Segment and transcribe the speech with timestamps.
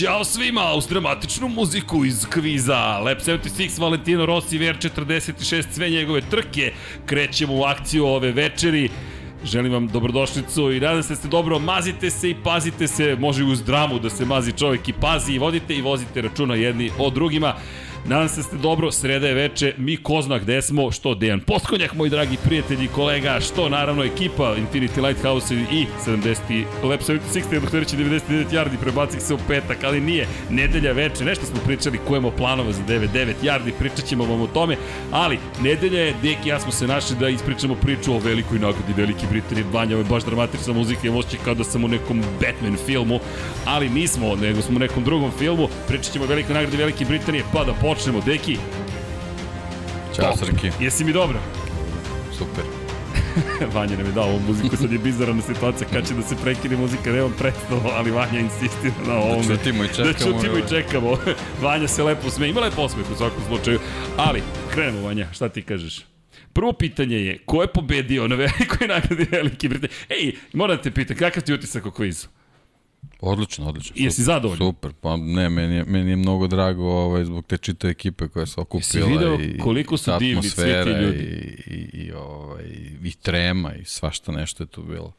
[0.00, 2.98] Ćao svima uz dramatičnu muziku iz kviza.
[2.98, 6.72] Lab 76 Valentino Rossi VR46 sve njegove trke.
[7.06, 8.88] Krećemo u akciju ove večeri.
[9.44, 13.44] Želim vam dobrodošlicu i nadam se da ste dobro, mazite se i pazite se, može
[13.44, 17.10] uz dramu da se mazi čovjek i pazi i vodite i vozite računa jedni o
[17.10, 17.54] drugima.
[18.04, 21.40] Nadam se da ste dobro, sreda je veče, mi ko zna gde smo, što Dejan
[21.40, 27.52] Potkonjak, moji dragi prijatelji i kolega, što naravno ekipa Infinity Lighthouse i 70, Lab 76,
[27.52, 31.98] jedno htjereći 99 yardi, prebacih se u petak, ali nije, nedelja veče, nešto smo pričali,
[32.08, 34.76] kujemo planova za 99 yardi, pričat ćemo vam o tome,
[35.10, 38.92] ali nedelja je, Dek i ja smo se našli da ispričamo priču o velikoj nagradi
[38.96, 42.22] Velike Britanije, Vanja, ovo je baš dramatična muzika, je osjećaj kao da sam u nekom
[42.40, 43.20] Batman filmu,
[43.64, 47.44] ali nismo, nego smo u nekom drugom filmu, pričat ćemo o velikoj nagradi Velike Britanije,
[47.52, 48.56] pa da počnemo, Deki.
[50.16, 50.70] Ćao, Srki.
[50.80, 51.38] Jesi mi dobro?
[52.38, 52.64] Super.
[53.74, 56.76] Vanja nam je dao ovu muziku, sad je bizarna situacija kad će da se prekine
[56.76, 59.46] muzika, nemam predstavu, ali Vanja insistira na ovome.
[59.46, 60.12] Da čutimo i čekamo.
[60.12, 61.16] Da čutimo i čekamo.
[61.62, 63.80] Vanja se lepo sme, ima lepo osmeh u svakom slučaju,
[64.16, 64.42] ali
[64.74, 66.00] krenemo Vanja, šta ti kažeš?
[66.52, 69.96] Prvo pitanje je, ko je pobedio na velikoj nagradi Velike Britanije?
[70.08, 72.26] Ej, moram da te pitam, kakav ti utisak o kvizu?
[73.20, 73.96] Odlično, odlično.
[73.98, 74.58] Jesi super, zadovoljan?
[74.58, 78.46] Super, pa ne, meni je, meni je mnogo drago ovaj, zbog te čite ekipe koja
[78.46, 79.00] se okupila.
[79.00, 81.18] Jesi video i, koliko su divni svi ti ljudi?
[81.66, 82.64] I, i, i, ovaj,
[83.04, 85.12] i trema i svašta nešto je tu bilo.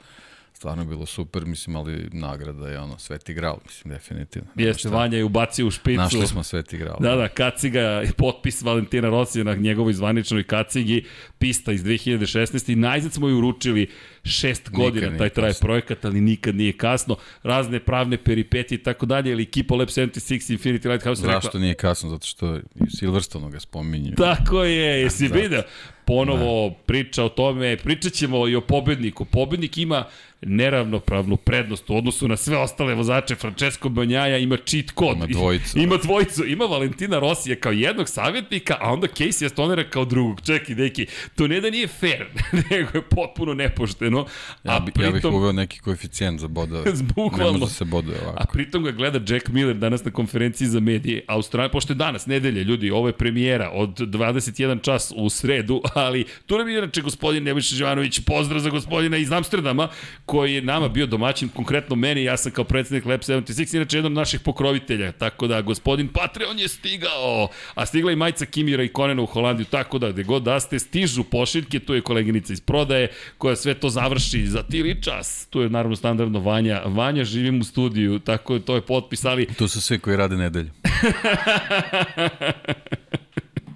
[0.62, 4.50] Stvarno bilo super, mislim, ali nagrada je ono, sveti gral, mislim, definitivno.
[4.56, 4.90] Jeste?
[4.90, 5.98] Vanja je ubacio u špicu.
[5.98, 6.98] Našli smo sveti gral.
[7.00, 11.06] Da, da, kaciga, je potpis Valentina Rosija na njegovoj zvaničnoj kacigi,
[11.38, 12.72] pista iz 2016.
[12.72, 13.90] I najzad smo ju uručili
[14.24, 15.66] šest godina, nije taj traje kasno.
[15.66, 17.16] projekat, ali nikad nije kasno.
[17.44, 21.60] Razne pravne peripetije i tako dalje, ali ekipa Lab 76 Infinity Lighthouse je rekla, Zašto
[21.60, 22.10] nije kasno?
[22.10, 22.60] Zato što
[22.98, 24.12] Silverstonu ga spominju.
[24.18, 25.62] Tako je, jesi video?
[26.06, 29.26] Ponovo priča o tome, pričat ćemo i o pobedniku.
[29.26, 30.06] Pobednik ima
[30.42, 33.36] neravnopravnu prednost u odnosu na sve ostale vozače.
[33.36, 35.18] Francesco Banjaja ima cheat kod.
[35.18, 35.80] Ima dvojicu.
[35.80, 36.46] Ima dvojicu.
[36.46, 40.42] Ima Valentina Rosija kao jednog savjetnika, a onda Casey Stonera kao drugog.
[40.42, 42.26] Čekaj, deki, to ne da nije fair,
[42.70, 44.26] nego je potpuno nepošteno.
[44.64, 46.92] Ja, a bi, ja bih pritom, uveo neki koeficijent za bodove.
[46.92, 47.52] Ne Bukvalno.
[47.52, 48.38] može da se boduje ovako.
[48.44, 52.26] A pritom ga gleda Jack Miller danas na konferenciji za medije Australije, pošto je danas,
[52.26, 57.02] nedelje, ljudi, ovo je premijera od 21 čas u sredu, ali tu nam je inače
[57.02, 59.88] gospodin Nebojša Živanović, pozdrav za gospodina iz Amsterdama,
[60.32, 64.12] koji je nama bio domaćin, konkretno meni, ja sam kao predsednik Lab 76, inače jedan
[64.12, 68.88] od naših pokrovitelja, tako da gospodin Patreon je stigao, a stigla i majica Kimira i
[68.88, 72.62] Konena u Holandiju, tako da gde god da ste, stižu pošiljke, tu je koleginica iz
[72.62, 77.62] prodaje, koja sve to završi za tili čas, tu je naravno standardno Vanja, Vanja živim
[77.62, 80.70] u studiju, tako to je potpis, ali Tu su svi koji rade nedelju.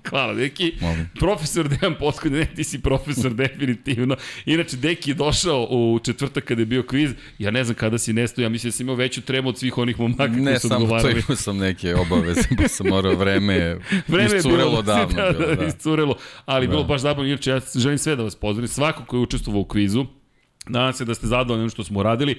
[0.06, 0.74] Hvala, Deki.
[0.82, 1.10] Molim.
[1.16, 4.16] Profesor Dejan Potkod, ne, ti si profesor definitivno.
[4.46, 7.12] Inače, Deki je došao u četvrtak kada je bio kviz.
[7.40, 9.78] Ja ne znam kada si nestao, ja mislim da si imao veću tremu od svih
[9.78, 11.20] onih momaka koji Ne su samo to, odgovarali.
[11.20, 13.78] imao sam neke obaveze, pa sam morao vreme,
[14.08, 15.16] Vreme je iscurelo bilo, davno.
[15.16, 15.66] da, bilo, da, da.
[15.66, 16.72] iscurelo, ali Da.
[16.72, 17.30] bilo baš zabavno.
[17.30, 20.06] Inače, ja želim sve da vas pozdravim, svako ko je učestvovao u kvizu,
[20.68, 22.36] Nadam se da ste zadovoljni onim što smo radili.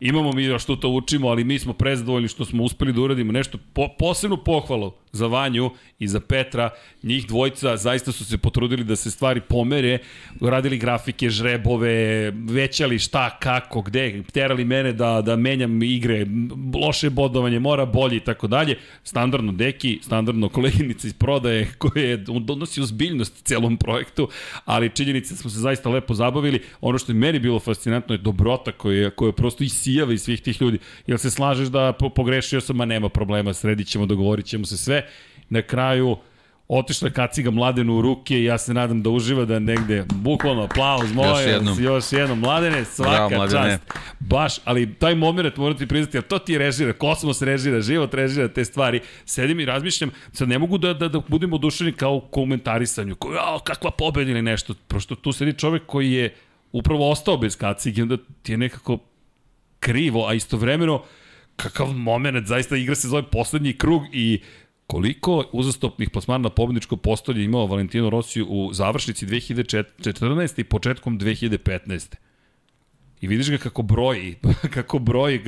[0.00, 3.32] Imamo mi još što to učimo, ali mi smo prezadovoljni što smo uspeli da uradimo
[3.32, 3.58] nešto.
[3.72, 6.70] Po, posebnu pohvalu za Vanju i za Petra.
[7.02, 9.98] Njih dvojica zaista su se potrudili da se stvari pomere.
[10.40, 14.22] Radili grafike, žrebove, većali šta, kako, gde.
[14.32, 16.26] Terali mene da, da menjam igre,
[16.82, 18.78] loše bodovanje, mora bolje i tako dalje.
[19.04, 24.28] Standardno deki, standardno koleginica iz prodaje koje donosi ozbiljnost celom projektu,
[24.64, 26.62] ali činjenica smo se zaista lepo zabavili.
[26.80, 30.62] Ono što je meni bilo fascinantno je dobrota koja, koja prosto isijava iz svih tih
[30.62, 30.78] ljudi.
[31.06, 34.76] Jel se slažeš da po, pogrešio sam, ma nema problema, sredit ćemo, dogovorit ćemo se
[34.76, 34.99] sve.
[35.48, 36.16] Na kraju,
[36.72, 41.12] otišla kaciga mladenu u ruke i ja se nadam da uživa da negde, bukvalno aplauz,
[41.12, 41.82] molim vas, jednom.
[41.82, 43.70] još jednom, mladene, svaka Bravo, Mladene.
[43.70, 43.82] čast.
[44.20, 48.48] Baš, ali taj moment moram ti priznati, jer to ti režira, kosmos režira, život režira
[48.48, 49.00] te stvari.
[49.24, 53.32] Sedim i razmišljam, sad ne mogu da, da, da budem oduševljen kao u komentarisanju, kao,
[53.32, 54.74] jao, kakva pobeda ili nešto.
[54.88, 56.34] Prosto tu sedi čovek koji je
[56.72, 58.98] upravo ostao bez kacige, onda ti je nekako
[59.80, 61.02] krivo, a istovremeno
[61.56, 64.40] kakav moment, zaista igra se zove poslednji krug i
[64.90, 70.60] koliko uzastopnih plasmana na pobedničko postolje imao Valentino Rossi u završnici 2014.
[70.60, 72.14] i početkom 2015.
[73.20, 74.36] I vidiš ga kako broji,
[74.74, 75.38] kako broji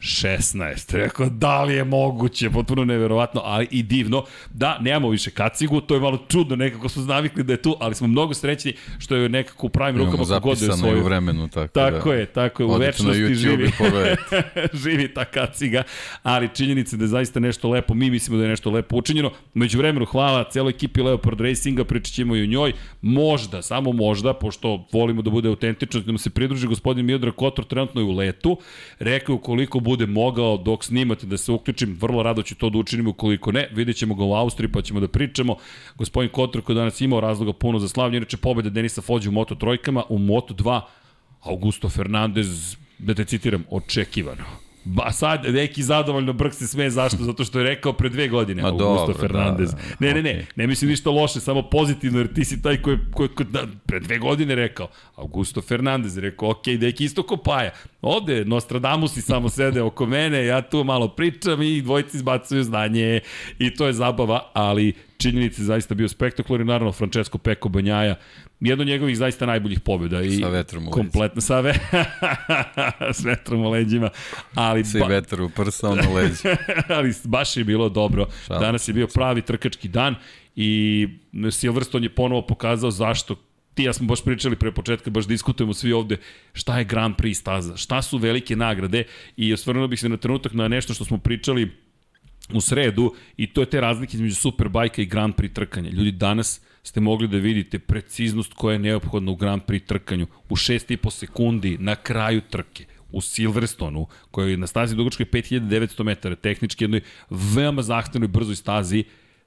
[0.00, 0.96] 16.
[0.96, 4.24] Rekao, da li je moguće, potpuno neverovatno, ali i divno.
[4.50, 7.94] Da, nemamo više kacigu, to je malo čudno, nekako smo navikli da je tu, ali
[7.94, 10.78] smo mnogo srećni što je nekako u pravim rukama kogod da je zapisano i u
[10.78, 11.04] svoju.
[11.04, 12.14] vremenu, tako, Tako da.
[12.14, 13.70] je, tako je, u večnosti živi.
[14.82, 15.82] živi ta kaciga,
[16.22, 19.30] ali činjenica da je zaista nešto lepo, mi mislimo da je nešto lepo učinjeno.
[19.54, 22.72] Među vremenu hvala celoj ekipi Leopard Racinga, pričat ćemo i o njoj.
[23.02, 27.64] Možda, samo možda, pošto volimo da bude autentično, da nam se pridruži gospodin Miodrag Kotor,
[27.64, 28.58] trenutno je u letu.
[28.98, 33.06] Rekao, ukoliko bude mogao dok snimate da se uključim, vrlo rado ću to da učinim,
[33.08, 35.56] ukoliko ne, vidjet ćemo ga u Austriji pa ćemo da pričamo.
[35.96, 39.54] Gospodin Kotor koji danas imao razloga puno za slavnje, inače pobjeda Denisa Fođe u Moto
[39.54, 40.80] trojkama, u Moto 2
[41.40, 44.67] Augusto Fernandez, da te citiram, očekivano.
[44.90, 48.62] Ba sad neki zadovoljno brk se sme zašto zato što je rekao pre dve godine
[48.62, 49.70] Ma Augusto dobro, Fernandez.
[49.70, 52.82] da, da, ne, ne, ne, ne mislim ništa loše, samo pozitivno jer ti si taj
[52.82, 57.22] koji koji, koji da, pre dve godine rekao Augusto Fernandez je rekao ok, deki isto
[57.22, 57.70] ko Paja.
[58.02, 63.20] Ovde Nostradamus i samo sede oko mene, ja tu malo pričam i dvojici izbacuju znanje
[63.58, 68.14] i to je zabava, ali činjenici zaista bio spektakularni, naravno Francesco Peko Banjaja,
[68.60, 70.92] jedno od njegovih zaista najboljih pobjeda i Sa vetrom u leđima.
[70.94, 71.74] kompletno sa ve...
[73.18, 74.10] s vetrom u leđima,
[74.54, 76.56] ali Svi ba- vetar u prsa, ono leđe.
[76.88, 78.26] ali baš je bilo dobro.
[78.46, 80.14] Šalim Danas je bio pravi trkački dan
[80.56, 81.08] i
[81.50, 83.34] Silverstone je ponovo pokazao zašto
[83.74, 86.16] ti ja smo baš pričali pre početka, baš diskutujemo svi ovde
[86.52, 89.04] šta je Grand Prix staza, šta su velike nagrade
[89.36, 91.87] i osvrnuo bih se na trenutak na nešto što smo pričali
[92.54, 95.90] u sredu i to je te razlike između Superbajka i Grand Prix trkanja.
[95.90, 100.56] Ljudi, danas ste mogli da vidite preciznost koja je neophodna u Grand Prix trkanju u
[100.56, 106.84] 6,5 sekundi na kraju trke u Silverstonu, koji je na stazi dugačkoj 5900 metara, tehnički
[106.84, 107.00] jednoj
[107.30, 109.04] veoma zahtevnoj brzoj stazi,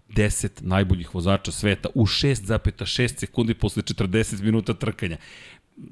[0.09, 5.17] 10 najboljih vozača sveta u 6,6 sekundi posle 40 minuta trkanja.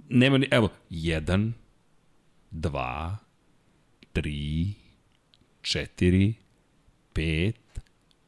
[0.10, 1.52] Nema ni, evo, 1,
[2.52, 3.16] 2,
[4.14, 4.74] 3,
[5.62, 6.34] 4,
[7.19, 7.54] 5,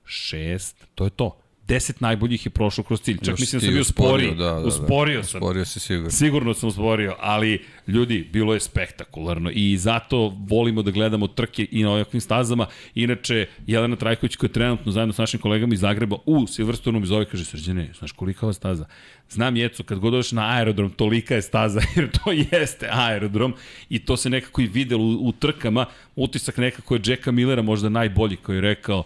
[0.03, 1.40] 6, to je to.
[1.71, 3.18] 10 najboljih je prošlo kroz cilj.
[3.18, 4.35] Čak Još mislim da sam bio usporio, sporiji.
[4.35, 4.68] da, da, da.
[4.68, 5.39] usporio sam.
[5.41, 6.09] Sporio si sigurno.
[6.09, 11.83] Sigurno sam usporio, ali ljudi, bilo je spektakularno i zato volimo da gledamo trke i
[11.83, 12.68] na ovakvim stazama.
[12.95, 17.06] Inače, Jelena Trajković koja je trenutno zajedno s našim kolegama iz Zagreba u Silverstonu mi
[17.06, 18.85] zove kaže, Srđane, znaš kolika ova staza?
[19.29, 23.53] Znam, Jeco, kad god na aerodrom, tolika je staza, jer to jeste aerodrom
[23.89, 25.85] i to se nekako i videlo u, u trkama.
[26.15, 29.03] Utisak nekako je Jacka Millera možda najbolji koji je rekao,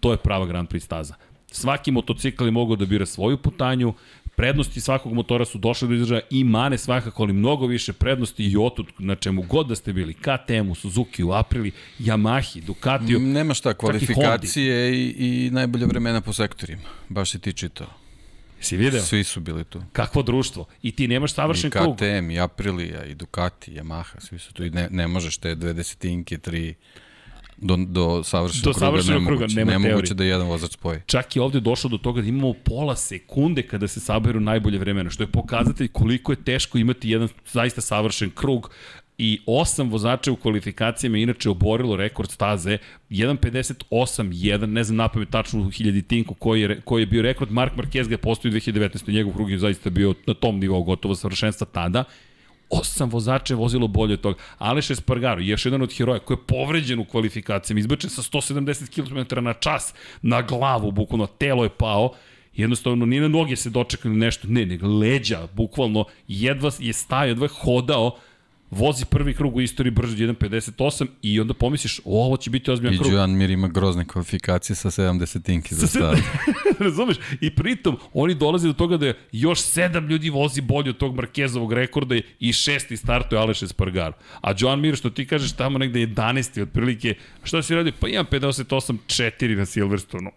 [0.00, 1.14] to je prava Grand Prix staza.
[1.54, 3.94] Svaki motocikl je mogao da bira svoju putanju,
[4.36, 8.56] prednosti svakog motora su došle do izražaja i mane svakako, ali mnogo više prednosti i
[8.56, 13.20] otud na čemu god da ste bili, KTM-u, Suzuki, u Aprili, Yamahi, Ducatiju.
[13.20, 16.82] Nema šta, i kvalifikacije i, i najbolje vremena po sektorima.
[17.08, 17.88] Baš si ti čitao.
[18.60, 19.02] Si video?
[19.02, 19.82] Svi su bili tu.
[19.92, 20.66] Kakvo društvo?
[20.82, 21.96] I ti nemaš I savršen krug.
[21.96, 24.64] KTM, i Aprilia, i Ducati, i Yamaha, svi su tu.
[24.64, 26.74] I ne, ne možeš te dve desetinke, tri
[27.56, 28.86] do, do savršenog Do kruga.
[28.86, 30.98] savršenog kruga, nemoguće, nema nemoguće da jedan vozač spoji.
[31.06, 35.10] Čak je ovde došlo do toga da imamo pola sekunde kada se saberu najbolje vremena,
[35.10, 38.70] što je pokazatelj koliko je teško imati jedan zaista savršen krug
[39.18, 42.78] i osam vozača u kvalifikacijama inače oborilo rekord staze
[43.10, 48.08] 1.58.1, ne znam napamet tačno u hiljaditinku koji je, koji je bio rekord, Mark Marquez
[48.08, 49.12] ga je postoji 2019.
[49.12, 52.04] njegov krug je zaista bio na tom nivou gotovo savršenstva tada,
[52.70, 54.38] osam vozača je vozilo bolje od toga.
[54.58, 59.44] Aleš Espargaro, još jedan od heroja koji je povređen u kvalifikacijama, izbačen sa 170 km
[59.44, 62.12] na čas na glavu, bukvalno telo je pao,
[62.54, 67.44] jednostavno ni na noge se dočekali nešto, ne, nego leđa, bukvalno jedva je stajao, jedva
[67.44, 68.18] je hodao,
[68.70, 72.70] vozi prvi krug u istoriji brže od 1.58 i onda pomisliš, o, ovo će biti
[72.70, 73.12] ozbiljan I krug.
[73.12, 76.20] Joan Mir ima grozne kvalifikacije sa 70-inki za start.
[76.78, 77.16] Razumeš?
[77.40, 81.72] I pritom, oni dolaze do toga da još sedam ljudi vozi bolje od tog Markezovog
[81.72, 84.12] rekorda i šesti startuje Aleš Espargaro.
[84.40, 86.62] A Joan Mir, što ti kažeš, tamo negde 11.
[86.62, 87.92] otprilike, šta si radio?
[88.00, 90.30] Pa imam 58-4 na Silverstonu.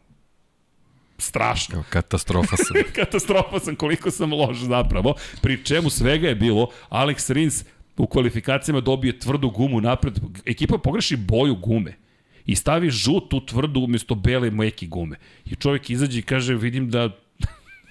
[1.18, 1.74] Strašno.
[1.74, 2.76] Kao katastrofa sam.
[2.96, 5.14] Katastrofa sam koliko sam loš zapravo.
[5.42, 7.64] Pri čemu svega je bilo, Alex Rins
[8.04, 10.20] u kvalifikacijama dobije tvrdu gumu napred.
[10.46, 11.94] Ekipa pogreši boju gume
[12.46, 15.18] i stavi žutu tvrdu umjesto bele meke gume.
[15.46, 17.10] I čovjek izađe i kaže, vidim da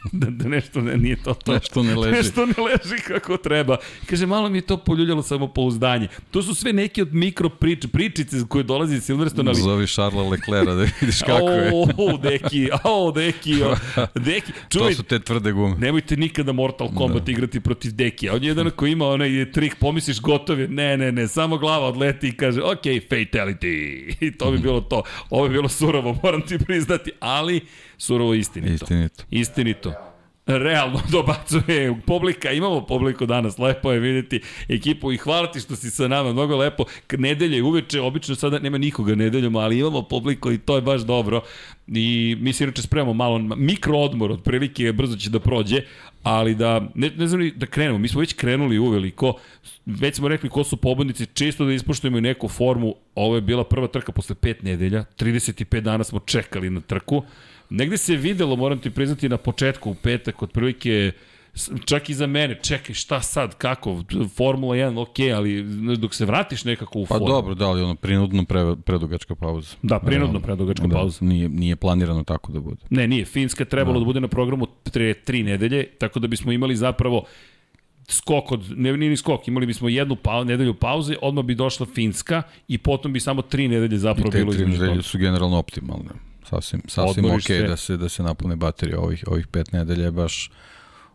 [0.21, 1.53] da, da nešto ne, nije to to.
[1.53, 2.17] Nešto ne leži.
[2.17, 3.77] Nešto ne leži kako treba.
[4.07, 6.09] Kaže, malo mi je to poljuljalo samopouzdanje.
[6.31, 10.23] To su sve neke od mikro prič, pričice koje dolaze iz Silverstone, ali Zovi Šarla
[10.23, 11.73] Leclera da vidiš kako je.
[11.97, 13.75] O, deki, o, deki, o,
[14.15, 14.53] deki.
[14.69, 15.77] To Čuvaj, su te tvrde gume.
[15.79, 17.33] Nemojte nikada Mortal Kombat da.
[17.33, 18.35] igrati protiv Dekija.
[18.35, 20.69] On je jedan koji ima onaj trik, pomisliš gotov je.
[20.69, 23.77] Ne, ne, ne, samo glava odleti i kaže, ok, fatality.
[24.27, 25.03] I to bi bilo to.
[25.31, 27.61] Ovo je bilo surovo, moram ti priznati, ali
[27.99, 28.85] surovo istinito.
[28.85, 29.25] Istinito.
[29.31, 29.93] Istinito.
[30.47, 35.91] Realno dobacuje publika, imamo publiku danas, lepo je videti ekipu i hvala ti što si
[35.91, 36.85] sa nama, mnogo lepo.
[37.19, 41.43] Nedelje uveče, obično sada nema nikoga nedeljom, ali imamo publiku i to je baš dobro.
[41.87, 45.83] I mi se inače spremamo malo mikro odmor, otprilike brzo će da prođe,
[46.23, 49.35] ali da, ne, ne znam ni da krenemo, mi smo već krenuli uveliko,
[49.87, 53.65] već smo rekli ko su pobednici, često da ispoštujemo i neku formu, ovo je bila
[53.65, 57.23] prva trka posle pet nedelja, 35 dana smo čekali na trku,
[57.71, 61.13] Negde se videlo, moram ti priznati, na početku, u petak, otprilike
[61.85, 64.03] čak i za mene, čekaj, šta sad, kako,
[64.37, 65.63] Formula 1, ok, ali
[65.97, 67.27] dok se vratiš nekako u Pa formu.
[67.27, 69.77] dobro, da li ono prinudno pre, predugačka pauza.
[69.83, 71.25] Da, prinudno predugačka da, pauza.
[71.25, 72.83] Nije, nije planirano tako da bude.
[72.91, 76.77] Ne, nije, Finska trebalo da, bude na programu tre, tri nedelje, tako da bismo imali
[76.77, 77.25] zapravo
[78.09, 81.87] skok od, ne, nije ni skok, imali bismo jednu pa, nedelju pauze, odmah bi došla
[81.95, 85.59] Finska i potom bi samo tri nedelje zapravo I te bilo tri nedelje su generalno
[85.59, 86.11] optimalne.
[86.49, 87.63] Sasvim, sasvim Odmoriš ok se.
[87.63, 90.51] da se, da se napune baterije ovih, ovih pet nedelja baš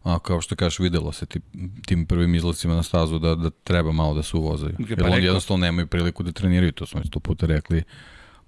[0.03, 1.39] a, kao što kažeš, videlo se ti,
[1.85, 4.75] tim prvim izlacima na stazu da, da treba malo da se uvozaju.
[4.77, 7.83] Pa Jer oni jednostavno nemaju priliku da treniraju, to smo već sto puta rekli,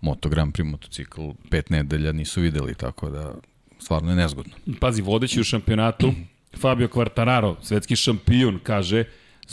[0.01, 3.33] Moto Grand Prix motocikl pet nedelja nisu videli, tako da
[3.79, 4.53] stvarno je nezgodno.
[4.79, 6.13] Pazi, vodeći u šampionatu,
[6.61, 9.03] Fabio Quartararo, svetski šampion, kaže,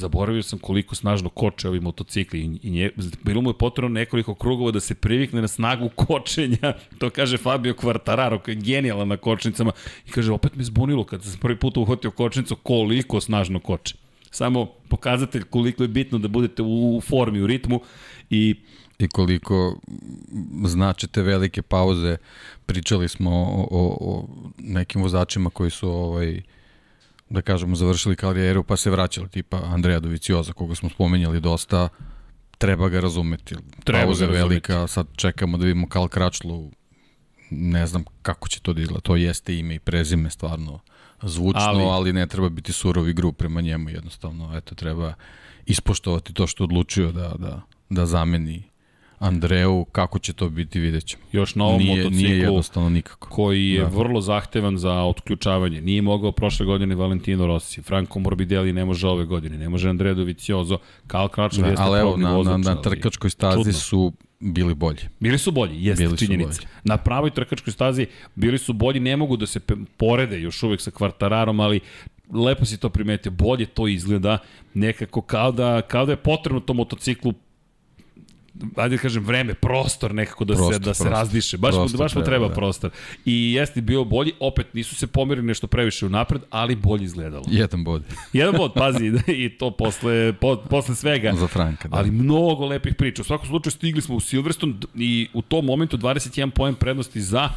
[0.00, 2.90] zaboravio sam koliko snažno koče ovi motocikli i, nje,
[3.24, 7.74] bilo mu je potrebno nekoliko krugova da se privikne na snagu kočenja, to kaže Fabio
[7.74, 9.72] Quartararo, koji je genijalan na kočnicama
[10.06, 13.94] i kaže, opet me zbunilo kad sam prvi put uhvatio kočnicu koliko snažno koče.
[14.30, 17.80] Samo pokazatelj koliko je bitno da budete u formi, u ritmu
[18.30, 18.54] i
[19.00, 19.80] i koliko
[20.64, 22.16] znače te velike pauze.
[22.66, 24.28] Pričali smo o, o, o
[24.58, 26.42] nekim vozačima koji su ovaj
[27.30, 31.88] da kažemo završili karijeru pa se vraćali tipa Andreja Dovicioza koga smo spomenjali dosta
[32.58, 33.54] treba ga razumeti.
[33.84, 34.48] Treba Pauza ga je razumeti.
[34.72, 36.70] velika, sad čekamo da vidimo Kal Kračlu
[37.50, 39.00] ne znam kako će to da izgleda.
[39.00, 40.80] To jeste ime i prezime stvarno
[41.22, 44.56] zvučno, Ali- ali, ne treba biti surovi grup prema njemu jednostavno.
[44.56, 45.14] Eto, treba
[45.66, 47.60] ispoštovati to što odlučio da, da,
[47.90, 48.69] da zameni
[49.20, 51.22] Andreu, kako će to biti, vidjet ćemo.
[51.32, 53.28] još na ovom Nije, motociklu nije jednostavno nikako.
[53.28, 53.88] koji je da.
[53.88, 55.80] Vrlo zahtevan za otključavanje.
[55.80, 60.14] Nije mogao prošle godine Valentino Rossi, Franco Morbidelli ne može ove godine, ne može Andrea
[60.14, 63.72] Dovizioso, Karl Kračov Da, jeste ali evo, na, vozač, na, na trkačkoj stazi čudno.
[63.72, 64.98] su bili bolji.
[65.20, 66.48] Bili su bolji, jeste Bili činjenica.
[66.50, 66.66] bolji.
[66.84, 69.60] Na pravoj trkačkoj stazi bili su bolji, ne mogu da se
[69.96, 71.80] porede još uvek sa Kvartararom, ali
[72.32, 74.38] lepo si to primetio, bolje to izgleda,
[74.74, 77.32] nekako kao da, kao da je potrebno tom motociklu
[78.76, 81.18] ajde da kažem vreme, prostor nekako da Prostor, se da se prostor.
[81.18, 81.58] razdiše.
[81.58, 82.54] Baš Prostor baš mu treba, da.
[82.54, 82.90] prostor.
[83.24, 87.44] I jeste bio bolji, opet nisu se pomerili nešto previše unapred, ali bolje izgledalo.
[87.50, 88.02] Jedan bod
[88.32, 91.32] Jedan bod, pazi, i to posle, po, posle svega.
[91.32, 91.88] za Franka.
[91.88, 91.96] Da.
[91.96, 93.22] Ali mnogo lepih priča.
[93.22, 97.48] U svakom slučaju stigli smo u Silverstone i u tom momentu 21 poen prednosti za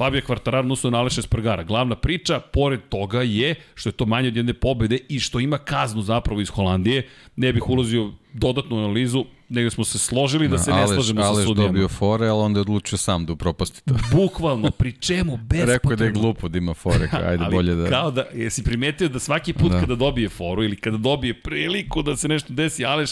[0.00, 1.62] Fabio Quartararo nusu na Aleša Spargara.
[1.62, 5.58] Glavna priča, pored toga je što je to manje od jedne pobede i što ima
[5.58, 7.08] kaznu zapravo iz Holandije.
[7.36, 11.28] Ne bih ulazio dodatnu analizu, nego smo se složili da se ne Aleš, slažemo sa
[11.28, 11.68] Aleš sudijama.
[11.68, 13.94] dobio fore, ali onda je odlučio sam da upropasti to.
[14.16, 15.72] Bukvalno, pri čemu bespotrebno.
[15.72, 17.88] Rekao da je glupo da ima fore, ajde Ali bolje da...
[17.88, 19.72] Kao da, jesi primetio da svaki put.
[19.72, 19.80] Da.
[19.80, 23.10] kada dobije foru ili kada dobije priliku da se nešto desi, Aleš,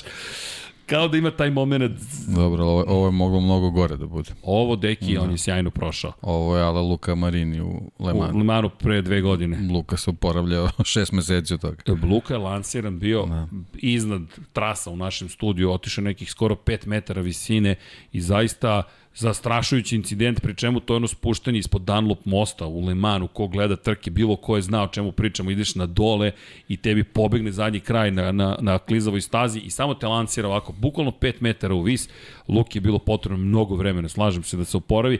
[0.88, 2.00] kao da ima taj moment.
[2.28, 4.30] Dobro, ovo, ovo je moglo mnogo gore da bude.
[4.42, 5.22] Ovo, deki, da.
[5.22, 6.12] on je sjajno prošao.
[6.22, 8.38] Ovo je ala Luka Marini u Le U Manu.
[8.38, 9.68] Limanu pre dve godine.
[9.72, 11.76] Luka se oporavljao šest meseci od toga.
[12.02, 13.46] Luka je lansiran bio da.
[13.74, 17.74] iznad trasa u našem studiju, otišao nekih skoro 5 metara visine
[18.12, 18.82] i zaista
[19.18, 23.48] zastrašujući incident, pri čemu to je ono spuštanje ispod Dunlop mosta u Le Manu, ko
[23.48, 26.32] gleda trke, bilo ko je znao o čemu pričamo, ideš na dole
[26.68, 30.72] i tebi pobegne zadnji kraj na, na, na klizavoj stazi i samo te lansira ovako,
[30.72, 32.08] bukvalno 5 metara u vis,
[32.48, 35.18] Luki je bilo potrebno mnogo vremena, slažem se da se oporavi,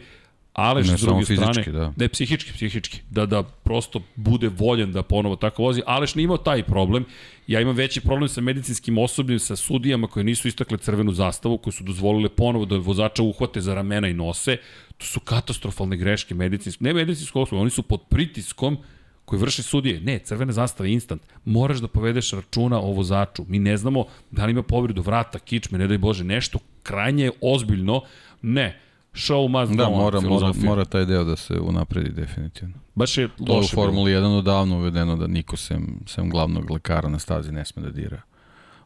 [0.59, 1.93] Ali Ne s druge samo fizički, strane, da.
[1.97, 3.01] Ne, psihički, psihički.
[3.11, 5.83] Da, da prosto bude voljen da ponovo tako vozi.
[5.87, 7.05] Aleš nije imao taj problem.
[7.47, 11.73] Ja imam veći problem sa medicinskim osobljem, sa sudijama koje nisu istakle crvenu zastavu, koje
[11.73, 14.57] su dozvolile ponovo da vozača uhvate za ramena i nose.
[14.97, 16.85] To su katastrofalne greške medicinske.
[16.85, 18.79] Ne medicinsko osoblje, oni su pod pritiskom
[19.25, 20.01] koji vrše sudije.
[20.01, 21.23] Ne, crvena zastava je instant.
[21.45, 23.45] Moraš da povedeš računa o vozaču.
[23.49, 28.03] Mi ne znamo da li ima povredu vrata, kičme, ne daj Bože, nešto krajnje ozbiljno.
[28.43, 28.88] Ne,
[29.19, 30.65] show must Da, go on, mora, mora, filozofija.
[30.65, 32.75] mora taj deo da se unapredi definitivno.
[32.95, 33.85] Baš je To je u loše bilo.
[33.85, 37.91] Formuli 1 odavno uvedeno da niko sem, sem glavnog lekara na stazi ne sme da
[37.91, 38.21] dira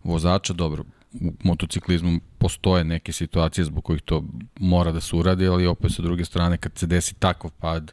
[0.04, 0.52] vozača.
[0.52, 0.84] Dobro,
[1.14, 4.24] u motociklizmu postoje neke situacije zbog kojih to
[4.56, 7.92] mora da se uradi, ali opet sa druge strane kad se desi takav pad,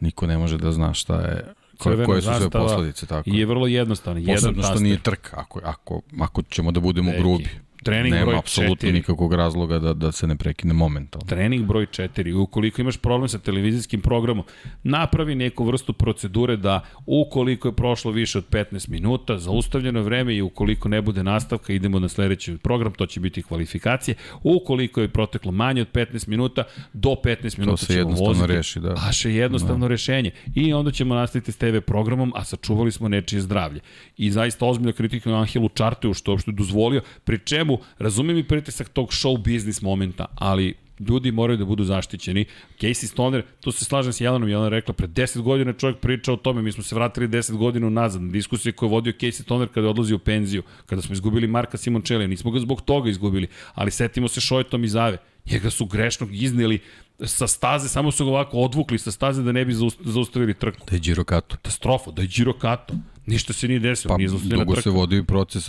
[0.00, 1.44] niko ne može da zna šta je,
[1.78, 3.06] koje, koje su sve posledice.
[3.06, 3.30] Tako.
[3.30, 4.20] I je vrlo jednostavno.
[4.20, 4.82] Jedan Posebno što taster.
[4.82, 7.20] nije trka, ako, ako, ako ćemo da budemo Neki.
[7.22, 7.48] grubi.
[7.82, 8.92] Trening Nema broj apsolutno četiri.
[8.92, 11.26] nikakvog razloga da, da se ne prekine momentalno.
[11.26, 12.34] Trening broj 4.
[12.34, 14.44] Ukoliko imaš problem sa televizijskim programom,
[14.82, 20.34] napravi neku vrstu procedure da ukoliko je prošlo više od 15 minuta, zaustavljeno je vreme
[20.34, 24.14] i ukoliko ne bude nastavka, idemo na sledeći program, to će biti kvalifikacije.
[24.42, 28.52] Ukoliko je proteklo manje od 15 minuta, do 15 minuta se ćemo jednostavno voziti.
[28.52, 28.94] reši, da.
[28.94, 29.88] Baš je jednostavno da.
[29.88, 30.30] rešenje.
[30.54, 33.80] I onda ćemo nastaviti s TV programom, a sačuvali smo nečije zdravlje.
[34.16, 38.88] I zaista ozbiljno kritikujem Angelu Čarteu što je uopšte dozvolio, pri čemu razumijem i pritisak
[38.88, 40.74] tog show biznis momenta, ali
[41.08, 42.44] ljudi moraju da budu zaštićeni.
[42.80, 46.36] Casey Stoner, tu se slažem s Jelenom, Jelena rekla, pre 10 godina čovjek priča o
[46.36, 49.68] tome, mi smo se vratili 10 godina nazad na diskusije koje je vodio Casey Stoner
[49.68, 53.46] kada je odlazio u penziju, kada smo izgubili Marka Simončelija, nismo ga zbog toga izgubili,
[53.74, 55.18] ali setimo se Šojetom iz Ave,
[55.50, 56.78] njega su grešno izneli
[57.24, 60.86] sa staze, samo su ga ovako odvukli sa staze da ne bi zaustavili trku.
[60.90, 61.56] Da je Giro Kato.
[61.56, 62.94] Katastrofa, da je Giro Kato.
[63.26, 64.70] Ništa se nije desilo, pa, nije zaustavljena trka.
[64.70, 65.68] Dugo se vodio proces,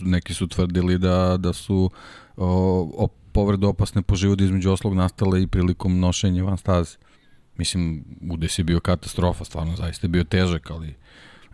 [0.00, 1.90] neki su tvrdili da, da su
[2.36, 6.96] o, o povrede opasne po život između oslog nastale i prilikom nošenja van staze.
[7.56, 10.94] Mislim, udes je bio katastrofa, stvarno zaista je bio težak, ali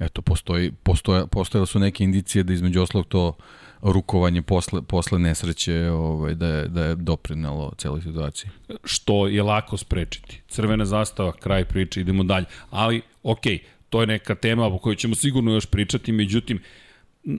[0.01, 3.37] eto, postoji, postoja, postojale su neke indicije da između oslog to
[3.83, 8.51] rukovanje posle, posle nesreće ovaj, da, je, da je doprinelo celoj situaciji.
[8.85, 10.43] Što je lako sprečiti.
[10.49, 12.47] Crvena zastava, kraj priče, idemo dalje.
[12.71, 16.63] Ali, okej, okay, to je neka tema o kojoj ćemo sigurno još pričati, međutim,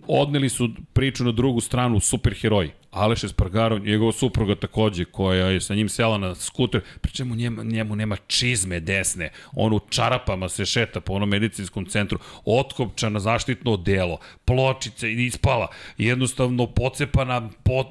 [0.08, 2.72] odneli su priču na drugu stranu superheroji.
[2.92, 7.96] Aleš Espargaro, njegova supruga takođe, koja je sa njim sela na skuter, pričemu njemu, njemu
[7.96, 13.72] nema čizme desne, on u čarapama se šeta po onom medicinskom centru, otkopča na zaštitno
[13.72, 15.68] odelo, pločice i ispala,
[15.98, 17.86] jednostavno pocepana, pod,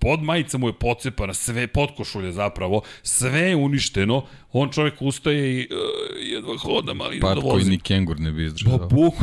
[0.00, 5.68] pod majica mu je pocepana, sve, podkošulje zapravo, sve je uništeno, on čovjek ustaje i
[5.70, 5.76] uh,
[6.22, 7.48] jedva hoda, ali Pat da vozi.
[7.50, 8.78] koji ni kengur ne bi izdržao.
[8.78, 9.14] Pa buk.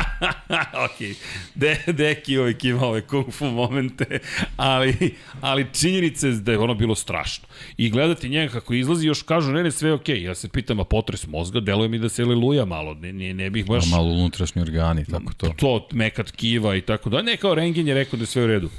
[0.86, 1.16] ok,
[1.54, 4.18] De, deki uvijek ima ove kung fu momente,
[4.56, 7.48] ali, ali činjenice da je ono bilo strašno.
[7.76, 10.16] I gledati njega kako izlazi, još kažu, ne, ne, sve je okej.
[10.16, 10.24] Okay.
[10.24, 13.50] Ja se pitam, a potres mozga, deluje mi da se leluja malo, ne, ne, ne
[13.50, 13.86] bih baš...
[13.86, 15.54] A malo unutrašnji organi, tako to.
[15.56, 17.22] To, mekat kiva i tako da.
[17.22, 18.70] Ne, kao rengen je rekao da je sve u redu.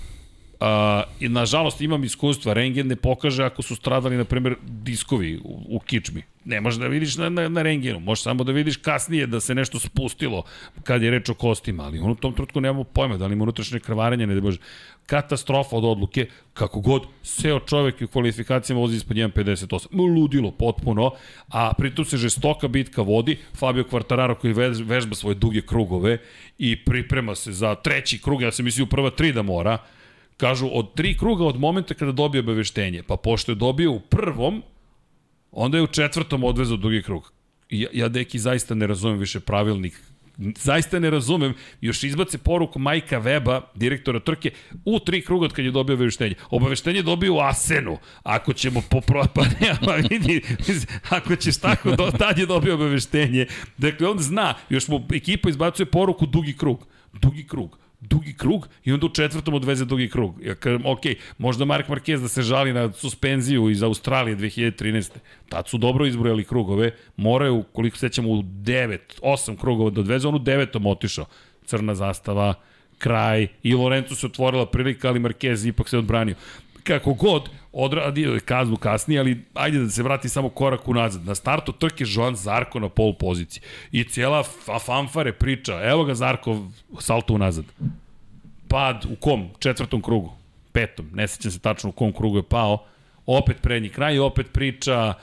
[0.53, 0.67] Uh,
[1.19, 5.79] i nažalost imam iskustva, rengen ne pokaže ako su stradali, na primjer, diskovi u, u
[5.79, 6.24] kičmi.
[6.45, 9.55] Ne možeš da vidiš na, na, na rengenu, možeš samo da vidiš kasnije da se
[9.55, 10.43] nešto spustilo
[10.83, 13.79] kad je reč o kostima, ali u tom trutku nemamo pojma, da li ima unutrašnje
[13.79, 14.60] krvarenje, ne da bože.
[15.05, 20.15] Katastrofa od odluke, kako god, seo čovek u kvalifikacijama vozi ispod 1.58.
[20.15, 21.12] Ludilo, potpuno,
[21.49, 26.17] a pritom se žestoka bitka vodi, Fabio Quartararo koji vežba svoje duge krugove
[26.58, 29.77] i priprema se za treći krug, ja sam mislio prva tri da mora,
[30.38, 34.63] Kažu, od tri kruga od momenta kada dobije obaveštenje, pa pošto je dobio u prvom,
[35.52, 37.34] onda je u četvrtom odvezao drugi krug.
[37.69, 40.02] Ja, ja deki zaista ne razumem više pravilnik
[40.58, 44.52] zaista ne razumem, još izbace poruku Majka Weba, direktora Trke,
[44.86, 46.36] u tri kruga od kad je dobio obaveštenje.
[46.50, 47.98] Obaveštenje je dobio u Asenu.
[48.24, 49.24] Ako ćemo popro...
[49.36, 50.41] Pa ne, vidi,
[51.10, 53.48] ako ćeš tako, do, tad je dobio obaveštenje.
[53.78, 56.86] Dakle, on zna, još mu ekipa izbacuje poruku dugi krug.
[57.13, 60.35] Dugi krug dugi krug i onda u četvrtom odveze dugi krug.
[60.43, 61.01] Ja kažem, ok,
[61.37, 65.11] možda Mark Marquez da se žali na suspenziju iz Australije 2013.
[65.49, 70.35] Tad su dobro izbrojali krugove, moraju, koliko sećamo, u 9, 8 krugova da odveze, on
[70.35, 71.25] u devetom otišao.
[71.65, 72.53] Crna zastava,
[72.97, 76.35] kraj, i Lorenzo se otvorila prilika, ali Marquez ipak se odbranio
[76.83, 81.25] kako god, odradio je kaznu kasnije, ali ajde da se vrati samo korak unazad.
[81.25, 83.63] Na startu trke Joan Zarko na pol poziciji.
[83.91, 84.43] I cijela
[84.86, 86.67] fanfare priča, evo ga Zarko
[86.99, 87.65] salto unazad.
[88.67, 89.49] Pad u kom?
[89.59, 90.31] Četvrtom krugu.
[90.71, 91.09] Petom.
[91.13, 92.86] Ne sećam se tačno u kom krugu je pao.
[93.25, 95.13] Opet prednji kraj, opet priča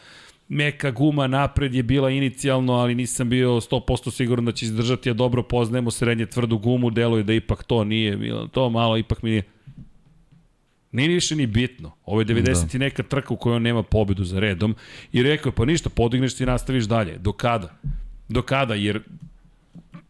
[0.49, 5.15] meka guma napred je bila inicijalno, ali nisam bio 100% siguran da će izdržati, a
[5.15, 9.31] dobro poznajemo srednje tvrdu gumu, deluje da ipak to nije bilo, to malo ipak mi
[9.31, 9.43] nije
[10.93, 11.93] Nije više ni bitno.
[12.05, 12.77] Ovo je 90 da.
[12.77, 14.75] i neka trka u kojoj on nema pobedu za redom.
[15.13, 17.19] I rekao je, pa ništa, podigneš se i nastaviš dalje.
[17.19, 17.75] Do kada?
[18.29, 18.75] Do kada?
[18.75, 19.03] Jer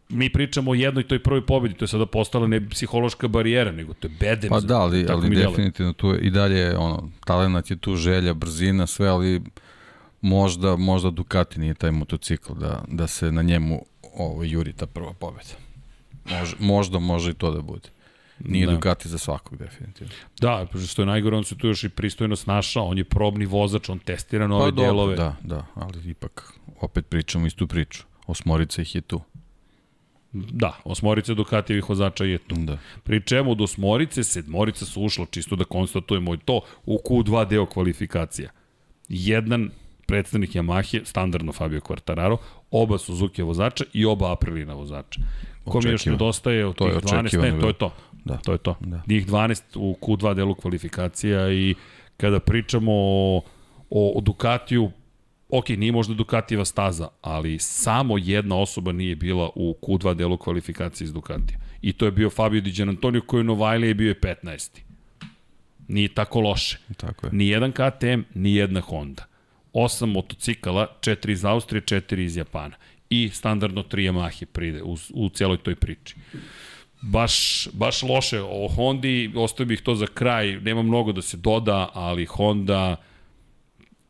[0.09, 3.93] mi pričamo o jednoj toj prvoj pobedi, to je sada postala ne psihološka barijera, nego
[3.93, 4.49] to je bedem.
[4.49, 8.87] Pa da, ali, ali definitivno tu je, i dalje ono, talenat je tu želja, brzina,
[8.87, 9.41] sve, ali
[10.21, 15.13] možda, možda Ducati nije taj motocikl da, da se na njemu ovo, juri ta prva
[15.13, 15.55] pobeda.
[16.29, 17.89] Možda, možda može i to da bude.
[18.45, 18.71] Nije da.
[18.71, 20.13] Ducati za svakog, definitivno.
[20.41, 23.89] Da, što je najgore, on se tu još i pristojno snašao, on je probni vozač,
[23.89, 25.15] on testira nove pa, delove.
[25.15, 28.03] Da, da, ali ipak opet pričamo istu priču.
[28.27, 29.21] Osmorica ih je tu.
[30.33, 32.55] Da, osmorica Ducatijevih vozača je tu.
[32.55, 32.77] Da.
[33.03, 37.65] Pri čemu od osmorice, sedmorica su ušla, čisto da konstatujemo i to, u Q2 deo
[37.65, 38.49] kvalifikacija.
[39.09, 39.69] Jedan
[40.07, 42.37] predstavnik Yamahe, standardno Fabio Quartararo,
[42.71, 45.21] oba Suzuki vozača i oba Aprilina vozača.
[45.65, 47.93] Ko mi još nedostaje od tih 12, ne, to je to.
[48.25, 48.37] Da.
[48.37, 48.75] To je to.
[48.79, 49.01] Da.
[49.07, 51.75] Njih 12 u Q2 delu kvalifikacija i
[52.17, 53.41] kada pričamo o,
[53.89, 54.91] o, o Ducatiju,
[55.49, 61.05] ok, nije možda Ducatijeva staza, ali samo jedna osoba nije bila u Q2 delu kvalifikacije
[61.05, 61.59] iz Ducatija.
[61.81, 64.79] I to je bio Fabio Di Antonio koji je Novajlija i bio je 15.
[65.87, 66.79] Nije tako loše.
[66.97, 67.33] Tako je.
[67.33, 69.25] Ni jedan KTM, ni jedna Honda.
[69.73, 72.75] Osam motocikala, četiri iz Austrije, četiri iz Japana.
[73.09, 76.15] I standardno tri Yamahe pride u, u celoj toj priči
[77.01, 78.41] baš, baš loše.
[78.41, 82.95] O Hondi, ostavio bih to za kraj, nema mnogo da se doda, ali Honda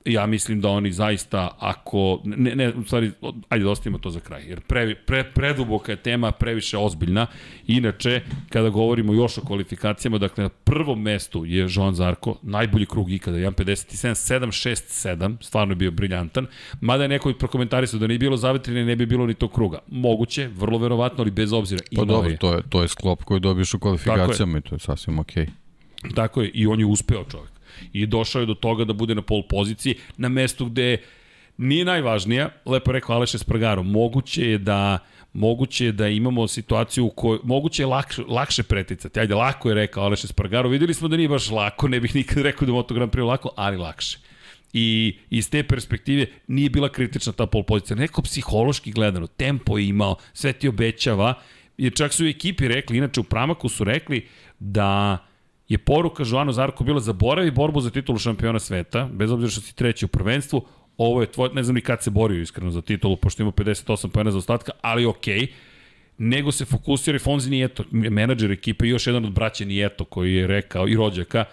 [0.06, 3.12] ja mislim da oni zaista, ako, ne, ne, u stvari,
[3.50, 7.28] ajde da ostavimo to za kraj, jer pre, pre, preduboka je tema, previše ozbiljna.
[7.68, 13.12] Inače, kada govorimo još o kvalifikacijama, dakle, na prvom mestu je Joan Zarko, najbolji krug
[13.12, 16.48] ikada, 1.57, 7.6.7, stvarno je bio briljantan,
[16.82, 19.80] mada je neko prokomentarisao da nije bilo zavetrine, ne bi bilo ni tog kruga.
[19.88, 21.82] Moguće, vrlo verovatno, ali bez obzira.
[21.96, 22.38] Pa dobro, je.
[22.38, 25.46] to je, to je sklop koji dobiješ u kvalifikacijama i to je sasvim okej.
[25.46, 26.16] Okay.
[26.16, 27.51] Tako je, i on je uspeo čovjek
[27.94, 30.98] i došao je do toga da bude na pol poziciji na mestu gde
[31.58, 35.00] nije najvažnija, lepo je rekao Aleš Espargaro, moguće je da
[35.34, 39.20] moguće je da imamo situaciju u kojoj moguće je lakše, lakše preticati.
[39.20, 40.70] Ajde, lako je rekao Aleš Espargaro.
[40.70, 43.26] Videli smo da nije baš lako, ne bih nikad rekao da je Moto Grand Prix
[43.26, 44.18] lako, ali lakše.
[44.74, 47.98] I iz te perspektive nije bila kritična ta pol pozicija.
[47.98, 51.34] Neko psihološki gledano, tempo je imao, sve ti obećava,
[51.78, 54.28] jer čak su u ekipi rekli, inače u Pramaku su rekli
[54.60, 55.18] da
[55.72, 59.76] je poruka Joanu Zarko bila zaboravi borbu za titulu šampiona sveta, bez obzira što si
[59.76, 60.66] treći u prvenstvu,
[60.98, 64.10] ovo je tvoj, ne znam ni kad se borio iskreno za titulu, pošto ima 58
[64.10, 65.48] pojena za ostatka, ali okej, okay,
[66.18, 70.48] nego se fokusira i Fonzi Nijeto, menadžer ekipe, još jedan od braća Nijeto koji je
[70.48, 71.46] rekao, i rođaka,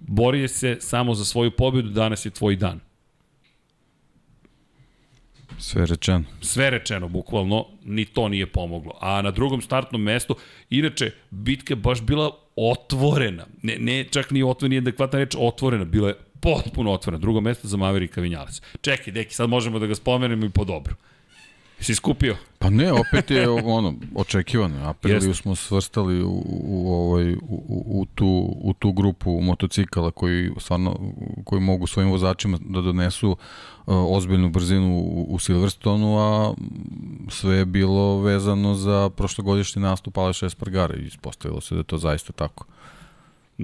[0.00, 2.80] bori se samo za svoju pobedu, danas je tvoj dan.
[5.60, 6.24] Sve rečeno.
[6.40, 8.92] Sve rečeno, bukvalno, ni to nije pomoglo.
[9.00, 10.36] A na drugom startnom mestu,
[10.70, 13.46] inače, bitka baš bila otvorena.
[13.62, 15.84] Ne, ne čak ni otvorena, nije adekvatna reč, otvorena.
[15.84, 17.20] Bila je potpuno otvorena.
[17.20, 18.60] Drugo mesto za Maverika Vinjalac.
[18.80, 20.94] Čekaj, deki, sad možemo da ga spomenemo i po dobro.
[21.80, 22.36] Si skupio?
[22.58, 24.88] Pa ne, opet je ono očekivano.
[24.88, 27.38] Apriliju smo svrstali u, u, ovaj, u,
[27.86, 31.12] u, tu, u tu grupu motocikala koji stvarno
[31.44, 33.36] koji mogu svojim vozačima da donesu uh,
[33.86, 36.54] ozbiljnu brzinu u, u Silverstonu, a
[37.28, 41.98] sve je bilo vezano za prošlogodišnji nastup Aleša Espargara i ispostavilo se da je to
[41.98, 42.64] zaista tako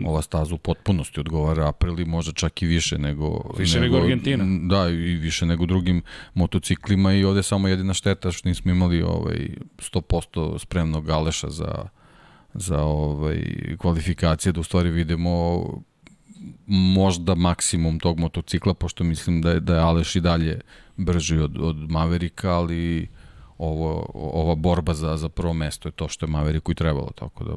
[0.04, 3.54] ova staza u potpunosti odgovara Aprili, možda čak i više nego...
[3.59, 4.44] Više nego, nego Argentina.
[4.68, 6.02] Da, i više nego drugim
[6.35, 11.88] motociklima i ovde je samo jedina šteta što nismo imali ovaj 100% spremnog Aleša za,
[12.54, 13.42] za ovaj
[13.78, 15.64] kvalifikacije, da u stvari vidimo
[16.66, 20.61] možda maksimum tog motocikla, pošto mislim da je, da je Aleš i dalje
[20.96, 23.09] brži od, od Maverika, ali
[23.59, 27.44] ovo, ova borba za, za prvo mesto je to što je Maveriku i trebalo, tako
[27.44, 27.56] da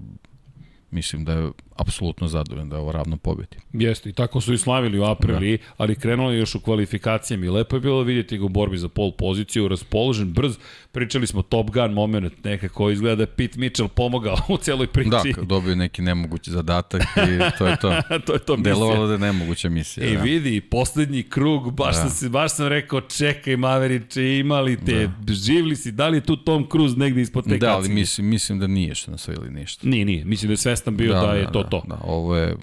[0.92, 3.58] mislim da je apsolutno zadovoljan da je ovo ravno pobedi.
[3.74, 5.64] Jeste, i tako su i slavili u aprili, da.
[5.78, 8.90] ali krenulo je još u kvalifikacijama i lepo je bilo vidjeti ga u borbi za
[8.90, 10.58] pol poziciju, raspoložen, brz,
[10.92, 15.10] pričali smo Top Gun moment, nekako izgleda da je Pete Mitchell pomogao u celoj priči.
[15.10, 18.02] Da, dobio neki nemogući zadatak i to je to.
[18.26, 18.74] to je to misija.
[18.74, 20.08] Delovalo da je nemoguća misija.
[20.08, 20.22] I da.
[20.22, 22.10] vidi, poslednji krug, baš, da.
[22.10, 25.34] sam, baš sam rekao, čekaj Maveriče, imali te, da.
[25.34, 28.60] živli si, da li je tu Tom Cruise negde ispod te Da, ali mislim, mislim
[28.60, 29.88] da nije što nas ili ništa.
[29.88, 31.84] Nije, nije, mislim da je svestan bio da, da je da, to to.
[31.88, 32.56] Da, ovo je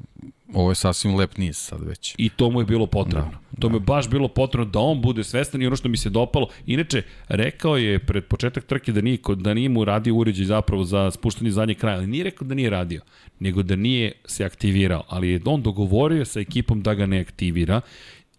[0.55, 2.15] Ovo je sasvim lep niz sad već.
[2.19, 3.31] I to mu je bilo potrebno.
[3.31, 3.69] Da, to da.
[3.69, 6.49] mu je baš bilo potrebno da on bude svestan i ono što mi se dopalo.
[6.67, 11.11] Inače, rekao je pred početak trke da nije, da nije mu radio uređaj zapravo za
[11.11, 13.01] spuštanje zadnje kraja, ali nije rekao da nije radio,
[13.41, 15.05] nego da nije se aktivirao.
[15.09, 17.81] Ali je on dogovorio sa ekipom da ga ne aktivira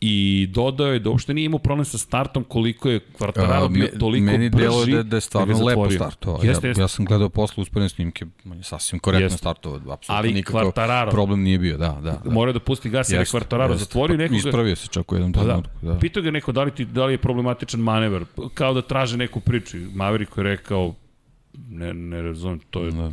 [0.01, 4.25] I dodao je da uopšte nije imao problem sa startom koliko je Quartararo bio toliko
[4.25, 4.67] meni brži.
[4.79, 6.39] Meni da, da je stvarno da lepo startovao.
[6.43, 9.77] Jeste, ja, ja sam gledao posle usporedne snimke, on je sasvim korektno startovao.
[9.77, 10.71] Apsolutno Ali nikakav
[11.11, 12.21] problem nije bio, da, da.
[12.23, 12.31] da.
[12.31, 14.35] Mora da pusti gas jer je Quartararo zatvorio pa.
[14.35, 15.45] Ispravio se čak u jednom pa da.
[15.45, 15.73] trenutku.
[15.81, 15.93] Da.
[15.93, 15.99] da.
[15.99, 19.39] Pitao ga neko da li, ti, da li je problematičan manevar, kao da traže neku
[19.39, 19.77] priču.
[19.93, 20.93] Maverick je rekao,
[21.69, 23.11] ne, ne razumem, to je da.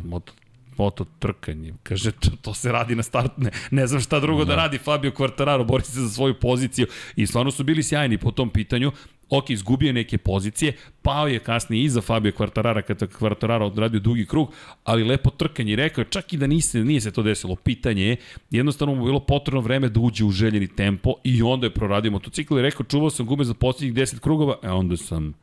[0.77, 1.73] Moto, trkanje.
[1.83, 4.55] Kaže, to, to se radi na start, ne, ne znam šta drugo da.
[4.55, 8.31] da radi Fabio Quartararo, bori se za svoju poziciju i stvarno su bili sjajni po
[8.31, 8.91] tom pitanju.
[9.29, 14.53] Ok, izgubio neke pozicije, pao je kasnije iza Fabio Quartarara kada Quartararo odradio dugi krug,
[14.83, 15.75] ali lepo trkanje.
[15.75, 18.15] Rekao je, čak i da nise, nije se to desilo, pitanje je,
[18.51, 22.59] jednostavno mu bilo potrebno vreme da uđe u željeni tempo i onda je proradio motocikl
[22.59, 25.33] i rekao, čuvao sam gume za posljednjih 10 krugova, e onda sam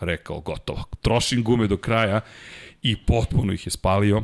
[0.00, 2.20] rekao, gotovo, trošim gume do kraja
[2.82, 4.22] i potpuno ih je spalio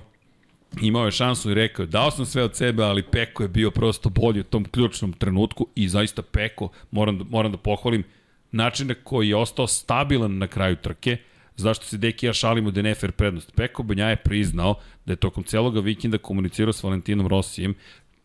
[0.82, 4.08] imao je šansu i rekao dao sam sve od sebe, ali Peko je bio prosto
[4.08, 8.04] bolji u tom ključnom trenutku i zaista Peko, moram da, moram da pohvalim,
[8.52, 11.16] način na koji je ostao stabilan na kraju trke,
[11.56, 13.52] zašto se Deki ja šalimo da je nefer prednost.
[13.54, 14.74] Peko Banja je priznao
[15.06, 17.74] da je tokom celoga vikenda komunicirao s Valentinom Rosijem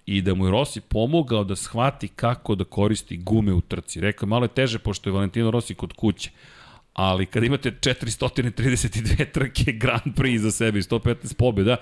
[0.06, 4.02] i da mu je Rossi pomogao da shvati kako da koristi gume u trci.
[4.02, 6.30] Rekao je, malo je teže pošto je Valentino Rossi kod kuće,
[6.94, 11.78] ali kada imate 432 trke Grand Prix za sebe i 115 pobjeda,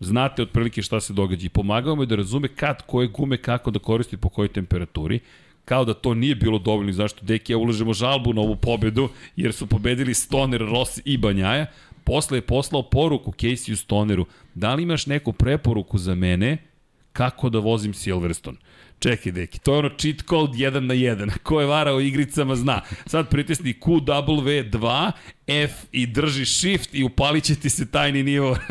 [0.00, 3.78] znate otprilike šta se događa i pomagao mu da razume kad, koje gume, kako da
[3.78, 5.20] koristi po kojoj temperaturi,
[5.64, 9.52] kao da to nije bilo dovoljno zašto Deki ja ulažemo žalbu na ovu pobedu, jer
[9.52, 11.66] su pobedili Stoner, Rossi i Banjaja,
[12.04, 16.58] posle je poslao poruku Casey Stoneru, da li imaš neku preporuku za mene
[17.12, 18.58] kako da vozim Silverstone?
[19.04, 21.30] Čekaj, deki, to je ono cheat code 1 na 1.
[21.46, 22.80] Ko je varao igricama zna.
[23.06, 25.12] Sad pritisni QW2,
[25.46, 28.56] F i drži shift i upalit će ti se tajni nivo.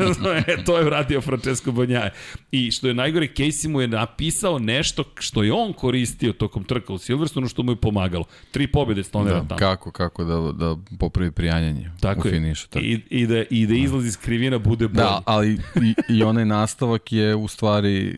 [0.46, 2.10] E, to je uradio Francesco Banjaje.
[2.52, 6.92] I što je najgore, Casey mu je napisao nešto što je on koristio tokom trka
[6.92, 8.24] u Silverstonu što mu je pomagalo.
[8.50, 9.58] Tri pobjede Stonera da, tamo.
[9.58, 12.68] Kako, kako da, da popravi prijanjanje Tako u finišu.
[12.68, 12.84] Tako.
[12.84, 15.06] I, i, da, I da izlazi iz krivina bude bolji.
[15.06, 18.16] Da, ali i, i onaj nastavak je u stvari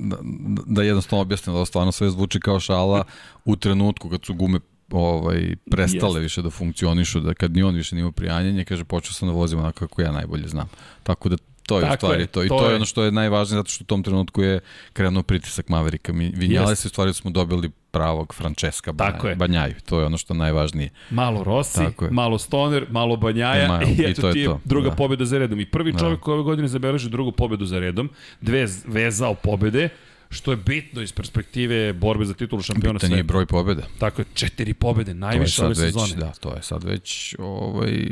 [0.00, 0.16] da,
[0.66, 3.04] da jednostavno objasnim da stvarno sve zvuči kao šala
[3.44, 6.22] u trenutku kad su gume ovaj, prestale Jest.
[6.22, 9.58] više da funkcionišu, da kad ni on više nima prijanjanje, kaže počeo sam da vozim
[9.58, 10.68] onako kako ja najbolje znam.
[11.02, 11.36] Tako da
[11.70, 12.44] to je Tako u stvari je, to.
[12.44, 14.60] I to, to je ono što je najvažnije zato što u tom trenutku je
[14.92, 16.12] krenuo pritisak Maverika.
[16.12, 19.36] Mi vinjale se u stvari smo dobili pravog Francesca Banjaju.
[19.36, 19.74] Banjaju.
[19.86, 20.90] To je ono što je najvažnije.
[21.10, 24.60] Malo Rossi, malo Stoner, malo Banjaja e, ma, i, eto i to ti je to.
[24.64, 24.96] druga da.
[24.96, 25.60] pobjeda za redom.
[25.60, 25.98] I prvi da.
[25.98, 26.24] čovjek da.
[26.24, 29.88] koji ove godine zabeleži drugu pobjedu za redom, dve vezao pobjede,
[30.30, 33.06] što je bitno iz perspektive borbe za titulu šampiona sveta.
[33.06, 33.82] Bitan je broj pobjeda.
[33.98, 36.14] Tako je, četiri pobjede, najviše ove sezone.
[36.16, 38.06] Da, to je sad već ovaj,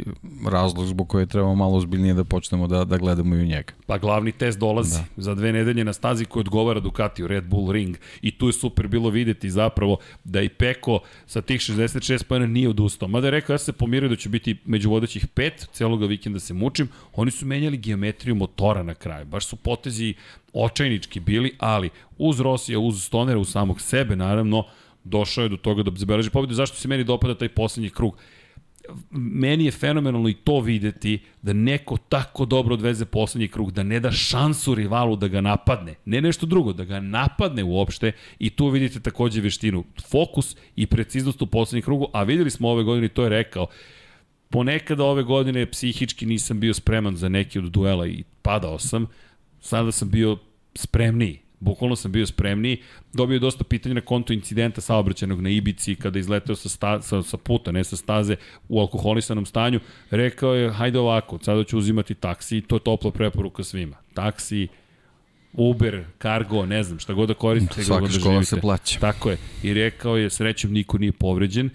[0.51, 3.73] razlog zbog koje trebamo malo ozbiljnije da počnemo da, da gledamo i u njega.
[3.87, 5.05] Pa glavni test dolazi da.
[5.17, 8.53] za dve nedelje na stazi koji odgovara Ducati u Red Bull Ring i tu je
[8.53, 13.09] super bilo videti zapravo da i Peko sa tih 66 pojena nije odustao.
[13.09, 16.55] Mada je rekao ja se pomirio da će biti među vodećih pet, celoga vikenda se
[16.55, 19.27] mučim, oni su menjali geometriju motora na kraju.
[19.27, 20.15] Baš su potezi
[20.65, 24.65] očajnički bili, ali uz Rosija, uz Stonera, uz samog sebe, naravno,
[25.05, 26.55] došao je do toga da zabeleži pobedu.
[26.55, 28.17] Zašto se meni dopada taj poslednji krug?
[29.11, 34.01] meni je fenomenalno i to videti da neko tako dobro odveze poslednji krug, da ne
[34.01, 38.69] da šansu rivalu da ga napadne, ne nešto drugo, da ga napadne uopšte i tu
[38.69, 43.11] vidite takođe veštinu, fokus i preciznost u poslednjih krugu, a videli smo ove godine i
[43.11, 43.67] to je rekao,
[44.49, 49.07] ponekada ove godine psihički nisam bio spreman za neki od duela i padao sam,
[49.61, 50.39] sada sam bio
[50.79, 51.39] spremniji.
[51.61, 52.83] Bukvalno sam bio spremniji.
[53.13, 57.23] Dobio je dosta pitanja na kontu incidenta saobraćenog na Ibici kada izleteo sa, sta, sa,
[57.23, 58.37] sa puta, ne sa staze,
[58.69, 59.81] u alkoholisanom stanju.
[60.11, 63.97] Rekao je, hajde ovako, sada ću uzimati taksi i to je topla preporuka svima.
[64.15, 64.69] Taksi,
[65.53, 67.85] Uber, Cargo, ne znam, šta god da koristite.
[67.85, 69.01] Svaka god da škola se plaća.
[69.01, 69.39] Tako je.
[69.63, 71.71] I rekao je, srećem, niko nije povređen,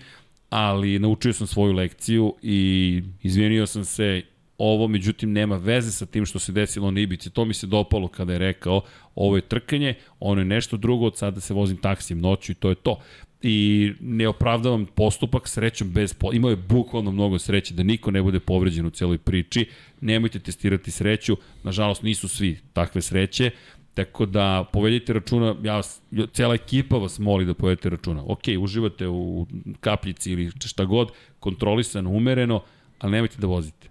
[0.49, 4.21] ali naučio sam svoju lekciju i izvinio sam se
[4.65, 7.29] Ovo, međutim, nema veze sa tim što se desilo na Ibici.
[7.29, 8.81] To mi se dopalo kada je rekao,
[9.15, 12.69] ovo je trkanje, ono je nešto drugo, od sada se vozim taksijem noću i to
[12.69, 12.99] je to.
[13.41, 16.33] I ne opravdavam postupak srećom bez po...
[16.33, 19.65] Imao je bukvalno mnogo sreće da niko ne bude povređen u celoj priči.
[20.01, 21.37] Nemojte testirati sreću.
[21.63, 23.51] Nažalost, nisu svi takve sreće.
[23.93, 26.01] Tako da povedite računa, ja vas,
[26.33, 28.23] cijela ekipa vas moli da povedite računa.
[28.27, 29.47] Ok, uživate u
[29.79, 32.63] kapljici ili šta god, kontrolisano, umereno,
[32.99, 33.82] ali nemojte da vozite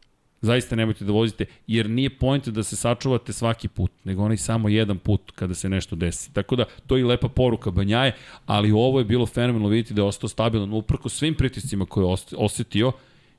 [0.43, 4.69] zaista nemojte da vozite, jer nije pojent da se sačuvate svaki put, nego onaj samo
[4.69, 6.33] jedan put kada se nešto desi.
[6.33, 8.15] Tako da, to je i lepa poruka Banjaje,
[8.47, 12.17] ali ovo je bilo fenomenalno vidjeti da je ostao stabilan uprko svim pritiscima koje je
[12.37, 12.93] osetio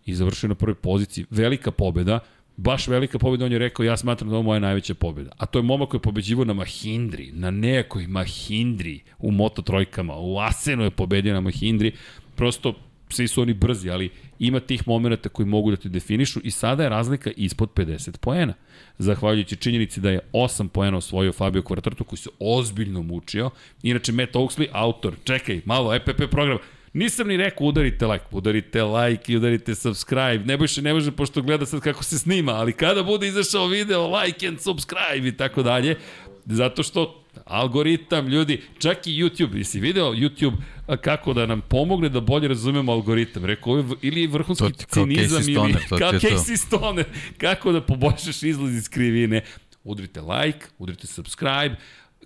[0.05, 1.25] i završio na prvoj poziciji.
[1.29, 2.19] Velika pobeda,
[2.57, 5.31] baš velika pobeda, on je rekao, ja smatram da ovo je moja najveća pobeda.
[5.37, 10.15] A to je momak koji je pobeđivo na Mahindri, na nekoj Mahindri, u Moto trojkama,
[10.15, 11.91] u Asenu je pobedio na Mahindri,
[12.35, 12.73] prosto
[13.13, 16.83] svi su oni brzi, ali ima tih momenta koji mogu da te definišu i sada
[16.83, 18.53] je razlika ispod 50 poena.
[18.97, 23.49] Zahvaljujući činjenici da je 8 poena osvojio Fabio Quartarto koji se ozbiljno mučio.
[23.83, 26.57] Inače, Matt Oaksley, autor, čekaj, malo, EPP program,
[26.93, 30.39] Nisam ni rekao udarite like, udarite like i udarite subscribe.
[30.45, 34.19] Ne bojše, ne može, pošto gleda sad kako se snima, ali kada bude izašao video,
[34.19, 35.97] like and subscribe i tako dalje.
[36.45, 37.22] Zato što
[37.53, 40.53] algoritam, ljudi, čak i YouTube, jesi video YouTube
[41.01, 43.45] kako da nam pomogne da bolje razumemo algoritam?
[43.45, 47.05] Rekao, ovo ili je vrhunski to, cinizam ili kao Casey Stoner,
[47.37, 49.41] kako da poboljšaš izlaz iz krivine.
[49.83, 51.75] Udrite like, udrite subscribe,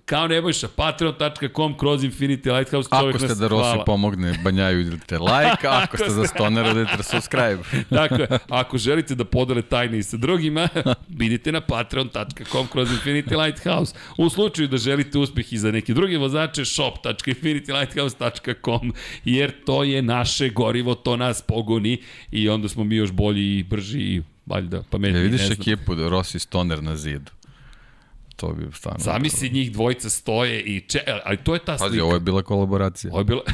[0.08, 5.68] kao Nebojša, patreon.com kroz Infinity Lighthouse čovjek Ako ste da Rossi pomogne Banjaju, idete like,
[5.68, 7.58] ako ste za Stonera, idete subscribe.
[7.98, 10.68] Tako je, ako želite da podele tajne i sa drugima,
[11.22, 13.94] vidite na patreon.com kroz Infinity Lighthouse.
[14.18, 18.92] U slučaju da želite uspeh i za neki drugi vozače, shop.infinitylighthouse.com,
[19.24, 23.62] jer to je naše gorivo, to nas pogoni i onda smo mi još bolji i
[23.62, 25.20] brži i valjda pametniji.
[25.20, 27.37] Ja vidiš ekipu da Rossi Stoner na zidu
[28.38, 29.04] to bi stvarno...
[29.04, 31.00] Zamisli njih dvojica stoje i če...
[31.24, 31.90] Ali to je ta slika.
[31.90, 33.10] Pazi, ovo je bila kolaboracija.
[33.12, 33.42] Ovo je bila...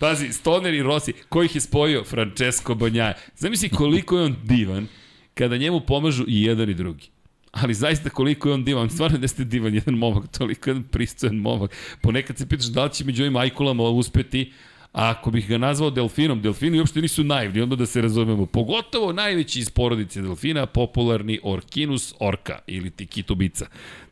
[0.00, 2.04] Pazi, Stoner i Rossi, ko ih je spojio?
[2.04, 3.14] Francesco Banjaja.
[3.36, 4.86] Zamisli koliko je on divan
[5.34, 7.10] kada njemu pomažu i jedan i drugi.
[7.50, 11.36] Ali zaista koliko je on divan, stvarno da ste divan jedan momak, toliko jedan pristojan
[11.36, 11.70] momak.
[12.02, 14.52] Ponekad se pitaš da li će među ovim ajkulama uspeti,
[14.92, 18.46] A ako bih ga nazvao delfinom, delfini uopšte nisu naivni, onda da se razumemo.
[18.46, 23.66] Pogotovo najveći iz porodice delfina, popularni Orkinus orka ili ti kitubica.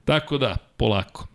[0.05, 1.27] Tako da, polako.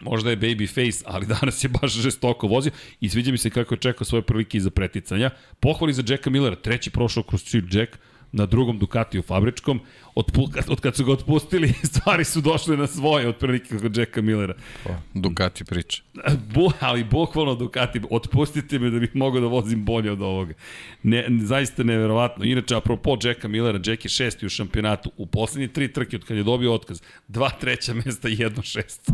[0.00, 3.74] Možda je baby face, ali danas je baš žestoko vozio i sviđa mi se kako
[3.74, 5.30] je čekao svoje prilike iza preticanja.
[5.60, 7.98] Pohvali za Jacka Millera, treći prošao kroz čir Jack,
[8.32, 9.80] na drugom Ducatiju fabričkom.
[10.14, 10.26] Od,
[10.68, 14.54] od kad su ga otpustili, stvari su došle na svoje, otprilike kod Jacka Millera.
[14.84, 16.02] Pa, Ducati priča.
[16.54, 20.54] Bu, ali bukvalno Ducati, otpustite me da bih mogao da vozim bolje od ovoga.
[21.02, 22.44] Ne, zaista neverovatno.
[22.44, 25.10] Inače, apropo Jacka Millera, Jack je šesti u šampionatu.
[25.16, 29.12] U poslednje tri trke od kad je dobio otkaz, dva treća mesta i jedno šesto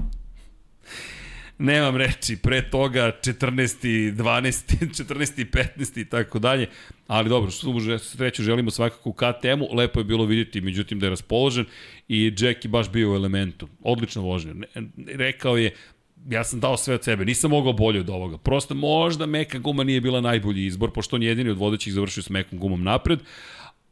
[1.58, 4.12] nemam reči, pre toga 14.
[4.12, 4.78] 12.
[5.04, 5.44] 14.
[5.50, 6.00] 15.
[6.00, 6.66] i tako dalje,
[7.06, 11.10] ali dobro, svu sreću želimo svakako u KTM-u, lepo je bilo vidjeti, međutim da je
[11.10, 11.64] raspoložen
[12.08, 14.54] i Jack je baš bio u elementu, odlično vožnja,
[15.06, 15.74] rekao je,
[16.30, 18.38] ja sam dao sve od sebe, nisam mogao bolje od ovoga.
[18.38, 22.30] Prosto možda meka guma nije bila najbolji izbor, pošto on jedini od vodećih završio s
[22.30, 23.18] mekom gumom napred,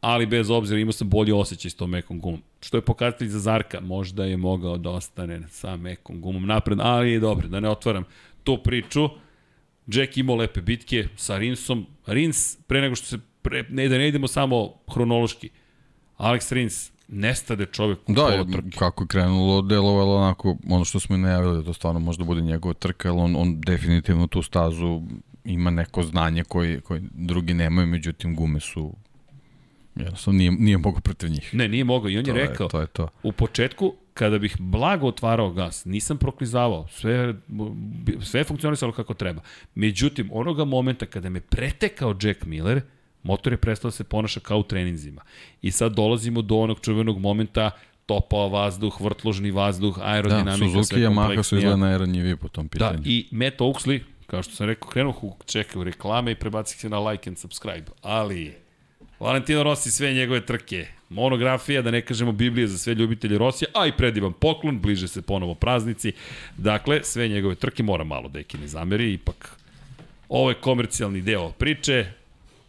[0.01, 2.41] ali bez obzira imao sam bolji osjećaj s tom mekom gumom.
[2.61, 7.11] Što je pokazatelj za Zarka, možda je mogao da ostane sa mekom gumom napred, ali
[7.11, 8.03] je dobro, da ne otvaram
[8.43, 9.09] tu priču.
[9.87, 11.85] Jack imao lepe bitke sa Rinsom.
[12.05, 15.49] Rins, pre nego što se, pre, ne da ne idemo samo hronološki,
[16.17, 18.77] Alex Rins, nestade čovek u da, trke.
[18.77, 22.41] kako je krenulo, delovalo onako, ono što smo i najavili, da to stvarno možda bude
[22.41, 25.01] njegova trka, ali on, on definitivno tu stazu
[25.43, 28.93] ima neko znanje koje, koje drugi nemaju, međutim gume su
[29.99, 31.53] Jednostavno nije, nije mogo protiv njih.
[31.53, 33.07] Ne, nije mogao i on to je rekao, je, to je to.
[33.23, 37.33] u početku, kada bih blago otvarao gas, nisam proklizavao, sve,
[38.21, 39.41] sve je funkcionisalo kako treba.
[39.75, 42.81] Međutim, onoga momenta kada me pretekao Jack Miller,
[43.23, 45.21] motor je prestao da se ponaša kao u treninzima.
[45.61, 47.71] I sad dolazimo do onog čuvenog momenta
[48.05, 52.69] topao vazduh, vrtložni vazduh, aerodinamika, da, Suzuki i Yamaha su izgleda najranjiviji po tom da,
[52.69, 52.97] pitanju.
[52.97, 56.99] Da, i Matt Oaksley, kao što sam rekao, krenuo čekaju reklame i prebacih se na
[57.09, 57.85] like and subscribe.
[58.01, 58.53] Ali,
[59.19, 60.87] Valentino Rossi, sve njegove trke.
[61.09, 65.21] Monografija, da ne kažemo Biblija za sve ljubitelje Rosija, a i predivan poklon, bliže se
[65.21, 66.11] ponovo praznici.
[66.57, 69.57] Dakle, sve njegove trke mora malo da ne zameri, ipak
[70.29, 72.05] ovo je komercijalni deo priče,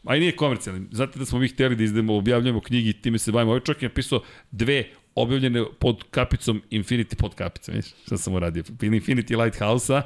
[0.04, 0.86] a i nije komercijalni.
[0.90, 3.50] Zato da smo mi hteli da izdemo, objavljamo knjigi, time se bavimo.
[3.50, 4.84] Ovaj čovjek je napisao dve
[5.14, 10.02] objavljene pod kapicom Infinity pod kapicom, viš, šta sam uradio, Infinity Lighthouse-a,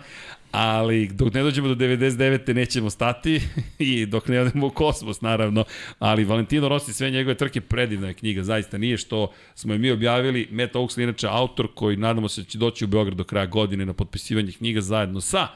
[0.53, 2.55] ali dok ne dođemo do 99.
[2.55, 3.41] nećemo stati
[3.79, 5.65] i dok ne odemo u kosmos naravno,
[5.99, 9.91] ali Valentino Rossi sve njegove trke predivna je knjiga, zaista nije što smo je mi
[9.91, 13.47] objavili, Matt Oaksley inače autor koji nadamo se da će doći u Beograd do kraja
[13.47, 15.49] godine na potpisivanje knjiga zajedno sa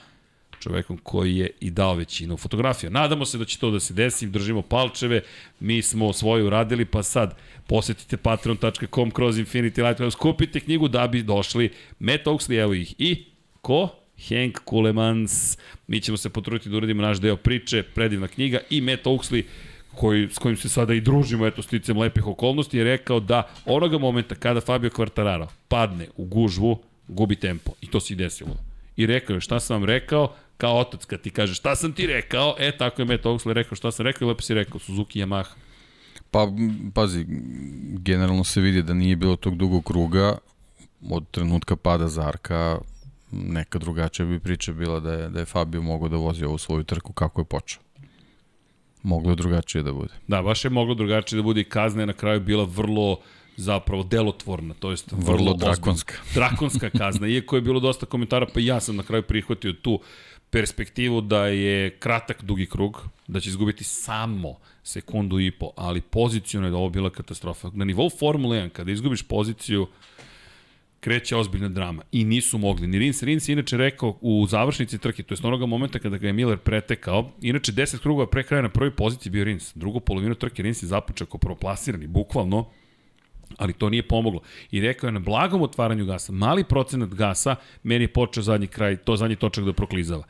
[0.60, 2.90] čovekom koji je i dao većinu fotografija.
[2.90, 5.22] Nadamo se da će to da se desi, držimo palčeve,
[5.60, 11.22] mi smo svoje uradili, pa sad posetite patreon.com kroz Infinity Light, skupite knjigu da bi
[11.22, 13.24] došli Matt Oaksley, evo ih i
[13.60, 14.05] ko?
[14.18, 19.04] Henk Kulemans, mi ćemo se potruditi da uradimo naš deo priče, predivna knjiga i Matt
[19.04, 19.42] Oaksley,
[19.94, 23.98] koji, s kojim se sada i družimo, eto, sticam lepih okolnosti, je rekao da onoga
[23.98, 27.72] momenta kada Fabio Quartararo padne u gužvu, gubi tempo.
[27.80, 28.56] I to se i desilo.
[28.96, 32.06] I rekao je, šta sam vam rekao, kao otac kad ti kaže šta sam ti
[32.06, 35.20] rekao, e tako je Matt Oaksley rekao šta sam rekao i lepo si rekao, Suzuki
[35.20, 35.54] Yamaha.
[36.30, 36.48] Pa,
[36.94, 37.26] pazi,
[37.98, 40.38] generalno se vidi da nije bilo tog dugog kruga
[41.10, 42.78] od trenutka pada Zarka,
[43.44, 46.84] neka drugačija bi priča bila da je, da je Fabio mogao da vozi ovu svoju
[46.84, 47.80] trku kako je počeo.
[49.02, 50.14] Moglo je drugačije da bude.
[50.28, 53.18] Da, baš je moglo drugačije da bude i kazna je na kraju bila vrlo
[53.56, 56.14] zapravo delotvorna, to jest vrlo, vrlo drakonska.
[56.34, 60.00] drakonska kazna, iako je bilo dosta komentara, pa ja sam na kraju prihvatio tu
[60.50, 66.66] perspektivu da je kratak dugi krug, da će izgubiti samo sekundu i po, ali pozicijno
[66.66, 67.70] je da ovo bila katastrofa.
[67.74, 69.86] Na nivou Formule 1, kada izgubiš poziciju,
[71.06, 72.02] kreće ozbiljna drama.
[72.12, 72.86] I nisu mogli.
[72.86, 76.26] Ni Rins, Rins je inače rekao u završnici trke, to je onoga momenta kada ga
[76.26, 79.72] je Miller pretekao, inače 10 krugova pre kraja na prvoj poziciji bio Rins.
[79.74, 82.64] Drugu polovinu trke Rins je započeo kao prvoplasirani, bukvalno,
[83.58, 84.40] ali to nije pomoglo.
[84.70, 88.96] I rekao je na blagom otvaranju gasa, mali procenat gasa, meni je počeo zadnji kraj,
[88.96, 90.24] to zadnji točak da proklizava.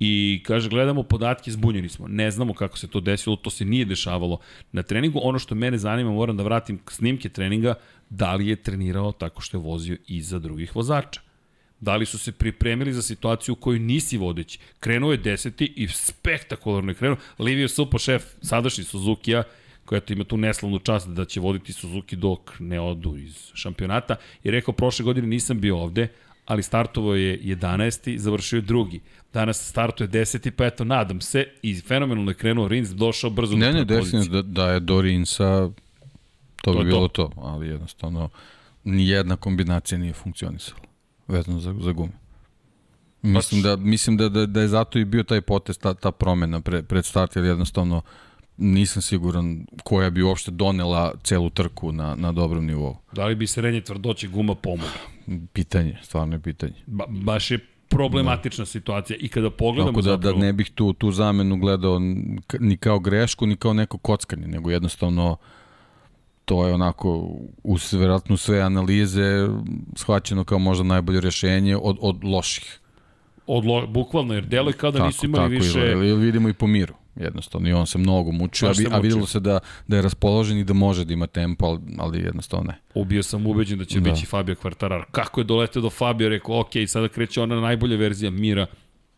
[0.00, 2.08] I kaže, gledamo podatke, zbunjeni smo.
[2.08, 4.38] Ne znamo kako se to desilo, to se nije dešavalo
[4.72, 5.20] na treningu.
[5.22, 7.74] Ono što mene zanima, moram da vratim snimke treninga,
[8.10, 11.20] da li je trenirao tako što je vozio iza drugih vozača.
[11.80, 14.58] Da li su se pripremili za situaciju u kojoj nisi vodeći.
[14.80, 17.16] Krenuo je deseti i spektakularno je krenuo.
[17.38, 19.42] Livio Supo, šef sadašnji Suzuki-a,
[19.84, 24.50] koja ima tu neslavnu čast da će voditi Suzuki dok ne odu iz šampionata, je
[24.50, 26.08] rekao prošle godine nisam bio ovde,
[26.44, 28.16] ali startovo je 11.
[28.16, 29.00] završio je drugi.
[29.32, 30.50] Danas startuje 10.
[30.50, 33.84] pa eto, nadam se, i fenomenalno je krenuo Rins, došao brzo ne, do Ne, ne,
[33.84, 35.70] definitivno da, da je do Rinsa,
[36.62, 37.28] to, to bi bilo to.
[37.28, 38.28] to, ali jednostavno
[38.84, 40.80] nijedna kombinacija nije funkcionisala
[41.28, 42.12] vezano za, za gume.
[43.22, 46.60] Mislim da, mislim da, da, da je zato i bio taj potest, ta, ta promena
[46.60, 48.02] pre, pred start, jer jednostavno
[48.56, 52.96] nisam siguran koja bi uopšte donela celu trku na, na dobrom nivou.
[53.12, 55.18] Da li bi srednje tvrdoće guma pomogla?
[55.52, 56.74] pitanje, stvarno je pitanje.
[56.86, 58.66] Ba, baš je problematična da.
[58.66, 60.38] situacija i kada pogledamo Tako da, zapravo...
[60.38, 61.98] da ne bih tu, tu zamenu gledao
[62.60, 65.36] ni kao grešku, ni kao neko kockanje, nego jednostavno
[66.48, 67.28] to je onako
[67.62, 69.48] uz verovatno sve analize
[69.96, 72.80] shvaćeno kao možda najbolje rešenje od, od loših.
[73.46, 75.78] Od lo, bukvalno, jer deluje kao da tako, nisu imali tako, više...
[75.78, 77.68] Ili, ili vidimo i po miru, jednostavno.
[77.68, 80.72] I on se mnogo mučio, a, a videlo se da, da je raspoložen i da
[80.74, 82.78] može da ima tempo, ali, ali jednostavno ne.
[82.94, 84.10] Ubio sam ubeđen da će da.
[84.10, 85.04] biti Fabio Kvartarar.
[85.10, 88.66] Kako je doleteo do Fabio, rekao, ok, sada kreće ona najbolja verzija mira.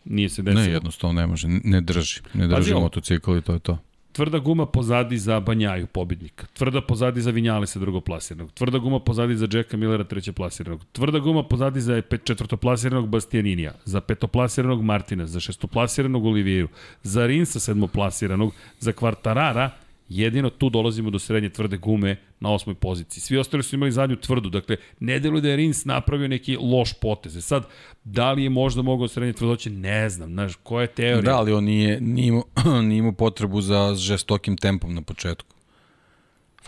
[0.04, 0.64] Nije se desilo.
[0.64, 2.20] Ne, jednostavno ne može, ne drži.
[2.34, 3.78] Ne drži Pazi, motocikl i to je to.
[4.12, 6.46] Tvrda guma pozadi za Banjaju, pobednika.
[6.52, 8.52] Tvrda pozadi za Vinjalisa, drugoplasiranog.
[8.52, 10.84] Tvrda guma pozadi za Jacka Millera, trećeplasiranog.
[10.92, 13.72] Tvrda guma pozadi za četvrtoplasiranog Bastianinija.
[13.84, 15.26] Za petoplasiranog Martina.
[15.26, 16.68] Za šestoplasiranog Olivieru.
[17.02, 18.52] Za Rinsa, sedmoplasiranog.
[18.80, 19.70] Za Kvartarara,
[20.10, 23.20] Jedino tu dolazimo do srednje tvrde gume na osmoj poziciji.
[23.20, 26.92] Svi ostali su imali zadnju tvrdu, dakle, ne deluje da je Rins napravio neki loš
[26.92, 27.36] potez.
[27.36, 27.66] E sad,
[28.04, 31.32] da li je možda mogao srednje tvrdoće, ne znam, znaš, koja je teorija?
[31.32, 32.44] Da, ali on nije, nije, imao,
[32.88, 35.54] nije imao potrebu za žestokim tempom na početku.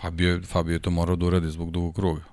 [0.01, 2.23] Fabio, Fabio je to morao da uradi zbog dugog kruga.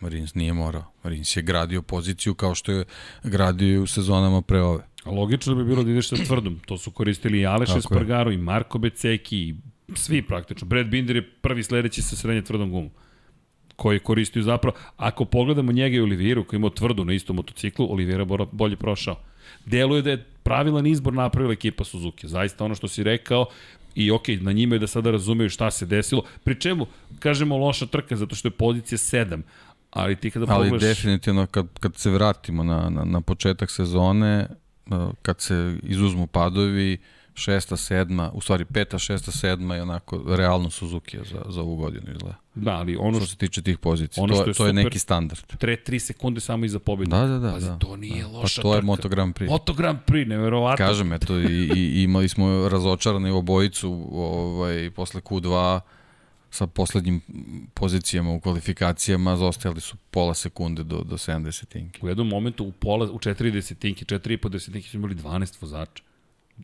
[0.00, 0.84] Rins nije morao.
[1.02, 2.84] Rins je gradio poziciju kao što je
[3.22, 4.84] gradio u sezonama pre ove.
[5.04, 6.60] Logično bi bilo da ideš sa tvrdom.
[6.66, 9.54] To su koristili i Aleš Espargaro, i Marko Beceki, i
[9.94, 10.68] Svi praktično.
[10.68, 12.90] Brad Binder je prvi sledeći sa srednje tvrdom gumom
[13.76, 17.92] koji je koristio zapravo, ako pogledamo njega i Oliviru koji imao tvrdu na istom motociklu,
[17.92, 19.16] Olivira bolje prošao.
[19.66, 22.28] Deluje da je pravilan izbor napravila ekipa Suzuki.
[22.28, 23.46] Zaista ono što si rekao,
[23.94, 26.22] i ok, na njima je da sada razumeju šta se desilo.
[26.44, 26.86] Pri čemu,
[27.18, 29.42] kažemo loša trka, zato što je pozicija 7,
[29.90, 30.82] ali ti kada ali pogledaš...
[30.82, 34.46] Ali definitivno kad, kad se vratimo na, na, na početak sezone,
[35.22, 36.98] kad se izuzmu padovi,
[37.34, 42.02] šesta, sedma, u stvari peta, šesta, sedma je onako realno Suzuki za, za ovu godinu
[42.12, 42.36] izgleda.
[42.54, 44.98] Da, ali ono što, što se tiče tih pozicija, ono to, je, to je neki
[44.98, 45.40] standard.
[45.58, 47.10] Tre, tri sekunde samo iza pobjede.
[47.10, 47.52] Da, da, da.
[47.52, 47.78] Pazi, da.
[47.78, 48.28] to nije da.
[48.28, 49.50] loša Pa to je Moto Grand Prix.
[49.50, 50.86] Moto Grand Prix, neverovatno.
[50.86, 55.80] Kažem, eto, i, i imali smo razočarani obojicu ovaj, posle Q2
[56.50, 57.20] sa poslednjim
[57.74, 62.00] pozicijama u kvalifikacijama, zaostajali su pola sekunde do, do 70 tinke.
[62.02, 66.02] U jednom momentu u, pola, u 4 desetinke, 4,5 desetinke smo imali 12 vozača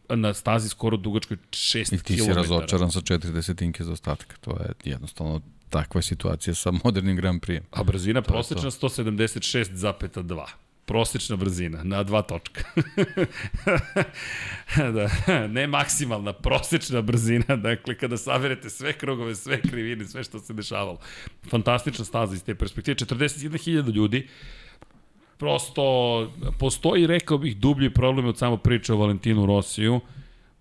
[0.09, 1.95] na stazi skoro dugačkoj 6 km.
[1.95, 4.37] I ti si razočaran sa 4 desetinke za ostatka.
[4.41, 7.63] To je jednostavno takva situacija sa modernim Grand Prix.
[7.71, 10.47] A brzina to prosečna 176,2.
[10.87, 12.65] Prosečna brzina na dva točka.
[14.95, 15.09] da,
[15.47, 20.99] ne maksimalna, prosečna brzina, dakle kada saberete sve krugove, sve krivine, sve što se dešavalo.
[21.51, 22.95] Fantastična staza iz te perspektive.
[22.95, 24.29] 41.000 ljudi,
[25.39, 25.83] prosto
[26.59, 30.01] postoji, rekao bih, dublji problem od samo priče o Valentinu Rosiju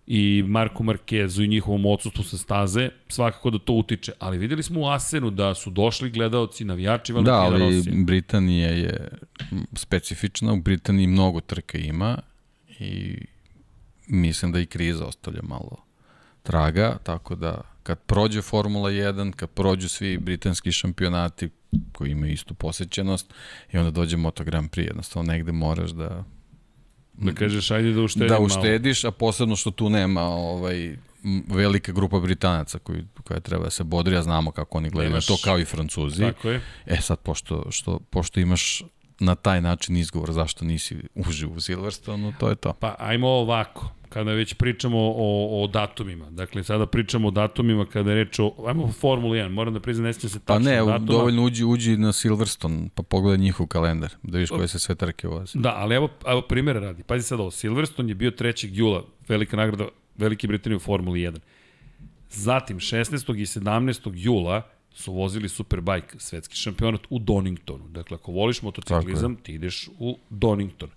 [0.07, 4.11] i Marku Markezu i njihovom odsustvu sa staze, svakako da to utiče.
[4.19, 7.59] Ali videli smo u Asenu da su došli gledaoci, navijači Valentina Rosija.
[7.59, 7.93] Da, ali Rosija.
[8.05, 9.07] Britanija je
[9.73, 12.17] specifična, u Britaniji mnogo trka ima
[12.80, 13.17] i
[14.07, 15.78] mislim da i kriza ostavlja malo
[16.43, 21.50] traga, tako da kad prođe Formula 1, kad prođu svi britanski šampionati
[21.92, 23.34] koji imaju istu posećenost
[23.74, 26.24] i onda dođe Moto Grand Prix, jednostavno negde moraš da
[27.14, 29.10] Da kažeš, ajde da uštediš Da uštediš, malo.
[29.10, 30.98] a posebno što tu nema ovaj,
[31.48, 35.28] velika grupa Britanaca koji, koja treba da se bodri, a znamo kako oni gledaju Nemaš...
[35.28, 36.22] to kao i Francuzi.
[36.22, 36.62] Tako je.
[36.86, 38.84] E sad, pošto, što, pošto imaš
[39.20, 42.74] na taj način izgovor zašto nisi uživ u Silverstonu, to je to.
[42.74, 46.30] Pa ajmo ovako kada već pričamo o, o datumima.
[46.30, 48.53] Dakle, sada pričamo o datumima kada je reč o...
[48.68, 50.97] Ajmo o Formula 1, moram da priznam, ne se tačno Pa ne, datuma.
[50.99, 55.28] dovoljno uđi, uđi na Silverstone, pa pogledaj njihov kalendar, da viš koje se sve trke
[55.28, 55.60] voze.
[55.60, 57.03] Da, ali evo, evo primjera radi.
[57.03, 58.70] Pazi sad ovo, Silverstone je bio 3.
[58.72, 59.88] jula, velika nagrada
[60.18, 61.39] Velike Britanije u Formuli 1.
[62.30, 63.38] Zatim, 16.
[63.41, 64.12] i 17.
[64.16, 67.88] jula su vozili Superbike, svetski šampionat u Doningtonu.
[67.88, 70.89] Dakle, ako voliš motociklizam, ti ideš u Donington.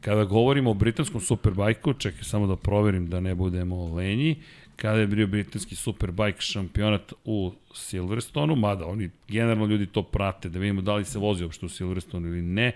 [0.00, 4.36] Kada govorimo o britanskom Superbajku, čekaj samo da proverim da ne budemo lenji,
[4.76, 10.58] kada je bio britanski Superbike šampionat u Silverstonu, mada oni generalno ljudi to prate, da
[10.58, 12.72] vidimo da li se vozi uopšte u Silverstonu ili ne.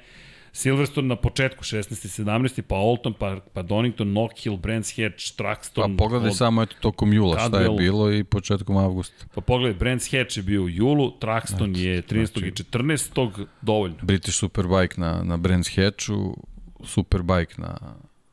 [0.53, 2.24] Silverstone na početku 16.
[2.24, 2.62] 17.
[2.62, 5.96] pa Alton, pa, pa Donington, Knockhill, Brands Hatch, Truxton.
[5.96, 9.24] Pa pogledaj od, samo eto tokom jula Cadwell, šta je bilo i početkom avgusta.
[9.34, 12.32] Pa pogledaj, Brands Hatch je bio u julu, Truxton znači, je 13.
[12.32, 13.46] Znači, i 14.
[13.62, 13.96] dovoljno.
[14.03, 16.36] British Superbike na, na Brands Hatchu,
[16.84, 17.78] Superbike na,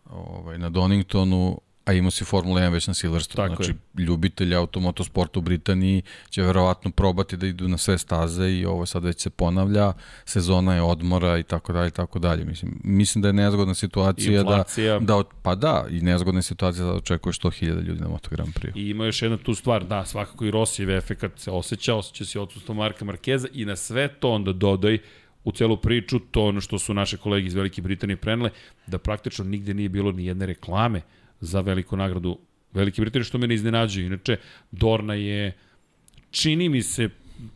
[0.10, 3.50] ovaj, na Doningtonu, a imao si Formula 1 već na Silverstone.
[3.50, 4.04] Tako znači, je.
[4.04, 9.04] ljubitelji automotosporta u Britaniji će verovatno probati da idu na sve staze i ovo sad
[9.04, 9.94] već se ponavlja,
[10.26, 12.46] sezona je odmora i tako dalje i tako dalje.
[12.46, 15.00] Mislim, mislim da je nezgodna situacija da- Inflacija.
[15.00, 18.72] da, da pa da, i nezgodna situacija da očekuje 100.000 ljudi na Moto Grand Prix.
[18.76, 22.40] I ima još jedna tu stvar, da, svakako i Rosijev efekt se osjeća, osjeća se
[22.40, 24.98] odsustvo Marka Markeza i na sve to onda dodaj
[25.44, 28.50] u celu priču, to ono što su naše kolege iz Velike Britanije prenele,
[28.88, 31.02] da praktično nigde nije bilo ni jedne reklame
[31.40, 32.38] za veliku nagradu
[32.74, 34.06] Velike Britanije, što me ne iznenađuje.
[34.06, 34.38] Inače,
[34.72, 35.58] Dorna je,
[36.32, 37.10] čini mi se,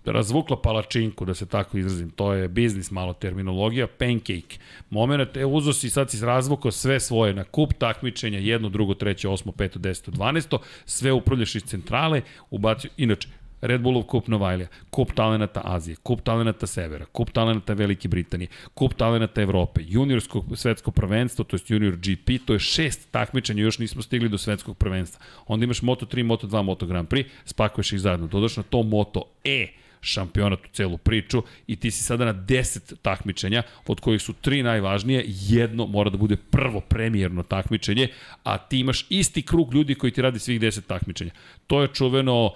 [0.06, 2.10] razvukla palačinku, da se tako izrazim.
[2.10, 4.60] To je biznis malo terminologija, pancake.
[4.90, 9.30] Moment, e, uzo si sad si razvukao sve svoje na kup takmičenja, jedno, drugo, treće,
[9.30, 13.28] osmo, peto, deseto, dvanesto, sve upravljaš iz centrale, ubacio, inače,
[13.62, 18.94] Red Bullov kup Novajlija, kup talenata Azije, kup talenata Severa, kup talenata Velike Britanije, kup
[18.94, 24.02] talenata Evrope, juniorsko svetsko prvenstvo, to je junior GP, to je šest takmičenja, još nismo
[24.02, 25.26] stigli do svetskog prvenstva.
[25.48, 29.68] Onda imaš Moto3, Moto2, Moto Grand Prix, spakuješ ih zajedno, dodaš na to Moto E,
[30.02, 34.64] šampionat u celu priču i ti si sada na 10 takmičenja, od kojih su tri
[34.64, 38.08] najvažnije, jedno mora da bude prvo premijerno takmičenje,
[38.44, 41.32] a ti imaš isti krug ljudi koji ti radi svih 10 takmičenja.
[41.68, 42.52] To je čuveno uh,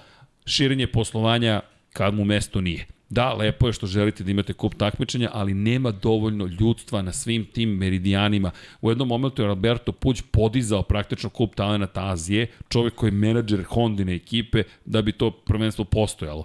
[0.45, 1.61] širenje poslovanja
[1.93, 2.85] kad mu mesto nije.
[3.09, 7.45] Da, lepo je što želite da imate kup takmičenja, ali nema dovoljno ljudstva na svim
[7.45, 8.51] tim meridijanima.
[8.81, 13.63] U jednom momentu je Alberto Puć podizao praktično kup talenata Azije, čovek koji je menadžer
[13.63, 16.43] Hondine ekipe, da bi to prvenstvo postojalo.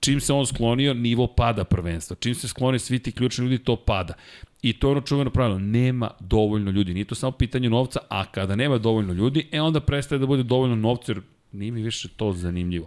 [0.00, 2.16] Čim se on sklonio, nivo pada prvenstva.
[2.20, 4.14] Čim se sklone svi ti ključni ljudi, to pada.
[4.62, 6.94] I to je ono čuveno pravilo, nema dovoljno ljudi.
[6.94, 10.42] Nije to samo pitanje novca, a kada nema dovoljno ljudi, e onda prestaje da bude
[10.42, 11.22] dovoljno novca, jer
[11.52, 12.86] nije mi više to zanimljivo.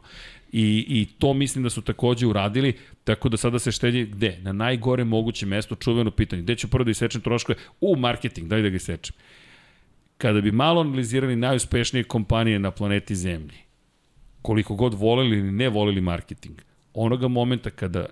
[0.53, 2.73] I, I to mislim da su takođe uradili,
[3.03, 4.37] tako da sada se štedi gde?
[4.41, 6.41] Na najgore moguće mesto, čuveno pitanje.
[6.41, 7.57] Gde ću prvo da isečem troškove?
[7.81, 9.15] U marketing, daj da ga isečem.
[10.17, 13.57] Kada bi malo analizirali najuspešnije kompanije na planeti Zemlji,
[14.41, 16.61] koliko god voleli ili ne voleli marketing,
[16.93, 18.05] onoga momenta kada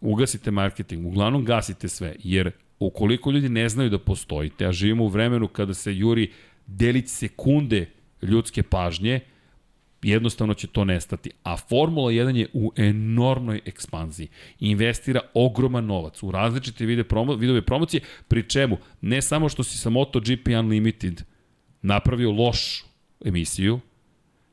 [0.00, 5.08] ugasite marketing, uglavnom gasite sve, jer ukoliko ljudi ne znaju da postojite, a živimo u
[5.08, 6.30] vremenu kada se juri
[6.66, 7.86] delić sekunde
[8.22, 9.20] ljudske pažnje,
[10.02, 11.30] jednostavno će to nestati.
[11.42, 14.28] A Formula 1 je u enormnoj ekspanziji.
[14.60, 19.78] Investira ogroman novac u različite vide promo, vidove promocije, pri čemu ne samo što si
[19.78, 21.22] sa MotoGP Unlimited
[21.82, 22.84] napravio lošu
[23.24, 23.80] emisiju,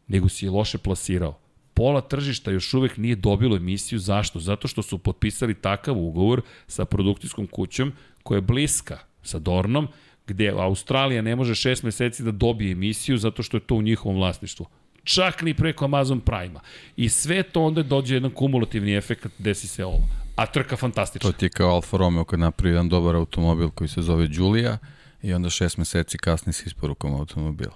[0.08, 1.40] nego si je loše plasirao.
[1.74, 4.00] Pola tržišta još uvek nije dobilo emisiju.
[4.00, 4.40] Zašto?
[4.40, 7.94] Zato što su potpisali takav ugovor sa produkcijskom kućom
[8.24, 9.88] koja je bliska sa Dornom,
[10.28, 14.18] gde Australija ne može šest meseci da dobije emisiju zato što je to u njihovom
[14.18, 14.66] vlasništvu
[15.14, 16.60] čak ni preko Amazon Prime-a.
[16.98, 20.08] I sve to onda dođe jedan kumulativni efekt, desi se ovo.
[20.36, 21.32] A trka fantastična.
[21.32, 24.78] To ti je kao Alfa Romeo kad napravi jedan dobar automobil koji se zove Giulia
[25.22, 27.74] i onda šest meseci kasni s isporukom automobila.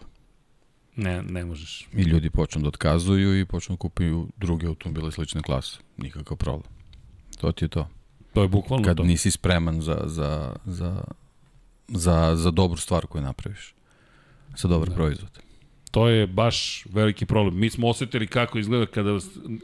[0.96, 1.88] Ne, ne možeš.
[1.94, 5.78] I ljudi počnu da otkazuju i počnu da kupuju druge automobile slične klase.
[5.98, 6.72] Nikakav problem.
[7.40, 7.88] To ti je to.
[8.34, 9.04] To je bukvalno Kad to.
[9.04, 11.04] nisi spreman za, za, za,
[11.88, 13.74] za, za dobru stvar koju napraviš.
[14.58, 14.96] Za dobar da.
[14.96, 15.43] proizvod.
[15.94, 17.60] To je baš veliki problem.
[17.60, 19.18] Mi smo osetili kako izgleda kada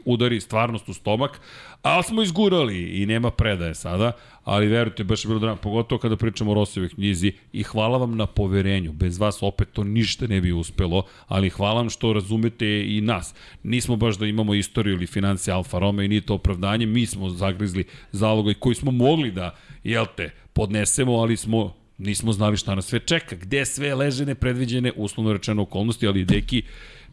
[0.04, 1.40] udari stvarnost u stomak,
[1.82, 4.12] ali smo izgurali i nema predaje sada,
[4.44, 8.16] ali verujte, baš je bilo drago, pogotovo kada pričamo o Rosijevoj knjizi i hvala vam
[8.16, 8.92] na poverenju.
[8.92, 13.34] Bez vas opet to ništa ne bi uspelo, ali hvala vam što razumete i nas.
[13.62, 17.30] Nismo baš da imamo istoriju ili financije Alfa Romeo i nije to opravdanje, mi smo
[17.30, 22.86] zagrizli zalogaj koji smo mogli da, jel te, podnesemo, ali smo nismo znali šta nas
[22.86, 26.62] sve čeka, gde sve leže nepredviđene, uslovno rečeno okolnosti, ali Deki,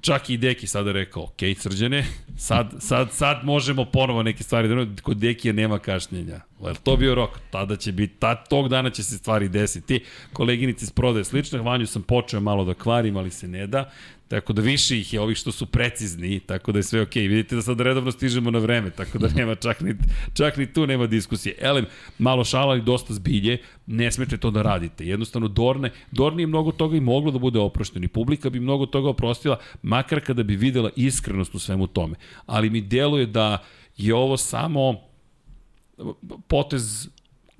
[0.02, 2.06] čak i Deki sada rekao, ok, srđane,
[2.38, 6.42] sad, sad, sad možemo ponovo neke stvari, da kod Dekija nema kašnjenja.
[6.68, 7.30] Je to bio rok?
[7.52, 10.04] Tada će biti, ta, tog dana će se stvari desiti.
[10.34, 13.92] Koleginici iz prodaje slične, Vanju sam počeo malo da kvarim, ali se ne da.
[14.28, 17.24] Tako da više ih je ovih što su precizni, tako da je sve okej.
[17.24, 17.30] Okay.
[17.30, 19.96] Vidite da sad redovno stižemo na vreme, tako da nema čak ni,
[20.34, 21.56] čak ni tu nema diskusije.
[21.60, 21.86] Elem,
[22.18, 25.06] malo šala i dosta zbilje, ne smete to da radite.
[25.06, 28.86] Jednostavno, Dorne, Dorne je mnogo toga i moglo da bude oprošteno i publika bi mnogo
[28.86, 32.16] toga oprostila, makar kada bi videla iskrenost u svemu tome.
[32.46, 33.64] Ali mi deluje da
[33.98, 34.96] je ovo samo
[36.48, 37.10] potez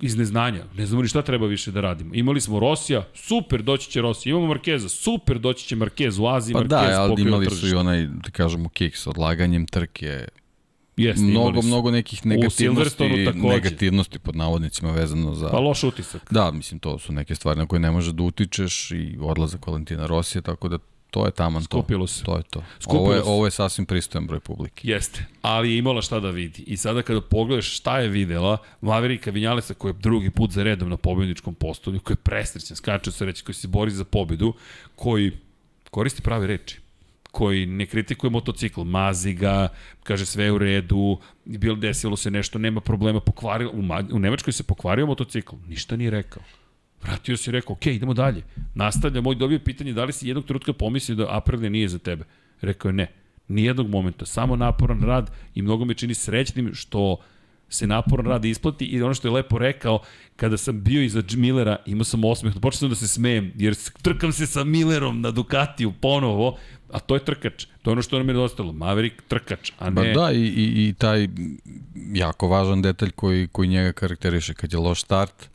[0.00, 0.64] iz neznanja.
[0.76, 2.14] Ne znamo ni šta treba više da radimo.
[2.14, 4.30] Imali smo Rosija, super, doći će Rosija.
[4.30, 6.52] Imamo Markeza, super, doći će Markez u Aziji.
[6.52, 7.66] Pa Markez da, ali imali tržište.
[7.66, 10.24] su i onaj, da kažemo, kick s odlaganjem trke.
[10.96, 15.48] Jeste, mnogo, mnogo nekih negativnosti, negativnosti pod navodnicima vezano za...
[15.48, 16.22] Pa loš utisak.
[16.30, 20.06] Da, mislim, to su neke stvari na koje ne možeš da utičeš i odlazak Valentina
[20.06, 20.78] Rosija, tako da
[21.10, 22.12] To je taman Skupilo to.
[22.12, 22.24] se.
[22.24, 22.64] To je to.
[22.80, 23.28] Skupilo ovo je, se.
[23.28, 24.88] ovo je sasvim pristojan broj publike.
[24.88, 26.62] Jeste, ali je imala šta da vidi.
[26.66, 30.88] I sada kada pogledaš šta je videla, Maverika Vinjalesa koji je drugi put za redom
[30.88, 34.54] na pobedničkom postolju, koji je presrećan, skače se reći, koji se bori za pobedu,
[34.96, 35.32] koji
[35.90, 36.80] koristi prave reči
[37.30, 39.68] koji ne kritikuje motocikl, mazi ga,
[40.02, 43.82] kaže sve u redu, bilo desilo se nešto, nema problema, pokvarilo, u,
[44.12, 46.42] u Nemačkoj se pokvario motocikl, ništa nije rekao.
[47.02, 48.42] Vratio se i rekao, ok, idemo dalje.
[48.74, 52.24] Nastavlja, moj dobio pitanje da li si jednog trenutka pomislio da Aprilia nije za tebe.
[52.60, 53.06] Rekao je ne,
[53.48, 57.16] nijednog momenta, samo naporan rad i mnogo me čini srećnim što
[57.68, 60.00] se naporno radi isplati i ono što je lepo rekao,
[60.36, 64.32] kada sam bio iza Millera, imao sam osmeh, počeo sam da se smejem, jer trkam
[64.32, 66.56] se sa Millerom na Ducatiju ponovo,
[66.92, 67.66] a to je trkač.
[67.82, 68.72] To je ono što nam je dostalo.
[68.72, 70.14] Maverick trkač, a ne...
[70.14, 71.28] Ba da, i, i, i taj
[72.12, 74.54] jako važan detalj koji, koji njega karakteriše.
[74.54, 75.48] Kad je loš start,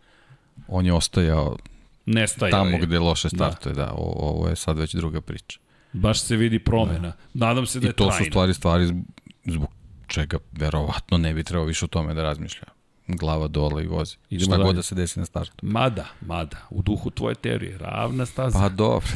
[0.67, 1.57] on je ostajao
[2.05, 3.37] Nestajao tamo gde loše da.
[3.37, 3.75] startuje.
[3.75, 3.85] Da.
[3.85, 3.91] da.
[3.91, 5.59] O, ovo je sad već druga priča.
[5.93, 7.13] Baš se vidi promena.
[7.33, 7.47] Da.
[7.47, 8.09] Nadam se da je trajna.
[8.09, 8.25] I to trajna.
[8.25, 9.03] su stvari stvari
[9.45, 9.69] zbog
[10.07, 12.65] čega verovatno ne bi trebao više o tome da razmišlja
[13.07, 14.15] glava dole i vozi.
[14.29, 14.67] Idemo Šta dalje.
[14.67, 15.53] god da se desi na startu.
[15.61, 18.59] Mada, mada, u duhu tvoje teorije, ravna staza.
[18.59, 19.07] Pa dobro.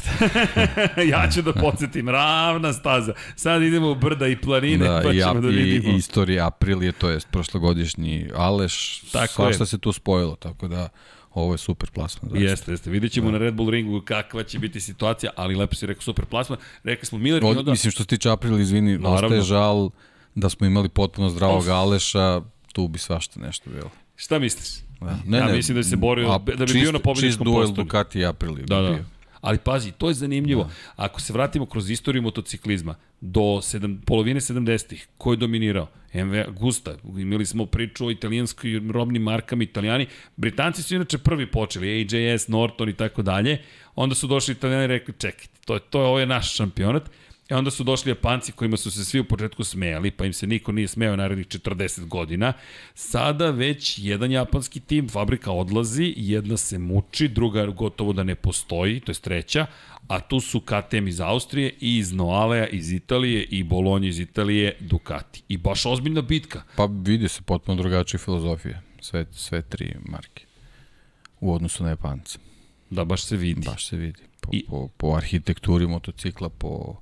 [0.95, 1.01] Da.
[1.13, 3.13] ja ću da podsjetim, ravna staza.
[3.35, 5.93] Sad idemo u brda i planine, da, pa ćemo i, da vidimo.
[5.93, 9.67] I istorija Aprilije, to je prošlogodišnji Aleš, tako svašta je.
[9.67, 10.89] se tu spojilo, tako da
[11.37, 12.31] ovo je super plasman.
[12.31, 12.49] Zaista.
[12.49, 12.89] Jeste, jeste.
[12.89, 13.31] Vidjet ćemo da.
[13.31, 16.59] na Red Bull ringu kakva će biti situacija, ali lepo si rekao super plasman.
[16.83, 17.45] Rekli smo Miller...
[17.45, 17.71] Od, onda...
[17.71, 19.27] Mislim što se tiče April, izvini, Naravno.
[19.27, 19.89] ostaje žal
[20.35, 22.41] da smo imali potpuno zdravog Aleša,
[22.73, 23.89] tu bi svašta nešto bilo.
[24.15, 24.83] Šta misliš?
[25.01, 25.19] Da.
[25.25, 27.65] Ne, ja ne, mislim da se borio, a, da bi čist, bio na pobjedičkom postoju.
[27.65, 28.63] Čist duel Ducati i Aprili.
[28.63, 28.89] Da, da.
[28.89, 29.05] Bio.
[29.41, 30.63] Ali pazi, to je zanimljivo.
[30.63, 30.69] Da.
[30.95, 35.87] Ako se vratimo kroz istoriju motociklizma, do sedam, polovine 70-ih, ko je dominirao?
[36.13, 36.95] MV Gusta.
[37.17, 40.07] Imali smo priču o italijanskim robnim markama italijani.
[40.35, 43.61] Britanci su inače prvi počeli, AJS, Norton i tako dalje.
[43.95, 47.09] Onda su došli italijani i rekli, čekajte, to je, to je, ovo je naš šampionat.
[47.49, 50.47] E onda su došli Japanci kojima su se svi u početku smejali, pa im se
[50.47, 52.53] niko nije smeo narednih 40 godina.
[52.93, 58.99] Sada već jedan japanski tim, fabrika odlazi, jedna se muči, druga gotovo da ne postoji,
[58.99, 59.65] to je treća,
[60.07, 64.77] a tu su KTM iz Austrije i iz Noalea iz Italije i Bolonja iz Italije
[64.79, 65.43] Ducati.
[65.47, 66.63] I baš ozbiljna bitka.
[66.75, 70.45] Pa vidi se potpuno drugačije filozofije, sve, sve tri marke
[71.39, 72.39] u odnosu na Japance.
[72.89, 73.61] Da, baš se vidi.
[73.65, 74.21] Baš se vidi.
[74.41, 74.65] Po, I...
[74.69, 76.95] po, po arhitekturi motocikla, po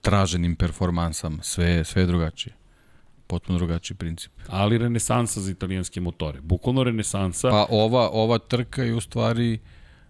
[0.00, 2.54] traženim performansama, sve, sve je drugačije.
[3.26, 4.32] Potpuno drugačiji princip.
[4.48, 6.40] Ali renesansa za italijanske motore.
[6.40, 7.50] Bukvalno renesansa.
[7.50, 9.58] Pa ova, ova trka je u stvari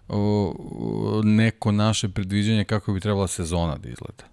[0.08, 4.24] o, neko naše predviđanje kako bi trebala sezona da izgleda.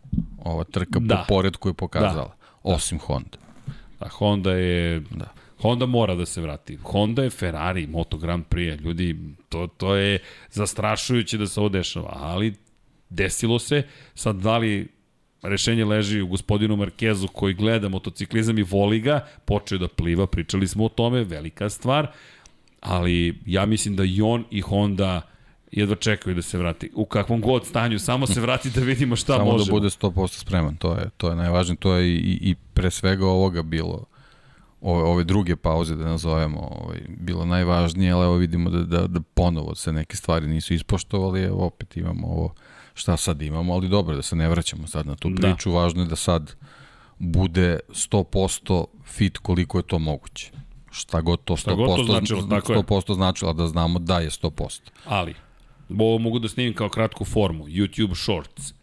[0.43, 1.15] Ova trka da.
[1.15, 2.13] po poredku je pokazala.
[2.13, 2.36] Da.
[2.63, 3.38] Osim Honda.
[3.99, 4.99] Da, Honda je...
[4.99, 5.34] Da.
[5.61, 6.77] Honda mora da se vrati.
[6.84, 8.82] Honda je Ferrari, Moto Grand Prix.
[8.82, 10.19] Ljudi, to, to je
[10.51, 12.09] zastrašujuće da se ovo dešava.
[12.13, 12.55] Ali
[13.09, 13.84] desilo se.
[14.15, 15.01] Sad, da li
[15.41, 20.67] rešenje leži u gospodinu Markezu koji gleda motociklizam i voli ga, počeo da pliva, pričali
[20.67, 22.07] smo o tome, velika stvar,
[22.79, 25.21] ali ja mislim da i on i Honda
[25.71, 26.91] jedva čekaju da se vrati.
[26.95, 29.65] U kakvom god stanju, samo se vrati da vidimo šta samo može.
[29.65, 32.91] Samo da bude 100% spreman, to je, to je najvažnije, to je i, i pre
[32.91, 34.05] svega ovoga bilo
[34.81, 39.21] ove, ove druge pauze da nazovemo ovaj, bilo najvažnije, ali evo vidimo da, da, da
[39.33, 42.53] ponovo se neke stvari nisu ispoštovali, evo opet imamo ovo
[43.02, 45.41] šta sad imamo, ali dobro da se ne vraćamo sad na tu da.
[45.41, 45.78] priču, da.
[45.78, 46.56] važno je da sad
[47.20, 50.52] bude 100% fit koliko je to moguće.
[50.91, 54.80] Šta god to 100%, šta god to značilo, 100% značilo da znamo da je 100%.
[55.06, 55.36] Ali,
[55.89, 58.74] ovo mogu da snimim kao kratku formu, YouTube Shorts.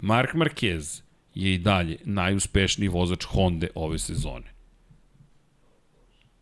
[0.00, 1.02] Mark Marquez
[1.34, 4.54] je i dalje najuspešniji vozač Honda ove sezone.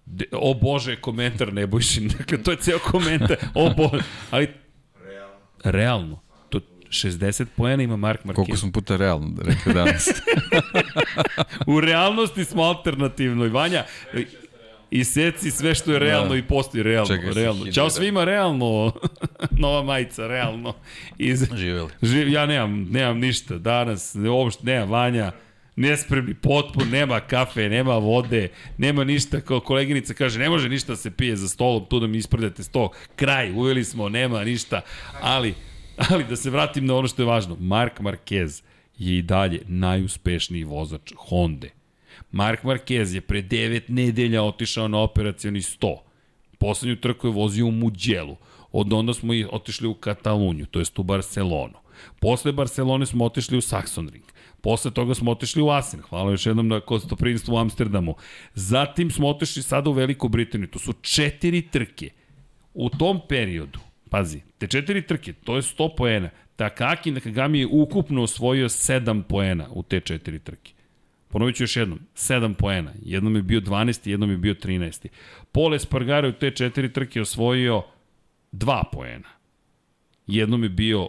[0.06, 2.08] De, o Bože, komentar Nebojšin.
[2.18, 3.36] Dakle, to je ceo komentar.
[3.54, 4.04] O Bože.
[4.30, 4.48] Ali,
[5.04, 5.40] realno.
[5.64, 6.23] realno.
[6.94, 8.34] 60 poena ima Mark Marquez.
[8.34, 10.08] Koliko smo puta realno da rekli danas.
[11.74, 13.48] u realnosti smo alternativno.
[13.48, 13.84] Vanja,
[14.90, 16.36] i seci sve što je realno da.
[16.36, 17.16] i postoji realno.
[17.16, 17.72] Čekaj, realno.
[17.72, 18.92] Ćao svima, realno.
[19.64, 20.74] Nova majica, realno.
[21.18, 21.44] Iz...
[21.54, 21.90] Živjeli.
[22.02, 25.32] Živ, ja nemam, nemam ništa danas, uopšte nemam Vanja
[25.76, 30.96] nespremni, potpun, nema kafe, nema vode, nema ništa, kao koleginica kaže, ne može ništa da
[30.96, 34.80] se pije za stolom, tu da mi ispredate sto, kraj, uveli smo, nema ništa,
[35.20, 35.54] ali
[36.10, 37.56] Ali da se vratim na ono što je važno.
[37.60, 38.62] Mark Marquez
[38.98, 41.66] je i dalje najuspešniji vozač Honda.
[42.30, 45.96] Mark Marquez je pre 9 nedelja otišao na operacioni 100.
[46.58, 48.36] Poslednju trku je vozio u Muđelu.
[48.72, 51.78] Od onda smo i otišli u Katalunju, to jest u Barcelonu.
[52.20, 54.22] Posle Barcelone smo otišli u Saxonring.
[54.60, 56.00] Posle toga smo otišli u Asen.
[56.00, 58.14] Hvala još jednom na kostoprinstvu u Amsterdamu.
[58.54, 60.68] Zatim smo otišli sada u Veliku Britaniju.
[60.68, 62.10] To su četiri trke.
[62.74, 63.78] U tom periodu
[64.14, 66.28] Pazi, te četiri trke, to je 100 poena.
[66.56, 70.72] Takaki Nakagami je ukupno osvojio 7 poena u te četiri trke.
[71.28, 72.92] Ponovit ću još jednom, 7 poena.
[73.02, 74.08] Jednom je bio 12.
[74.08, 75.08] jednom je bio 13.
[75.52, 77.82] Pole Espargaro u te četiri trke osvojio
[78.52, 79.28] 2 poena.
[80.26, 81.08] Jednom je bio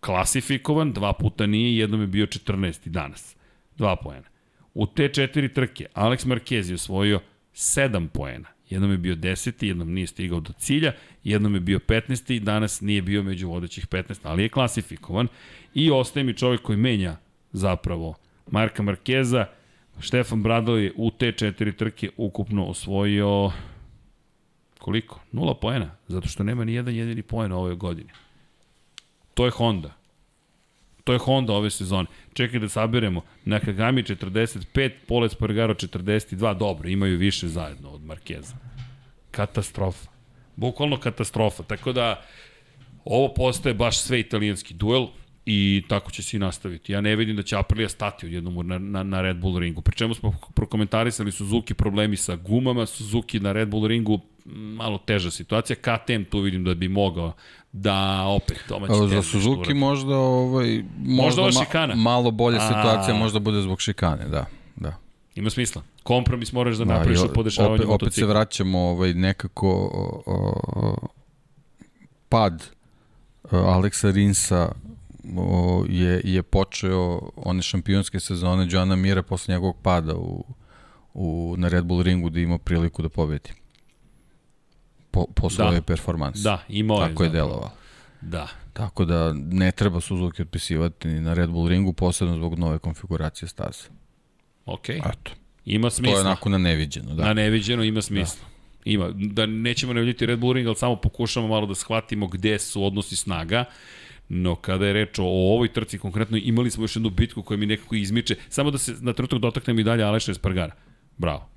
[0.00, 2.88] klasifikovan, dva puta nije, jednom je bio 14.
[2.88, 3.36] danas.
[3.78, 4.28] 2 poena.
[4.74, 7.20] U te četiri trke Alex Marquez je osvojio
[7.54, 8.53] 7 poena.
[8.70, 9.64] Jednom je bio 10.
[9.64, 10.92] jednom nije stigao do cilja,
[11.24, 12.38] jednom je bio 15.
[12.38, 15.28] danas nije bio među vodećih 15, ali je klasifikovan.
[15.74, 17.16] I ostaje mi čovjek koji menja
[17.52, 18.14] zapravo
[18.50, 19.46] Marka Markeza,
[20.00, 23.52] Štefan Bradl je u te četiri trke ukupno osvojio
[24.78, 25.20] koliko?
[25.32, 28.10] Nula poena, zato što nema ni jedan jedini poen u ovoj godini.
[29.34, 30.03] To je Honda.
[31.04, 32.08] To je Honda ove sezone.
[32.32, 33.22] Čekaj da sabiremo.
[33.44, 36.58] Nakagami 45, Pole Spargaro 42.
[36.58, 38.54] Dobro, imaju više zajedno od Markeza.
[39.30, 40.10] Katastrofa.
[40.56, 41.62] Bukvalno katastrofa.
[41.62, 42.22] Tako da,
[43.04, 45.06] ovo postaje baš sve italijanski duel
[45.46, 46.92] i tako će se i nastaviti.
[46.92, 49.82] Ja ne vidim da će Aprilia stati odjednom na, na, na Red Bull ringu.
[49.82, 55.76] Pričemu smo prokomentarisali Suzuki problemi sa gumama, Suzuki na Red Bull ringu malo teža situacija.
[55.76, 57.32] KTM tu vidim da bi mogao
[57.72, 61.94] da opet domaći Evo, za Suzuki možda, ovaj, možda, možda šikana.
[61.94, 63.18] Ma, malo bolja situacija A...
[63.18, 64.46] možda bude zbog šikane, da.
[64.76, 64.96] da.
[65.34, 65.82] Ima smisla.
[66.02, 68.06] Kompromis moraš da, da napraviš u podešavanju opet, motocikla.
[68.06, 71.08] Opet se vraćamo ovaj, nekako o, o,
[72.28, 72.64] pad
[73.50, 74.72] Aleksa Rinsa
[75.36, 80.44] o, je, je počeo one šampionske sezone Joana Mira posle njegovog pada u,
[81.14, 83.63] u, na Red Bull ringu da ima priliku da pobedi.
[85.14, 85.82] Po, po svoje da.
[85.82, 86.42] performanse.
[86.42, 87.08] Da, imao je.
[87.08, 87.70] Tako je delovao.
[88.20, 88.48] Da.
[88.72, 93.48] Tako da ne treba Suzuki otpisivati ni na Red Bull ringu, posebno zbog nove konfiguracije
[93.48, 93.88] staze.
[94.66, 94.88] Ok.
[94.88, 95.30] Eto.
[95.64, 96.14] Ima smisla.
[96.14, 97.14] To je onako na neviđeno.
[97.14, 97.24] Da.
[97.24, 98.44] Na neviđeno ima smisla.
[98.44, 98.90] Da.
[98.90, 99.10] Ima.
[99.14, 102.84] Da nećemo ne vidjeti Red Bull ring, ali samo pokušamo malo da shvatimo gde su
[102.84, 103.64] odnosi snaga.
[104.28, 107.66] No kada je reč o ovoj trci konkretno, imali smo još jednu bitku koja mi
[107.66, 108.36] nekako izmiče.
[108.48, 110.74] Samo da se na trenutak dotaknem i dalje Aleša Espargara.
[111.18, 111.48] Bravo.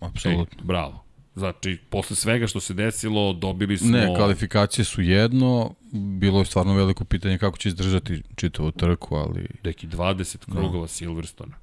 [0.00, 0.58] Apsolutno.
[0.60, 1.07] Ej, bravo.
[1.38, 3.90] Znači, posle svega što se desilo, dobili smo...
[3.90, 9.46] Ne, kvalifikacije su jedno, bilo je stvarno veliko pitanje kako će izdržati čitavu trku, ali...
[9.64, 10.88] Deki, 20 krugova no.
[10.88, 11.54] Silverstona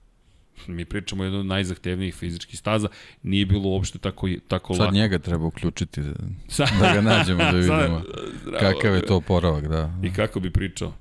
[0.68, 2.88] mi pričamo o jednoj od najzahtevnijih fizičkih staza,
[3.24, 4.92] nije bilo uopšte tako, tako Sad lako.
[4.92, 6.14] Sad njega treba uključiti da,
[6.80, 8.02] da ga nađemo, da vidimo
[8.44, 9.68] Sad, kakav je to oporavak.
[9.68, 10.00] Da.
[10.04, 10.94] I kako bi pričao?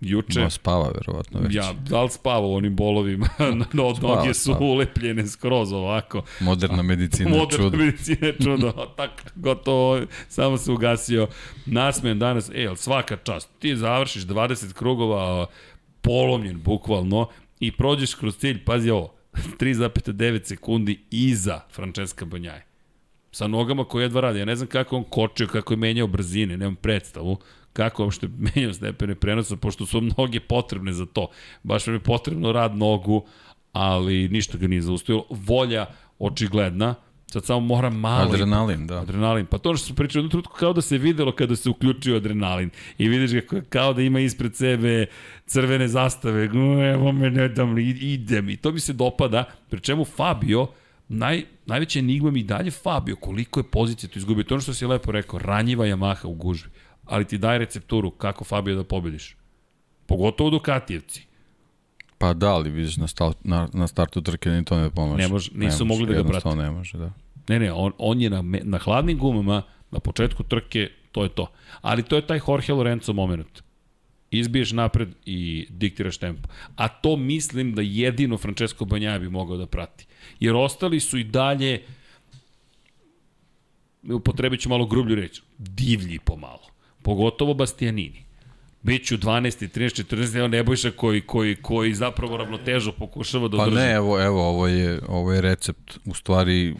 [0.00, 0.40] Juče...
[0.40, 1.54] Ma spava, verovatno već.
[1.54, 3.28] Ja, da li spava u onim bolovima?
[3.72, 4.64] no, od spava, noge su spava.
[4.66, 6.22] ulepljene skroz ovako.
[6.40, 7.64] Moderna medicina Moderna čudo.
[7.64, 8.72] Moderna medicina čudo.
[8.96, 11.28] tak, gotovo, samo se ugasio.
[11.66, 13.50] Nasmejem danas, e, svaka čast.
[13.58, 15.46] Ti završiš 20 krugova
[16.00, 17.28] polomljen, bukvalno,
[17.60, 22.66] i prođeš kroz cilj, pazi ovo, 3,9 sekundi iza Francesca Banjaje.
[23.30, 24.38] Sa nogama koje jedva radi.
[24.38, 27.38] Ja ne znam kako on kočio, kako je menjao brzine, nemam predstavu
[27.74, 31.28] kako uopšte menjao stepene prenosa, pošto su mnoge potrebne za to.
[31.62, 33.24] Baš vam je potrebno rad nogu,
[33.72, 35.26] ali ništa ga nije zaustavilo.
[35.30, 35.86] Volja
[36.18, 36.94] očigledna,
[37.34, 38.30] Sad samo mora malo...
[38.30, 39.00] Adrenalin, da.
[39.00, 39.46] Adrenalin.
[39.46, 42.70] Pa to što su pričali, jednu trutku kao da se videlo kada se uključio adrenalin.
[42.98, 45.06] I vidiš ga kao da ima ispred sebe
[45.46, 46.44] crvene zastave.
[46.92, 48.48] Evo me, ne dam, idem.
[48.48, 49.44] I to mi se dopada.
[49.68, 50.66] Pri čemu Fabio,
[51.08, 54.44] naj, najveća enigma mi dalje Fabio, koliko je pozicija tu izgubio.
[54.44, 56.70] To ono što si lepo rekao, ranjiva Yamaha u gužbi.
[57.06, 59.36] Ali ti daj recepturu kako Fabio da pobediš.
[60.06, 61.26] Pogotovo Dukatijevci.
[62.18, 65.22] Pa da, ali vidiš na, stal, na, na startu trke ni to ne pomože.
[65.22, 66.56] Ne može, nisu ne mogli da ga prate.
[66.56, 67.12] ne može, da.
[67.48, 71.50] Ne, ne, on, on je na, na hladnim gumama, na početku trke, to je to.
[71.80, 73.62] Ali to je taj Jorge Lorenzo moment.
[74.30, 76.48] Izbiješ napred i diktiraš tempo.
[76.76, 80.06] A to mislim da jedino Francesco Banjaja bi mogao da prati.
[80.40, 81.82] Jer ostali su i dalje,
[84.02, 86.73] upotrebit ću malo grublju reč, divlji pomalo.
[87.04, 88.24] Pogotovo Bastianini.
[88.82, 89.78] Biću 12.
[89.78, 90.04] 13.
[90.04, 90.38] 14.
[90.38, 93.76] Evo Nebojša koji, koji, koji zapravo ravnotežu pokušava da održi.
[93.76, 95.98] Pa ne, evo, evo ovo, je, ovo je recept.
[96.04, 96.74] U stvari, e,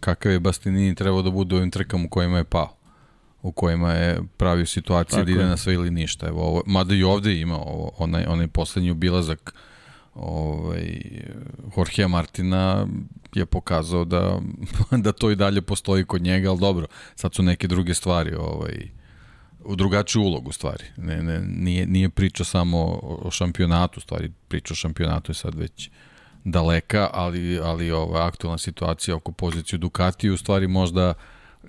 [0.00, 2.76] kakav je Bastianini trebao da bude u ovim trkama u kojima je pao
[3.42, 5.48] u kojima je pravio situacije Tako da ide je.
[5.48, 6.26] na sve ili ništa.
[6.26, 9.54] Evo, ovo, mada i ovde ima ovo, onaj, onaj poslednji obilazak
[10.14, 11.00] ovaj,
[11.76, 12.86] Jorgea Martina
[13.34, 14.40] je pokazao da,
[15.04, 18.88] da to i dalje postoji kod njega, ali dobro, sad su neke druge stvari ovaj,
[19.64, 20.84] u drugačiju ulogu stvari.
[20.96, 25.90] Ne, ne, nije, nije priča samo o šampionatu, stvari priča o šampionatu je sad već
[26.44, 31.14] daleka, ali, ali ova aktualna situacija oko pozicije Ducati u stvari možda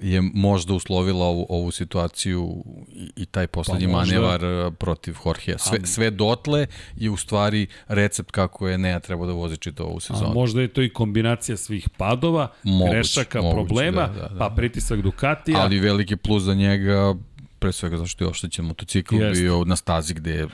[0.02, 5.58] je možda uslovila ovu, ovu situaciju i, i taj poslednji pa manevar eh, protiv Jorgea.
[5.58, 10.00] Sve, sve dotle je u stvari recept kako je Nea trebao da vozi čito ovu
[10.00, 10.32] sezonu.
[10.32, 14.40] A možda je to i kombinacija svih padova, moguć, grešaka, moguć, problema, da, da, da.
[14.40, 15.60] pa pritisak Ducatija.
[15.60, 17.16] Ali veliki plus za njega
[17.64, 19.42] pre svega zašto je oštećen motocikl Jest.
[19.42, 20.48] bio na stazi gde je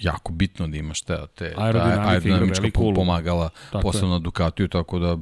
[0.00, 5.16] jako bitno da imaš te, te aerodinamika, aerodinamička pomagala, tako posebno na Ducatiju, tako da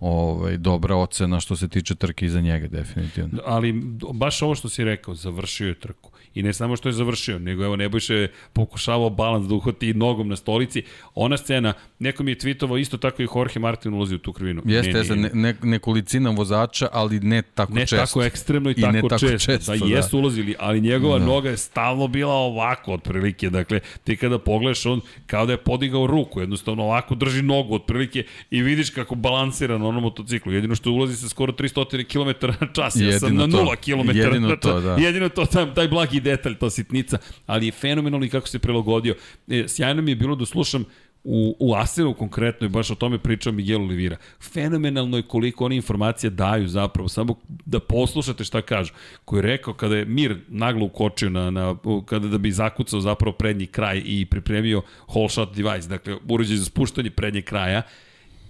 [0.00, 3.42] ovaj, dobra ocena što se tiče trke iza njega, definitivno.
[3.44, 3.72] Ali
[4.12, 6.10] baš ovo što si rekao, završio je trku.
[6.36, 10.28] I ne samo što je završio, nego evo Nebojša je pokušavao balans da uhvati nogom
[10.28, 10.82] na stolici.
[11.14, 14.62] Ona scena, neko mi je tweetovao isto tako i Jorge Martin ulazi u tu krivinu.
[14.64, 17.96] Jeste, ne, ne, ne, nekolicina vozača, ali ne tako ne često.
[17.96, 19.52] Ne tako ekstremno i, I tako, ne tako često.
[19.52, 19.96] često da, da.
[19.96, 21.24] jesu ulazili, ali njegova Da.
[21.24, 23.50] noga je stalno bila ovako otprilike.
[23.50, 28.24] Dakle, ti kada pogledaš, on kao da je podigao ruku, jednostavno ovako drži nogu otprilike
[28.50, 30.52] i vidiš kako balansira na onom motociklu.
[30.52, 32.96] Jedino što ulazi sa skoro 300 km na čas.
[33.00, 33.64] Ja sam na to.
[33.64, 34.60] 0 km Jedino na čas.
[34.62, 34.94] to, da.
[34.94, 39.14] Jedino to, taj, taj blagi detalj, to sitnica, ali je fenomenalno i kako se prilagodio.
[39.48, 40.84] E, sjajno mi je bilo da slušam
[41.28, 44.16] u, u Asenu konkretno i baš o tome pričao Miguel Olivira.
[44.52, 48.92] Fenomenalno je koliko oni informacija daju zapravo, samo da poslušate šta kažu.
[49.24, 53.32] Koji je rekao kada je Mir naglo ukočio na, na, kada da bi zakucao zapravo
[53.36, 57.82] prednji kraj i pripremio whole shot device, dakle uređaj za spuštanje prednjeg kraja,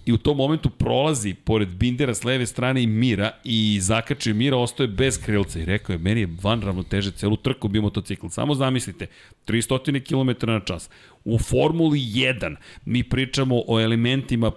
[0.07, 4.57] i u tom momentu prolazi pored Bindera s leve strane i Mira i zakačio Mira,
[4.57, 8.27] ostaje bez krilca i rekao je, meni je van ravnoteže celu trku bio motocikl.
[8.27, 9.07] Samo zamislite,
[9.47, 10.89] 300 km na čas.
[11.25, 12.55] U Formuli 1
[12.85, 14.51] mi pričamo o elementima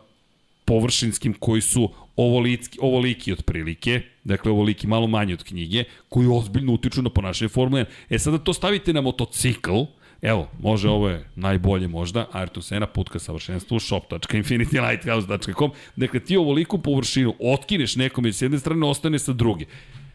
[0.65, 7.03] površinskim koji su ovoliki, ovoliki otprilike, dakle ovoliki malo manje od knjige, koji ozbiljno utiču
[7.03, 7.87] na ponašanje Formule 1.
[8.11, 9.83] E sada to stavite na motocikl,
[10.23, 16.79] Evo, može, ovo je najbolje možda, Ayrton Senna, put ka savršenstvu, shop.infinitylighthouse.com, dakle ti ovoliku
[16.79, 19.65] površinu otkineš nekome s jedne strane, ostane sa druge.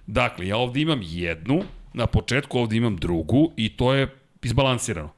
[0.07, 4.07] Dakle, ja ovde imam jednu, na početku ovde imam drugu i to je
[4.43, 5.09] izbalansirano.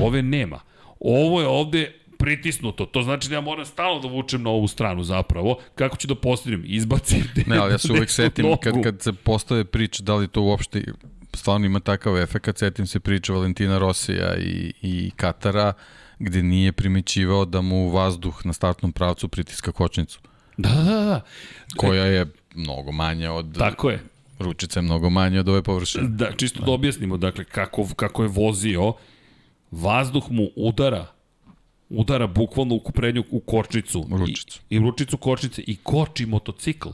[0.00, 0.60] Ove nema.
[1.00, 2.86] Ovo je ovde pritisnuto.
[2.86, 5.58] To znači da ja moram stalno da vučem na ovu stranu zapravo.
[5.74, 6.62] Kako ću da postignem?
[6.66, 7.24] Izbacim.
[7.46, 10.84] Ne, ali ja se uvek setim kad, kad se postave priče da li to uopšte
[11.34, 15.72] stvarno ima takav efekt, setim se priče Valentina Rosija i, i Katara,
[16.18, 20.20] gde nije primećivao da mu vazduh na startnom pravcu pritiska kočnicu,
[20.56, 21.20] Da, da, da.
[21.76, 23.58] koja je mnogo manja od...
[23.58, 24.02] Tako je.
[24.38, 26.08] Ručica je mnogo manja od ove površine.
[26.08, 28.92] Da, čisto da objasnimo, dakle, kako, kako je vozio,
[29.70, 31.06] vazduh mu udara
[31.90, 32.82] udara bukvalno u
[33.30, 34.06] u kočnicu.
[34.10, 34.60] Ručicu.
[34.70, 36.88] I, I ručicu kočnice i koči motocikl.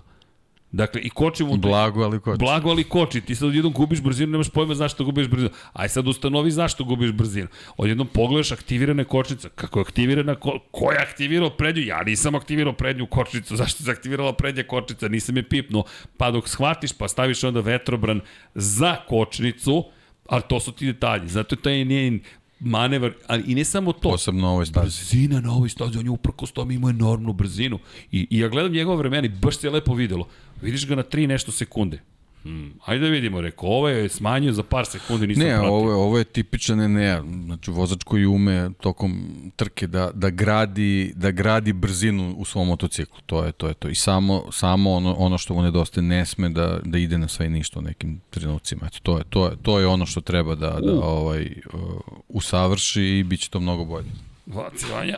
[0.75, 1.57] Dakle, i koči mu...
[1.57, 2.39] Blago, ali koči.
[2.39, 3.21] Blago, ali koči.
[3.21, 5.51] Ti sad odjednom gubiš brzinu, nemaš pojma zašto gubiš brzinu.
[5.73, 7.49] Aj sad ustanovi zašto gubiš brzinu.
[7.77, 9.49] Odjednom pogledaš aktivirana je kočnica.
[9.49, 10.35] Kako je aktivirana?
[10.35, 11.83] Ko, ko je aktivirao prednju?
[11.83, 13.57] Ja nisam aktivirao prednju kočnicu.
[13.63, 15.09] Zašto se aktivirala prednja kočnica?
[15.09, 15.85] Nisam je pipnuo.
[16.17, 18.21] Pa dok shvatiš, pa staviš onda vetrobran
[18.55, 19.85] za kočnicu,
[20.27, 21.29] ali to su ti detalji.
[21.29, 22.21] Zato je taj njen
[22.61, 24.11] manevar, ali i ne samo to.
[24.11, 24.87] Posebno na ovoj stazi.
[24.87, 27.79] Brzina na ovoj stazi, on je uprkos tome imao enormnu brzinu.
[28.13, 30.29] I, I ja gledam njegove vremena i baš se je lepo videlo.
[30.63, 32.01] Vidiš ga na 3 nešto sekunde.
[32.45, 35.71] Hmm, ajde da vidimo, rekao, ovo je smanjio za par sekundi, nisam Ne, pratio.
[35.71, 39.27] ovo je, ovo je tipičan ne, znači vozač koji ume tokom
[39.57, 43.19] trke da, da gradi da gradi brzinu u svom motociklu.
[43.27, 43.89] To je to je to.
[43.89, 47.47] I samo samo ono ono što mu nedostaje ne sme da da ide na sve
[47.47, 48.87] i ništa u nekim trenucima.
[48.87, 51.43] Eto to je to je to je ono što treba da da ovaj
[51.73, 51.81] uh,
[52.29, 54.11] usavrši i biće to mnogo bolje.
[54.47, 55.17] Vaci Vanja,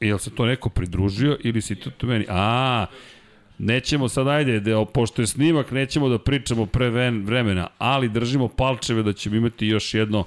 [0.00, 2.26] jel se to neko pridružio ili si to tu meni?
[2.28, 2.86] A,
[3.58, 9.02] nećemo sad, ajde, da, pošto je snimak, nećemo da pričamo pre vremena, ali držimo palčeve
[9.02, 10.24] da ćemo imati još jedno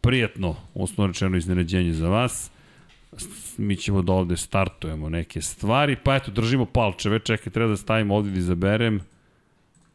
[0.00, 2.50] prijatno, osnovno rečeno, iznenađenje za vas.
[3.58, 8.10] Mi ćemo da ovde startujemo neke stvari, pa eto, držimo palčeve, čekaj, treba da stavim
[8.10, 9.00] ovde da izaberem,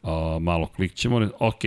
[0.02, 1.60] A, malo klikćemo, ok,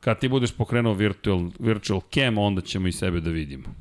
[0.00, 3.74] kad ti budeš pokrenuo virtual, virtual cam, onda ćemo i sebe da vidimo.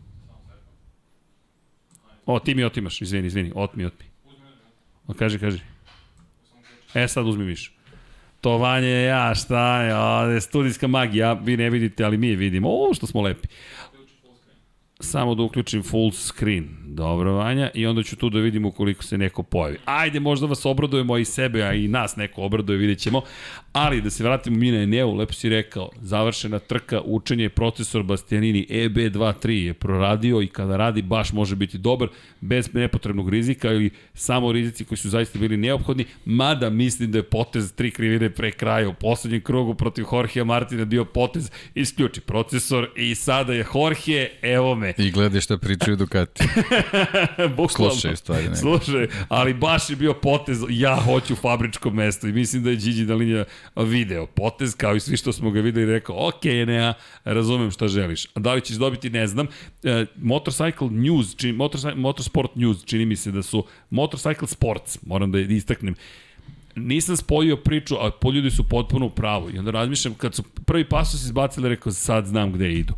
[2.25, 4.05] O, ti mi otimaš, izvini, izvini, otmi, otmi.
[5.17, 5.70] Kaži, kaži.
[6.93, 7.71] E, sad uzmi više.
[8.41, 12.69] To vanje ja, šta je, studijska magija, vi ne vidite, ali mi je vidimo.
[12.69, 13.47] O, što smo lepi.
[14.99, 16.67] Samo da uključim full screen.
[16.85, 17.69] Dobro, Vanja.
[17.73, 19.77] I onda ću tu da vidimo ukoliko se neko pojavi.
[19.85, 23.21] Ajde, možda vas obradujemo i sebe, a i nas neko obraduje, vidjet ćemo.
[23.73, 28.67] Ali da se vratimo mi na Eneu, lepo si rekao, završena trka, učenje, procesor Bastianini
[28.69, 32.07] E EB23 je proradio i kada radi baš može biti dobar,
[32.41, 37.23] bez nepotrebnog rizika ili samo rizici koji su zaista bili neophodni, mada mislim da je
[37.23, 42.89] potez tri krivine pre kraja u poslednjem krugu protiv Jorgea Martina bio potez isključi procesor
[42.95, 46.43] i sada je Jorge, evo me, I gledaj šta pričaju Ducati.
[47.57, 47.93] Bukvalno.
[47.93, 48.55] Slušaj stvari, ne.
[48.55, 53.05] Slušaj, ali baš je bio potez, ja hoću fabričko mesto i mislim da je Gigi
[53.05, 53.45] Dalinja
[53.75, 56.93] video potez, kao i svi što smo ga videli, rekao, ok, ne,
[57.23, 58.25] razumem šta želiš.
[58.33, 59.47] A da li ćeš dobiti, ne znam.
[59.83, 65.31] E, Motorcycle News, čini, Motorcycle, Motorsport News, čini mi se da su Motorcycle Sports, moram
[65.31, 65.95] da istaknem,
[66.75, 69.49] nisam spojio priču, a po ljudi su potpuno u pravu.
[69.53, 72.93] I onda razmišljam, kad su prvi pasus izbacili, rekao, sad znam gde idu.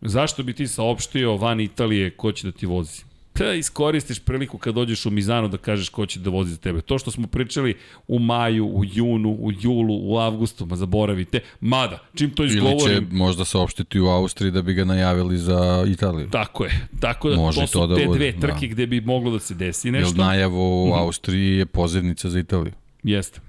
[0.00, 3.09] Zašto bi ti saopštio van Italije ko će da ti vozi?
[3.44, 6.80] Da iskoristiš priliku kad dođeš u Mizano da kažeš ko će da vozi za tebe.
[6.80, 7.74] To što smo pričali
[8.08, 11.40] u maju, u junu, u julu, u avgustu, ma zaboravite.
[11.60, 12.96] Mada, čim to izgovorim...
[12.96, 16.28] Ili će možda saopštiti u Austriji da bi ga najavili za Italiju.
[16.30, 16.88] Tako je.
[17.00, 18.72] Tako da Može to su to da te dve trke da.
[18.72, 20.08] gde bi moglo da se desi nešto.
[20.08, 20.98] Jer najavu u mhm.
[20.98, 22.72] Austriji je pozivnica za Italiju.
[23.02, 23.40] Jeste.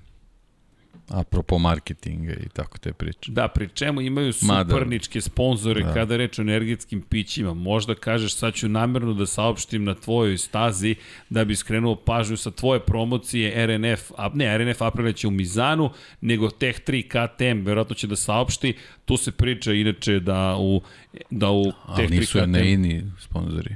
[1.14, 3.32] Apropo marketinga i tako te priče.
[3.32, 5.94] Da, pri čemu imaju suparničke Mada, sponzore da.
[5.94, 7.54] kada reč o energetskim pićima.
[7.54, 10.96] Možda kažeš sad ću namerno da saopštim na tvojoj stazi
[11.30, 15.90] da bi skrenuo pažnju sa tvoje promocije RNF, a ne RNF Aprilia će u Mizanu,
[16.22, 18.74] nego Tech 3 KTM, verovatno će da saopšti,
[19.06, 20.82] tu se priča inače da u,
[21.30, 22.00] da u Tech 3 KTM...
[22.02, 23.76] Ali nisu Neini sponzori.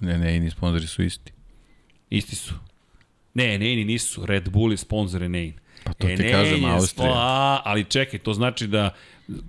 [0.00, 1.32] Ne, Neini sponzori su isti.
[2.10, 2.54] Isti su.
[3.34, 4.26] Ne, Neini nisu.
[4.26, 5.63] Red Bull je sponsor Neini.
[5.84, 7.12] Pa to e, ti kažem, Austrija.
[7.14, 8.90] A, ali čekaj, to znači da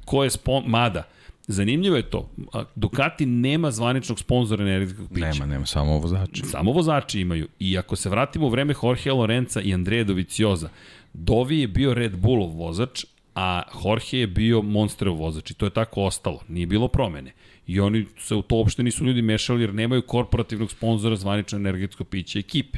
[0.05, 0.63] ko je spon...
[0.67, 1.03] Mada,
[1.47, 2.29] Zanimljivo je to.
[2.75, 5.27] Ducati nema zvaničnog sponzora energetskog pića.
[5.27, 6.41] Nema, nema, samo vozači.
[6.45, 7.47] Samo vozači imaju.
[7.59, 10.69] I ako se vratimo u vreme Jorge Lorenza i Andreja Dovicioza,
[11.13, 13.05] Dovi je bio Red Bullov vozač,
[13.35, 16.39] a Jorge je bio Monsterov vozač i to je tako ostalo.
[16.47, 17.31] Nije bilo promene.
[17.67, 22.03] I oni se u to uopšte nisu ljudi mešali jer nemaju korporativnog sponzora zvanično energetsko
[22.03, 22.77] piće ekipe.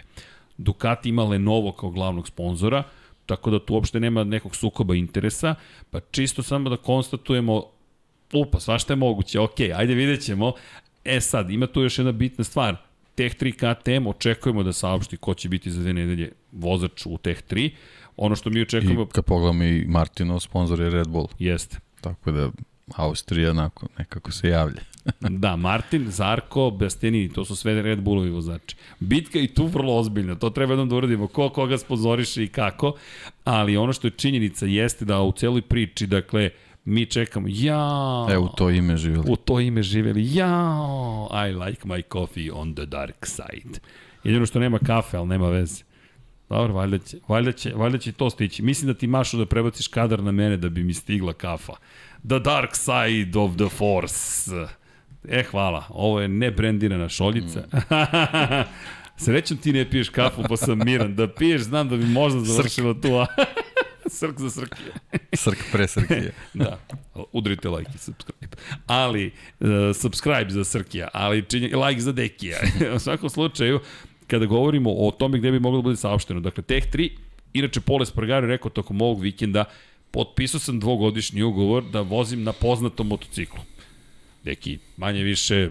[0.57, 2.83] Ducati ima Lenovo kao glavnog sponzora,
[3.27, 5.55] tako da tu uopšte nema nekog sukoba interesa,
[5.91, 7.63] pa čisto samo da konstatujemo,
[8.33, 10.53] upa, svašta je moguće, ok, ajde vidjet ćemo.
[11.05, 12.75] E sad, ima tu još jedna bitna stvar,
[13.17, 17.41] Tech 3 KTM očekujemo da saopšti ko će biti za dve nedelje vozač u Tech
[17.49, 17.69] 3.
[18.17, 19.01] Ono što mi očekujemo...
[19.01, 21.27] I kad pogledamo i Martino, sponsor je Red Bull.
[21.39, 21.77] Jeste.
[22.01, 22.49] Tako da
[22.95, 24.81] Austrija onako, nekako se javlja.
[25.43, 28.75] da, Martin, Zarko, Bastianini, to su sve Red Bullovi vozači.
[28.99, 32.93] Bitka i tu vrlo ozbiljna, to treba jednom da uradimo, ko koga spozoriše i kako,
[33.43, 36.49] ali ono što je činjenica jeste da u celoj priči, dakle,
[36.85, 38.27] mi čekamo, ja...
[38.31, 39.25] E, u to ime živjeli.
[39.29, 40.77] U to ime živjeli, ja,
[41.47, 43.79] I like my coffee on the dark side.
[44.23, 45.83] Jedino što nema kafe, ali nema veze.
[46.49, 48.61] Dobro, valjda će, valjda će, valjda će to stići.
[48.63, 51.73] Mislim da ti mašu da prebaciš kadar na mene da bi mi stigla kafa.
[52.29, 54.51] The Dark Side of the Force.
[55.29, 55.85] E, hvala.
[55.89, 57.59] Ovo je nebrendirana šoljica.
[57.59, 57.77] Mm.
[59.23, 61.15] Srećom ti ne piješ kafu, pa sam miran.
[61.15, 63.09] Da piješ, znam da bi možda završilo tu.
[64.09, 64.91] Srk za srkije.
[65.33, 66.33] Srk pre srkije.
[66.53, 66.79] da.
[67.31, 68.57] Udrite like i subscribe.
[68.87, 72.57] Ali, uh, subscribe za srkija, ali činje, like za dekija.
[72.95, 73.79] U svakom slučaju,
[74.27, 77.09] kada govorimo o tome gde bi moglo da bude saopšteno, dakle, Tech 3,
[77.53, 79.65] inače Pole Spargaro rekao tokom ovog vikenda,
[80.17, 83.59] potpisao sam dvogodišnji ugovor da vozim na poznatom motociklu.
[84.43, 85.69] Neki, manje više,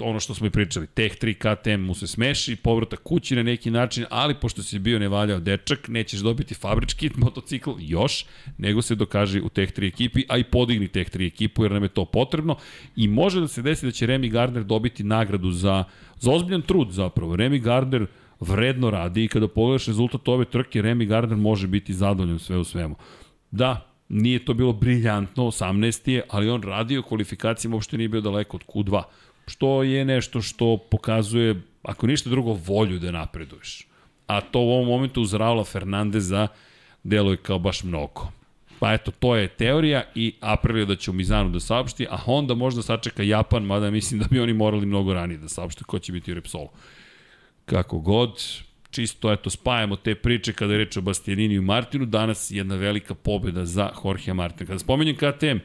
[0.00, 3.70] ono što smo i pričali, Tech 3 KTM mu se smeši, povratak kući na neki
[3.70, 8.24] način, ali pošto si bio nevaljao dečak, nećeš dobiti fabrički motocikl još,
[8.58, 11.82] nego se dokaže u Tech 3 ekipi, a i podigni Tech 3 ekipu jer nam
[11.82, 12.56] je to potrebno
[12.96, 15.84] i može da se desi da će Remy Gardner dobiti nagradu za,
[16.20, 17.36] za ozbiljan trud zapravo.
[17.36, 18.06] Remy Gardner
[18.40, 22.64] vredno radi i kada pogledaš rezultat ove trke, Remy Gardner može biti zadovoljan sve u
[22.64, 22.96] svemu.
[23.54, 26.10] Da, nije to bilo briljantno, 18.
[26.10, 29.02] je, ali on radio kvalifikacijama, uopšte nije bio daleko od Q2,
[29.46, 33.86] što je nešto što pokazuje, ako ništa drugo, volju da napreduješ.
[34.26, 36.48] A to u ovom momentu uz Raula Fernandeza
[37.02, 38.28] deluje kao baš mnogo.
[38.78, 42.54] Pa eto, to je teorija i Aprilia da će u Mizanu da saopšti, a onda
[42.54, 46.12] možda sačeka Japan, mada mislim da bi oni morali mnogo ranije da saopšte ko će
[46.12, 46.68] biti u Repsolu.
[47.64, 48.42] Kako god,
[48.94, 53.14] čisto eto spajamo te priče kada je reč o Bastianini i Martinu, danas jedna velika
[53.14, 54.66] pobeda za Jorge Martina.
[54.66, 55.58] Kada spomenjem KTM,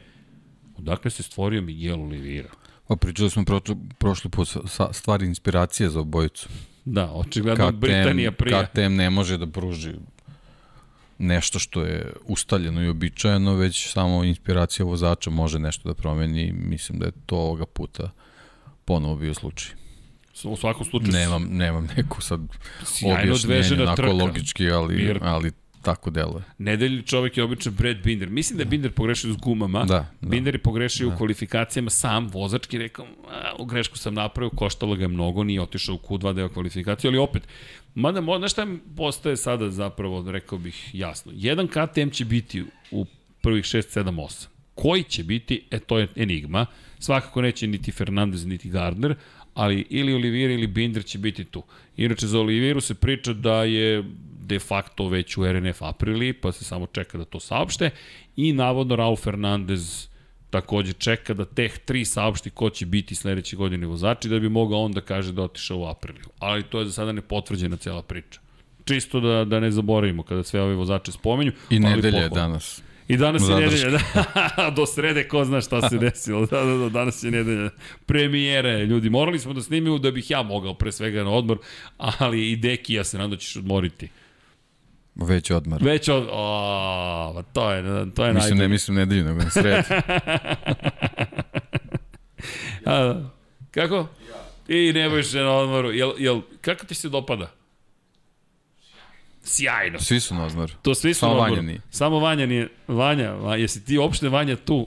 [0.78, 2.50] odakle se stvorio Miguel Oliveira?
[2.88, 3.60] Pa pričali smo pro,
[3.98, 6.48] prošli put sa, stvari inspiracije za obojicu.
[6.84, 8.66] Da, očigledno KTM, Britanija prija.
[8.66, 9.92] KTM ne može da pruži
[11.18, 16.52] nešto što je ustaljeno i običajeno, već samo inspiracija vozača može nešto da promeni.
[16.52, 18.10] Mislim da je to ovoga puta
[18.84, 19.79] ponovo bio slučaj.
[20.44, 21.12] U svakom slučaju...
[21.12, 22.40] Nemam, nemam neku sad
[23.44, 24.12] objašnjenje, onako trka.
[24.12, 25.18] logički, ali, Mir.
[25.22, 26.42] ali tako deluje.
[26.58, 28.30] Nedelji čovek je običan Brad Binder.
[28.30, 29.84] Mislim da je Binder pogrešio s gumama.
[29.84, 30.28] Da, da.
[30.28, 31.14] Binder je pogrešio da.
[31.14, 33.06] u kvalifikacijama sam, vozački rekao,
[33.58, 37.18] u grešku sam napravio, koštalo ga je mnogo, nije otišao u Q2 deo kvalifikacije, ali
[37.18, 37.48] opet,
[37.94, 38.66] mada, znaš šta
[38.96, 43.06] postaje sada zapravo, rekao bih jasno, jedan KTM će biti u
[43.42, 44.46] prvih 6, 7, 8.
[44.74, 46.66] Koji će biti, e to je enigma.
[46.98, 49.14] Svakako neće niti Fernandez, niti Gardner,
[49.54, 51.62] ali ili Olivier ili Binder će biti tu.
[51.96, 54.04] Inače, za Olivieru se priča da je
[54.46, 57.90] de facto već u RNF aprili, pa se samo čeka da to saopšte
[58.36, 60.08] i navodno Raul Fernandez
[60.50, 64.84] takođe čeka da teh 3 saopšti ko će biti sledeće godine vozači da bi mogao
[64.84, 66.26] on da kaže da otišao u apriliju.
[66.38, 68.40] Ali to je za sada nepotvrđena cela priča.
[68.84, 71.52] Čisto da, da ne zaboravimo kada sve ove vozače spomenju.
[71.70, 72.82] I nedelje je danas.
[73.10, 76.88] I danas je nedelja, da, do srede ko zna šta se desilo, da, da, da,
[76.88, 77.70] danas je nedelja.
[78.06, 81.58] Premijere, ljudi, morali smo da snimimo da bih ja mogao pre svega na odmor,
[81.96, 84.08] ali i Deki, ja se nadam da ćeš odmoriti.
[85.14, 85.82] Već odmar.
[85.82, 86.28] Već od...
[86.30, 87.82] O, pa to je,
[88.14, 88.68] to je Mislim, ne najbolje.
[88.68, 89.84] mislim nedelju, nego na sred.
[92.86, 93.24] A,
[93.70, 94.06] kako?
[94.68, 95.92] I ne bojiš se na odmoru.
[95.92, 97.50] Jel, jel, kako ti se dopada?
[99.50, 99.98] Sjajno.
[100.00, 100.72] Svi su na odmoru.
[100.82, 101.66] To svi su Samo na Vanja odmoru.
[101.66, 101.80] nije.
[101.90, 102.68] Samo Vanja nije.
[102.88, 104.86] Vanja, Va- jesi ti uopšte Vanja tu?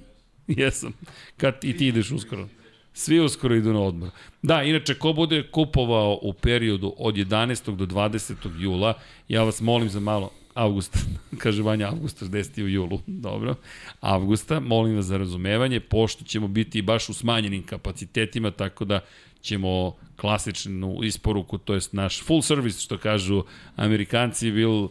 [0.48, 0.92] Jesam.
[1.36, 2.48] Kad i ti ideš uskoro.
[2.92, 4.10] Svi uskoro idu na odmor.
[4.42, 7.76] Da, inače, ko bude kupovao u periodu od 11.
[7.76, 8.34] do 20.
[8.60, 8.94] jula,
[9.28, 10.98] ja vas molim za malo, avgusta,
[11.42, 12.62] kaže Vanja, avgusta, 10.
[12.62, 13.54] u julu, dobro,
[14.00, 19.00] avgusta, molim vas za razumevanje, pošto ćemo biti baš u smanjenim kapacitetima, tako da
[19.40, 23.44] ćemo klasičnu isporuku, to jest naš full service, što kažu
[23.76, 24.88] Amerikanci, will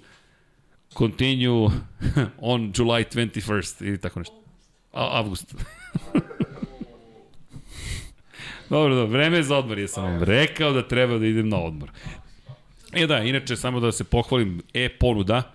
[0.98, 1.70] continue
[2.54, 4.36] on July 21st, ili tako nešto.
[4.92, 5.56] Avgust.
[8.70, 11.58] dobro, dobro, vreme je za odmor, ja sam vam rekao da treba da idem na
[11.58, 11.92] odmor.
[12.94, 15.53] E da, inače, samo da se pohvalim, e-ponuda,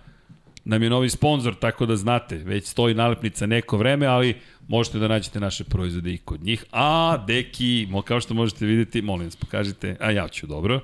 [0.65, 4.35] nam je novi sponsor, tako da znate, već stoji nalepnica neko vreme, ali
[4.67, 6.65] možete da nađete naše proizvode i kod njih.
[6.71, 10.81] A, deki, kao što možete vidjeti, molim vas, pokažite, a ja ću, dobro.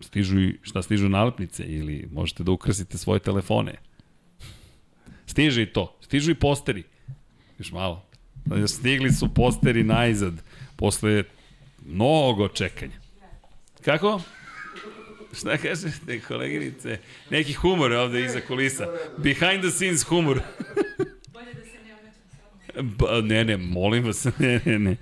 [0.00, 3.74] Stižu i, šta stižu nalepnice ili možete da ukrasite svoje telefone.
[5.26, 6.82] Stiže i to, stižu i posteri.
[7.58, 8.04] Još malo.
[8.66, 10.34] Stigli su posteri najzad,
[10.76, 11.24] posle
[11.86, 13.00] mnogo čekanja.
[13.84, 14.20] Kako?
[15.32, 16.98] Šta kažete, koleginice?
[17.30, 18.86] Neki humor ovde iza kulisa.
[19.16, 20.40] Behind the scenes humor.
[21.32, 22.96] Bolje da se ne omećam.
[22.98, 24.96] Ba, ne, ne, molim vas, ne, ne, ne.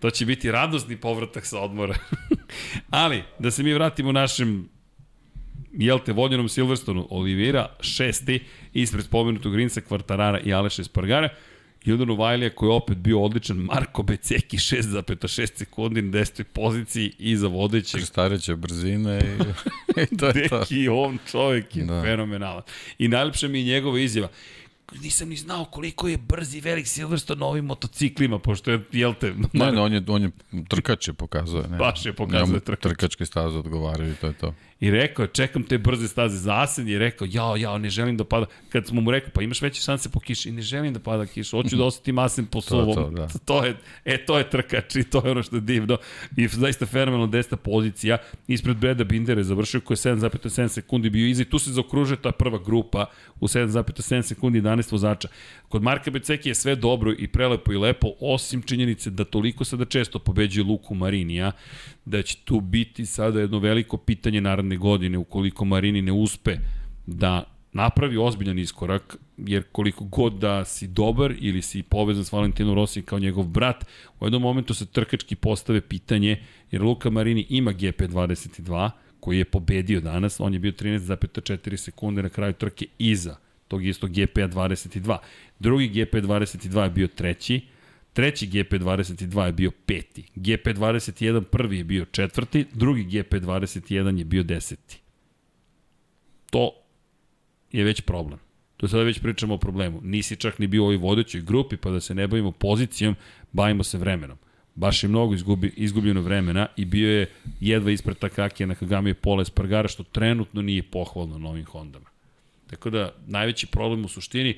[0.00, 1.94] To će biti radosni povratak sa odmora.
[2.90, 4.68] Ali, da se mi vratimo našem
[5.72, 8.40] jel te, vodnjenom Silverstonu, Olivira, šesti,
[8.72, 11.28] ispred spomenutog Rinsa, Kvartarara i Aleša Espargara,
[11.84, 16.42] Judanu Vajlija koji je opet bio odličan, Marko Beceki 6,6 sekundi na 10.
[16.42, 19.22] poziciji iza vodećeg Krstareća brzina i,
[20.02, 20.58] i to je to.
[20.58, 22.02] Deki, on čovjek je da.
[22.02, 22.62] Fenomenalan.
[22.98, 24.28] I najlepša mi je njegova izjava.
[24.92, 29.14] Nisam ni znao koliko je brz i velik Silverstone na ovim motociklima, pošto je, jel
[29.14, 30.30] te, Ne, ne, on je, on je
[30.68, 31.68] trkač je pokazuje.
[31.68, 31.76] Ne.
[31.76, 32.82] Baš je pokazuje Njemu trkač.
[32.82, 34.54] Trkačke staze odgovaraju i to je to.
[34.80, 38.24] I rekao čekam te brze staze za Asen i rekao, jao, jao, ne želim da
[38.24, 38.46] pada.
[38.68, 41.26] Kad smo mu rekao, pa imaš veće šanse po kiši, i ne želim da pada
[41.26, 42.94] kiša, hoću da osetim Asen po je suvom.
[42.94, 43.26] to, da.
[43.48, 45.98] to je, e, to je trkač i to je ono što je divno.
[46.36, 48.18] I zaista fenomenalna desna pozicija.
[48.48, 52.22] Ispred Breda Bindera je završio koji je 7,7 sekundi bio iza i tu se zaokružuje
[52.22, 53.06] ta prva grupa
[53.40, 55.28] u 7,7 sekundi 11 vozača.
[55.68, 59.84] Kod Marka Beceki je sve dobro i prelepo i lepo, osim činjenice da toliko sada
[59.84, 61.52] često pobeđuje Luku Marinija,
[62.04, 66.56] da će tu biti sada jedno veliko pitanje naredne godine ukoliko Marini ne uspe
[67.06, 72.74] da napravi ozbiljan iskorak, jer koliko god da si dobar ili si povezan s Valentinom
[72.74, 73.84] Rossi kao njegov brat,
[74.20, 80.00] u jednom momentu se trkački postave pitanje, jer Luka Marini ima GP22, koji je pobedio
[80.00, 83.36] danas, on je bio 13,4 sekunde na kraju trke iza
[83.68, 85.18] tog istog GP 22.
[85.58, 87.60] Drugi GP 22 je bio treći,
[88.12, 94.18] treći GP 22 je bio peti, GP 21 prvi je bio četvrti, drugi GP 21
[94.18, 95.00] je bio deseti.
[96.50, 96.72] To
[97.72, 98.38] je već problem.
[98.76, 100.00] To sada već pričamo o problemu.
[100.02, 103.16] Nisi čak ni bio u ovoj vodećoj grupi, pa da se ne bavimo pozicijom,
[103.52, 104.38] bavimo se vremenom.
[104.74, 109.42] Baš je mnogo izgubi, izgubljeno vremena i bio je jedva ispred Takakija na Kagami Pola
[109.42, 112.06] Espargara, što trenutno nije pohvalno na ovim Hondama.
[112.70, 114.56] Tako da, najveći problem u suštini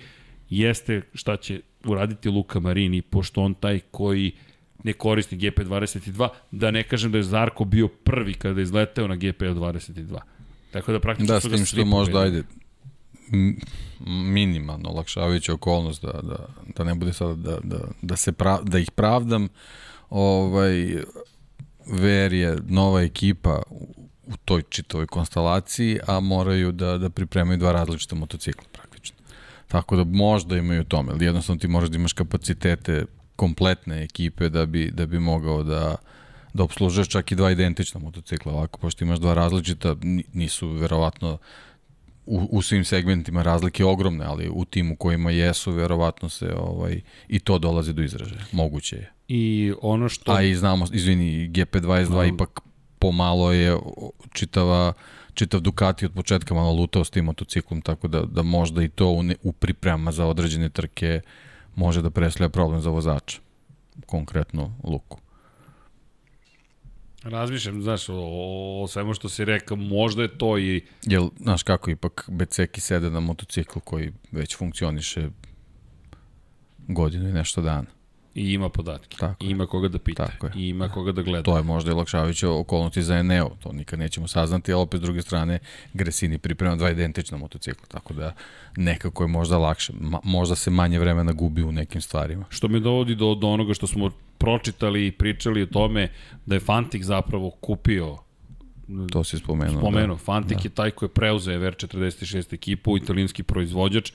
[0.50, 4.32] jeste šta će uraditi Luka Marini, pošto on taj koji
[4.84, 9.16] ne koristi GP22, da ne kažem da je Zarko bio prvi kada je izleteo na
[9.16, 10.18] GP22.
[10.70, 12.36] Tako da praktično Da, su s ga tim svi što možda, pobedili.
[12.36, 12.48] ajde,
[14.06, 16.46] minimalno olakšavajuća okolnost da, da,
[16.76, 19.48] da ne bude sada da, da, da, se pra, da ih pravdam
[20.10, 20.96] ovaj
[21.86, 23.62] Ver je nova ekipa
[24.30, 29.16] u toj čitavoj konstelaciji, a moraju da, da pripremaju dva različita motocikla praktično.
[29.68, 33.04] Tako da možda imaju tome, ali jednostavno ti možeš da imaš kapacitete
[33.36, 35.96] kompletne ekipe da bi, da bi mogao da,
[36.54, 41.38] da obslužuješ čak i dva identična motocikla ovako, pošto imaš dva različita, ni- nisu verovatno
[42.26, 47.38] u, u svim segmentima razlike ogromne, ali u timu kojima jesu, verovatno se ovaj, i
[47.38, 48.44] to dolazi do izražaja.
[48.52, 49.12] Moguće je.
[49.28, 50.32] I ono što...
[50.32, 52.24] A i znamo, izvini, GP22 No.
[52.24, 52.60] ipak
[53.00, 53.76] pomalo je
[54.32, 54.92] čitava
[55.34, 59.08] čitav Ducati od početka malo lutao s tim motociklom, tako da, da možda i to
[59.08, 61.20] u, ne, u pripremama za određene trke
[61.76, 63.40] može da predstavlja problem za vozača,
[64.06, 65.20] konkretno Luku.
[67.22, 70.84] Razmišljam, znaš, o, o, o svemu što si rekao, možda je to i...
[71.02, 75.28] Jel, znaš kako, ipak Beceki sede na motocikl koji već funkcioniše
[76.88, 77.99] godinu i nešto dana.
[78.34, 79.16] I ima podatke.
[79.16, 80.26] Tako I ima koga da pita.
[80.26, 80.52] Tako je.
[80.56, 81.42] I ima koga da gleda.
[81.42, 85.02] To je možda i lakšavića okolnosti za Eneo, to nikad nećemo saznati, ali opet s
[85.02, 85.58] druge strane
[85.94, 88.34] Gresini priprema dva identična motocikla, tako da
[88.76, 92.44] nekako je možda lakše, Ma, možda se manje vremena gubi u nekim stvarima.
[92.48, 96.08] Što me dovodi do, do onoga što smo pročitali i pričali o tome
[96.46, 98.16] da je Fantik zapravo kupio
[99.12, 99.80] To si spomenuo.
[99.80, 100.16] spomenuo.
[100.16, 100.22] Da.
[100.22, 100.62] Fantik da.
[100.64, 104.12] je taj koji je preuzeo VR46 ekipu, italijanski proizvođač,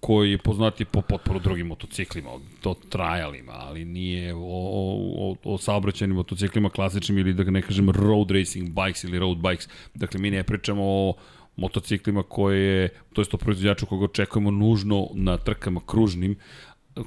[0.00, 6.06] koji je poznati po potporu drugim motociklima, to trajalima, ali nije o, o, o, o
[6.06, 9.68] motociklima klasičnim ili da ne kažem road racing bikes ili road bikes.
[9.94, 11.14] Dakle, mi ne pričamo o
[11.56, 16.36] motociklima koje, to je to proizvođaču koga očekujemo nužno na trkama kružnim,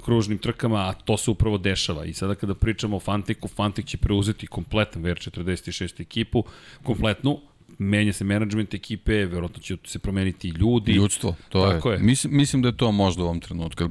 [0.05, 2.05] kružnim trkama, a to se upravo dešava.
[2.05, 6.43] I sada kada pričamo o Fantiku, Fantik će preuzeti kompletan VR46 ekipu,
[6.83, 7.39] kompletnu,
[7.79, 10.91] menja se menadžment ekipe, verovatno će se promeniti i ljudi.
[10.91, 11.95] Ljudstvo, to Tako je.
[11.95, 12.03] je.
[12.03, 13.89] Mislim, mislim da je to možda u ovom trenutku.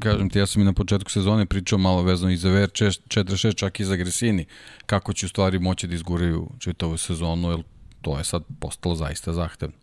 [0.00, 3.80] Kažem ti, ja sam i na početku sezone pričao malo vezano i za VR46, čak
[3.80, 4.44] i za Gresini,
[4.86, 7.62] kako će u stvari moći da izguraju čitavu sezonu, jer
[8.02, 9.76] to je sad postalo zaista zahtevno.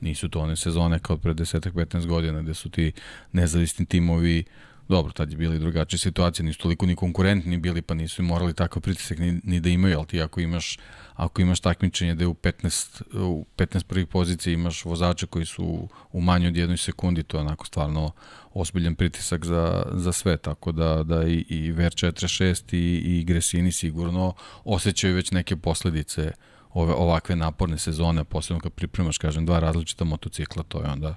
[0.00, 2.92] Nisu to one sezone kao pre 10-15 godina gde su ti
[3.32, 4.44] nezavisni timovi
[4.88, 8.82] Dobro, tad je bili drugačije situacije, nisu toliko ni konkurentni bili, pa nisu morali takav
[8.82, 10.78] pritisak ni, ni da imaju, ali ti ako imaš,
[11.14, 15.88] ako imaš takmičenje da je u 15, u 15 prvih pozicija imaš vozača koji su
[16.12, 18.10] u manje od jednoj sekundi, to je onako stvarno
[18.54, 24.34] osbiljen pritisak za, za sve, tako da, da i, i VR46 i, i Gresini sigurno
[24.64, 26.32] osjećaju već neke posledice
[26.70, 31.16] ove ovakve naporne sezone, posebno kad pripremaš, kažem, dva različita motocikla, to je onda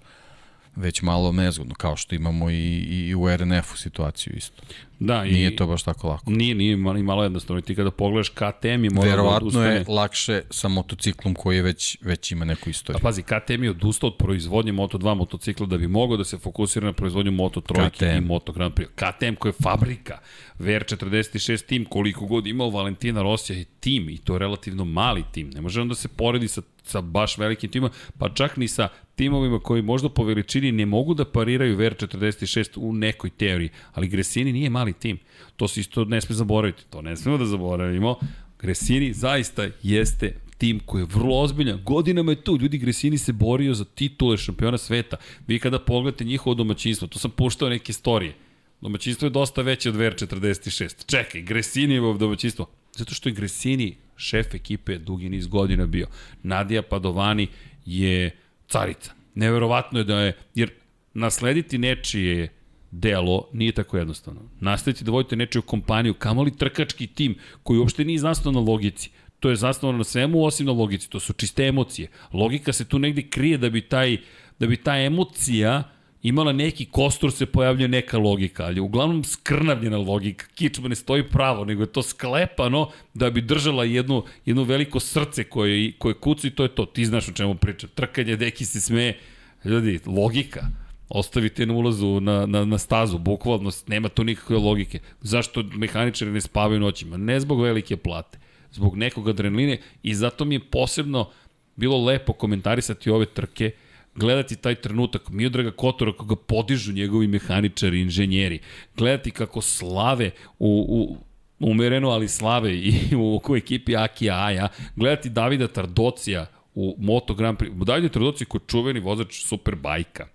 [0.76, 4.62] već malo nezgodno, kao što imamo i, i u RNF-u situaciju isto.
[5.00, 6.32] Da, i, Nije to baš tako lako.
[6.32, 7.60] Nije, nije ni malo jednostavno.
[7.60, 9.70] I ti kada pogledaš KTM je morao da Verovatno odustane.
[9.70, 13.00] je lakše sa motociklom koji je već, već ima neku A istoriju.
[13.02, 16.94] pazi, KTM je odustao od proizvodnje Moto2 motocikla da bi mogao da se fokusira na
[16.94, 18.06] proizvodnju Moto3 KTM.
[18.18, 18.88] i Moto Grand Prix.
[18.88, 20.18] KTM koja je fabrika,
[20.62, 25.50] VR46 tim, koliko god imao Valentina Rosija je tim i to je relativno mali tim.
[25.50, 28.88] Ne može on da se poredi sa, sa baš velikim timom, pa čak ni sa
[29.16, 34.54] timovima koji možda po veličini ne mogu da pariraju VR46 u nekoj teoriji, ali Gresini
[34.54, 35.20] nije mali tim.
[35.56, 38.16] To se isto ne sme zaboraviti, to ne smemo da zaboravimo.
[38.60, 41.80] Gresini zaista jeste tim koji je vrlo ozbiljan.
[41.84, 42.58] Godinama je tu.
[42.62, 45.18] Ljudi, Gresini se borio za titule šampiona sveta.
[45.48, 48.34] Vi kada pogledate njihovo domaćinstvo, to sam puštao neke istorije.
[48.82, 51.06] Domaćinstvo je dosta veće od VR46.
[51.06, 52.66] Čekaj, Gresinijevo domaćinstvo.
[52.94, 56.08] Zato što je Gresini šef ekipe dugi niz godina bio.
[56.44, 57.48] Nadija Padovani
[57.86, 58.32] je
[58.70, 59.12] carica.
[59.36, 60.72] Neverovatno je da je, jer
[61.14, 62.50] naslediti nečije
[62.92, 64.42] delo nije tako jednostavno.
[64.60, 69.10] Nastaviti da vodite nečiju kompaniju, kamoli trkački tim koji uopšte nije zasnovan na logici.
[69.40, 71.10] To je zasnovano na svemu osim na logici.
[71.10, 72.10] To su čiste emocije.
[72.34, 74.18] Logika se tu negde krije da bi taj
[74.60, 75.84] da bi ta emocija
[76.24, 80.46] imala neki kostur se pojavljuje neka logika, ali uglavnom skrnavljena logika.
[80.56, 85.44] Kičma ne stoji pravo, nego je to sklepano da bi držala jedno, jedno veliko srce
[85.44, 86.86] koje, koje kuca i to je to.
[86.86, 87.90] Ti znaš o čemu pričam.
[87.96, 89.20] Trkanje, deki se smeje.
[89.66, 90.68] Ljudi, logika
[91.14, 95.00] ostavite na ulazu na, na, na stazu, bukvalno, nema tu nikakve logike.
[95.22, 97.18] Zašto mehaničari ne spavaju noćima?
[97.18, 98.40] Ne zbog velike plate,
[98.72, 101.30] zbog nekog adrenaline i zato mi je posebno
[101.76, 103.72] bilo lepo komentarisati ove trke,
[104.16, 108.60] gledati taj trenutak Miodraga Kotora koga podižu njegovi mehaničari, inženjeri,
[108.98, 111.18] gledati kako slave u, u
[111.60, 117.58] umereno, ali slave i u, u ekipi Akija Aja, gledati Davida Tardocija u Moto Grand
[117.58, 117.84] Prix.
[117.86, 120.28] Davide Tardocija koji je čuveni vozač Superbajka,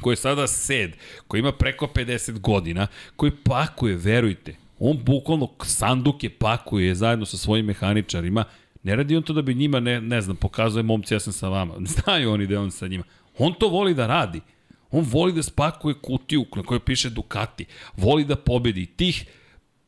[0.00, 0.96] koji je sada sed,
[1.26, 7.66] koji ima preko 50 godina, koji pakuje, verujte, on bukvalno sanduke pakuje zajedno sa svojim
[7.66, 8.44] mehaničarima,
[8.86, 11.48] ne radi on to da bi njima, ne, ne znam, pokazuje momci, ja sam sa
[11.48, 13.04] vama, znaju oni da je on sa njima.
[13.38, 14.40] On to voli da radi.
[14.90, 18.86] On voli da spakuje kutiju na kojoj piše Ducati, voli da pobedi.
[18.86, 19.24] Tih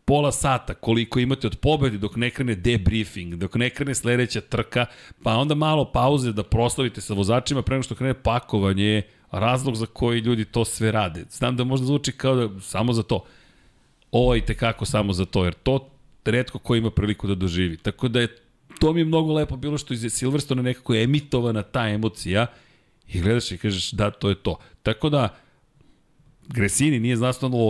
[0.04, 4.86] pola sata koliko imate od pobedi dok ne krene debriefing, dok ne krene sledeća trka,
[5.22, 9.76] pa onda malo pauze da proslavite sa vozačima pre nego što krene pakovanje je razlog
[9.76, 11.24] za koji ljudi to sve rade.
[11.30, 13.24] Znam da možda zvuči kao da samo za to.
[14.10, 15.88] Ovo je tekako samo za to, jer to
[16.24, 17.76] redko ko ima priliku da doživi.
[17.76, 18.47] Tako da je
[18.78, 22.46] to mi je mnogo lepo bilo što iz Silverstone nekako je emitovana ta emocija
[23.08, 24.58] i gledaš i kažeš da, to je to.
[24.82, 25.36] Tako da,
[26.48, 27.68] Gresini nije zasnovan u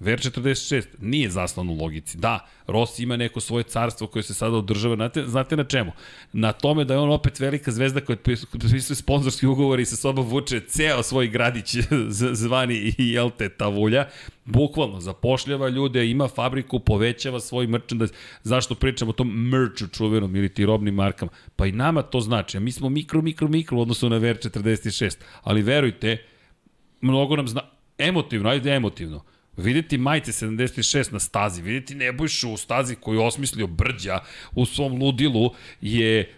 [0.00, 0.30] logici.
[0.30, 2.18] VR46 nije zasnovan u logici.
[2.18, 4.96] Da, Rossi ima neko svoje carstvo koje se sada održava.
[4.96, 5.92] Znate, znate na čemu?
[6.32, 8.16] Na tome da je on opet velika zvezda koja
[8.52, 11.76] potpisuje sponzorski ugovor i sa sobom vuče ceo svoj gradić
[12.42, 14.08] zvani i jelte tavulja.
[14.44, 18.14] Bukvalno, zapošljava ljude, ima fabriku, povećava svoj merchandise.
[18.42, 21.32] Zašto pričamo o tom merchu čuvenom ili ti robnim markama?
[21.56, 22.60] Pa i nama to znači.
[22.60, 25.16] Mi smo mikro, mikro, mikro u odnosu na VR46.
[25.42, 26.16] Ali verujte,
[27.00, 27.60] mnogo nam zna...
[27.98, 29.24] Emotivno, ajde emotivno
[29.56, 34.18] Videti majice 76 na stazi, videti Nebojšu u stazi koju je osmislio Brđa
[34.52, 36.34] u svom ludilu je,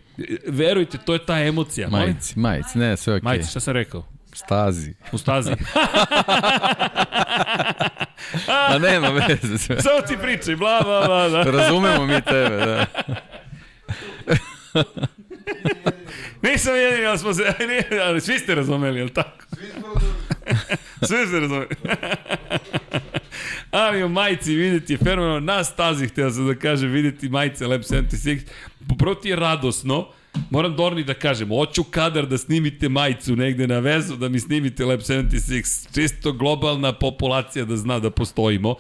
[0.47, 1.89] verujte, to je ta emocija.
[1.89, 3.21] Majici, majici, ne, sve okej.
[3.21, 3.25] Okay.
[3.25, 4.07] Majici, šta sam rekao?
[4.33, 4.95] Stazi.
[5.13, 5.51] U stazi.
[8.69, 9.59] A nema veze.
[9.59, 9.81] Sve.
[9.81, 11.29] Samo ti pričaj, bla, bla, bla.
[11.29, 11.43] Da.
[11.43, 12.87] Razumemo mi tebe, da.
[16.43, 17.43] Nisam jedini, ali smo se,
[18.07, 19.45] ali svi ste razumeli, je li tako?
[19.57, 19.95] Svi smo
[21.07, 21.69] Sve se razumeli.
[23.71, 25.41] Ali u majici videti je fenomenalno.
[25.41, 28.41] Na stazi, htio sam da kažem, videti majice Lab 76.
[28.99, 30.09] Proti je radosno.
[30.51, 34.85] Moram Dorni da kažem, hoću kadar da snimite majicu negde na vezu, da mi snimite
[34.85, 35.95] Lab 76.
[35.95, 38.75] Čisto globalna populacija da zna da postojimo.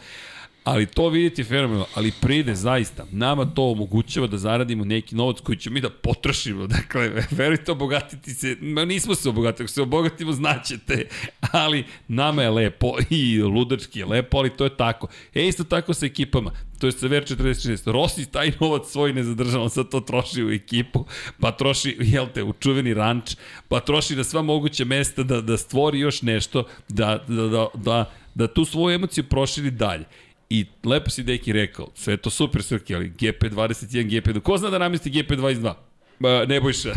[0.66, 3.06] Ali to vidite fenomenalno, ali pride zaista.
[3.10, 6.66] Nama to omogućava da zaradimo neki novac koji ćemo mi da potrošimo.
[6.76, 11.08] Dakle, verujte, obogatiti se, ma nismo se obogatili, ako se obogatimo znaćete,
[11.52, 15.08] ali nama je lepo i ludački je lepo, ali to je tako.
[15.34, 17.92] E, isto tako sa ekipama, to je sa VR46.
[17.92, 21.04] Rossi taj novac svoj ne zadržava, sad to troši u ekipu,
[21.40, 23.36] pa troši, jel te, u čuveni ranč,
[23.68, 28.10] pa troši na sva moguća mesta da, da stvori još nešto, da, da, da, da,
[28.34, 30.04] da tu svoju emociju proširi dalje.
[30.50, 34.70] I lepo si Deki rekao, sve je to super Srki, ali GP21, GP2, ko zna
[34.70, 35.74] da namesti GP22?
[36.18, 36.94] Ba, Nebojša.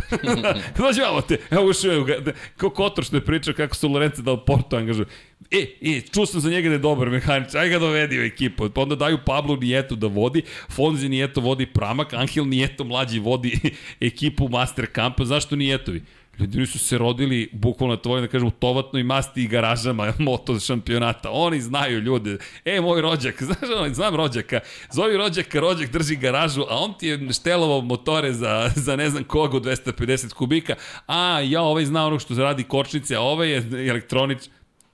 [0.77, 2.15] Dođe malo te, evo ušao ga,
[2.57, 5.05] kao Kotor što je pričao kako su Lorence dal Porto angažu.
[5.51, 8.69] E, e, čuo sam za njega da je dobar mehanič, aj ga dovedi u ekipu.
[8.69, 13.59] Pa onda daju Pablo Nijeto da vodi, Fonzi Nijeto vodi Pramak, Angel Nijeto mlađi vodi
[13.99, 16.03] ekipu Master Campa, zašto Nijetovi?
[16.39, 21.29] Ljudi su se rodili bukvalno tvoje, da kažem, u tovatnoj masti i garažama moto šampionata.
[21.31, 22.37] Oni znaju ljude.
[22.65, 24.59] E, moj rođak, znaš, znam rođaka.
[24.91, 29.23] Zove rođaka, rođak drži garažu, a on ti je štelovao motore za, za ne znam
[29.23, 30.75] koga 250 kubika.
[31.07, 34.39] A, ja, ovaj zna ono što radi kočnice, a ovaj je elektronič.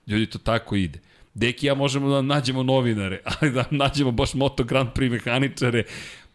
[0.06, 0.98] Ljudi, to tako ide.
[1.34, 5.84] Deki ja možemo da nađemo novinare, ali da nađemo baš Moto Grand Prix mehaničare.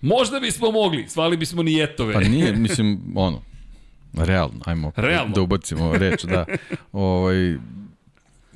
[0.02, 2.14] Možda bismo mogli, svali bismo nijetove.
[2.14, 3.42] Pa nije, mislim, ono,
[4.14, 5.34] Realno, ajmo Realno.
[5.34, 6.46] da ubacimo reč, da.
[6.92, 7.56] Ovaj,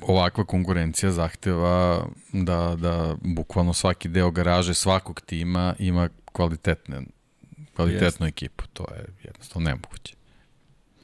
[0.00, 7.00] ovakva konkurencija zahteva da, da bukvalno svaki deo garaže svakog tima ima kvalitetne,
[7.76, 8.36] kvalitetnu Jest.
[8.36, 8.64] ekipu.
[8.72, 10.14] To je jednostavno nemoguće.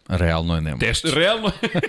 [0.09, 0.87] Realno je nemoguće.
[0.87, 1.69] Teš, realno je.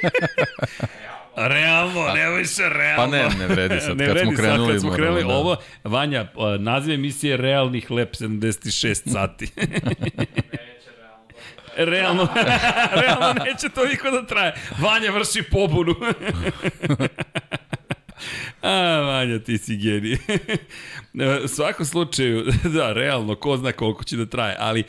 [1.36, 3.12] Realno, pa, ne više realno.
[3.12, 3.98] Pa ne, ne vredi sad.
[3.98, 5.34] ne kad vredi smo krenuli, sad, kad smo krenuli da.
[5.34, 6.28] ovo, Vanja,
[6.60, 9.52] naziv emisije Realnih Lep 76 sati.
[11.78, 12.28] Realno,
[13.02, 14.54] realno neće toliko da traje.
[14.80, 15.96] Vanja vrši pobunu.
[18.62, 20.18] A, Vanja, ti si genij.
[21.46, 24.84] U svakom slučaju, da, realno, ko zna koliko će da traje, ali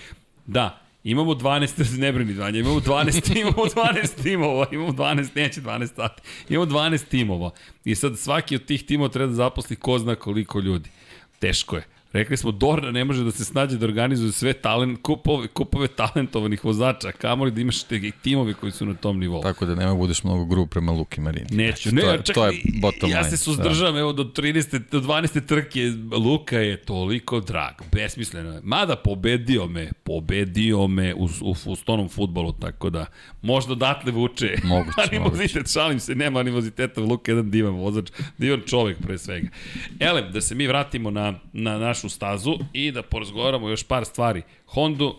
[0.47, 5.94] da, Imamo 12, ne brini Vanja, imamo 12, imamo 12 timova, imamo 12, neće 12
[5.97, 7.51] sati, imamo 12 timova.
[7.85, 10.90] I sad svaki od tih timova treba da zaposli ko zna koliko ljudi.
[11.39, 11.85] Teško je.
[12.14, 16.64] Rekli smo, Dorna ne može da se snađe da organizuje sve talent, kupove, kupove talentovanih
[16.64, 19.42] vozača, kamoli da imaš te timove koji su na tom nivou.
[19.42, 21.46] Tako da nema budeš mnogo grup prema Luki Marini.
[21.50, 23.30] Neću, znači, ne, to je, čak, to je bottom ja line.
[23.30, 24.00] se suzdržavam, da.
[24.00, 25.46] evo do 30, do 12.
[25.46, 25.80] trke,
[26.16, 28.60] Luka je toliko drag, besmisleno je.
[28.62, 33.06] Mada pobedio me, pobedio me u, u, u stonom futbolu, tako da
[33.42, 34.56] možda odatle vuče.
[34.64, 35.72] Moguće, animozitet, moguće.
[35.72, 39.48] šalim se, nema animoziteta, Luka je jedan divan vozač, divan čovek pre svega.
[40.00, 44.43] Ele, da se mi vratimo na, na našu stazu i da porazgovaramo još par stvari.
[44.66, 45.16] Hondu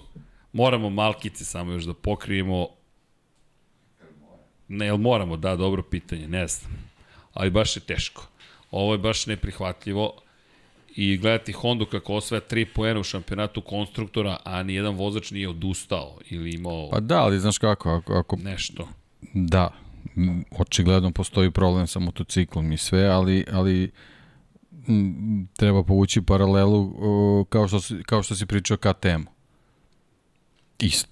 [0.53, 2.67] moramo malkice samo još da pokrijemo.
[4.67, 5.37] Ne, jel moramo?
[5.37, 6.71] Da, dobro pitanje, ne znam.
[7.33, 8.27] Ali baš je teško.
[8.71, 10.13] Ovo je baš neprihvatljivo
[10.95, 15.49] i gledati Hondu kako osvaja 3 poena u šampionatu konstruktora, a ni jedan vozač nije
[15.49, 16.89] odustao ili imao...
[16.89, 18.13] Pa da, ali znaš kako, ako...
[18.13, 18.87] ako nešto.
[19.33, 19.71] Da,
[20.51, 23.91] očigledno postoji problem sa motociklom i sve, ali, ali
[25.57, 26.93] treba povući paralelu
[27.49, 29.31] kao što, si, kao što si pričao KTM-u.
[30.79, 31.07] Ist,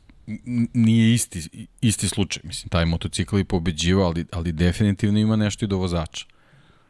[0.74, 2.42] nije isti, isti slučaj.
[2.46, 6.26] Mislim, taj motocikl je pobeđivo, ali, ali definitivno ima nešto i do vozača.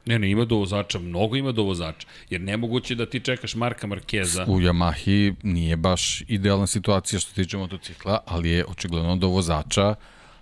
[0.05, 2.07] Ne, ne, ima do vozača, mnogo ima do vozača.
[2.30, 4.45] Jer nemoguće da ti čekaš Marka Markeza.
[4.47, 9.95] U Yamahi nije baš idealna situacija što se tiče motocikla, ali je očigledno do vozača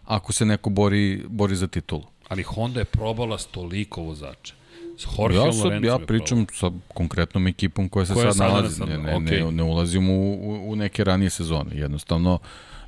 [0.06, 2.04] ako se neko bori, bori za titulu.
[2.28, 4.61] Ali Honda je probala stoliko vozača
[5.02, 8.80] S Jorgeom ja, sad, Lorenzom ja pričam sa konkretnom ekipom koja se Koja sad nalazi.
[8.80, 9.42] na Ne, sad- ne, okej.
[9.42, 10.34] ne, ne ulazim u,
[10.64, 11.72] u, neke ranije sezone.
[11.74, 12.40] Jednostavno,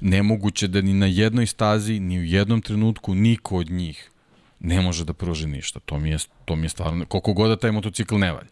[0.02, 4.10] nemoguće da ni na jednoj stazi, ni u jednom trenutku niko od njih
[4.60, 5.80] ne može da pruži ništa.
[5.80, 8.49] To mi je, to mi je stvarno, koliko god da taj motocikl ne valja.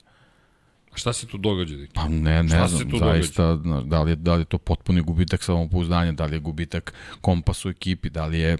[0.92, 1.78] A šta se tu događa?
[1.78, 1.94] Deki?
[1.94, 4.58] Pa ne, Šta ne se znam, zaista, znaš, da li, je, da li je to
[4.58, 8.58] potpuni gubitak samopouzdanja, da li je gubitak kompas u ekipi, da li je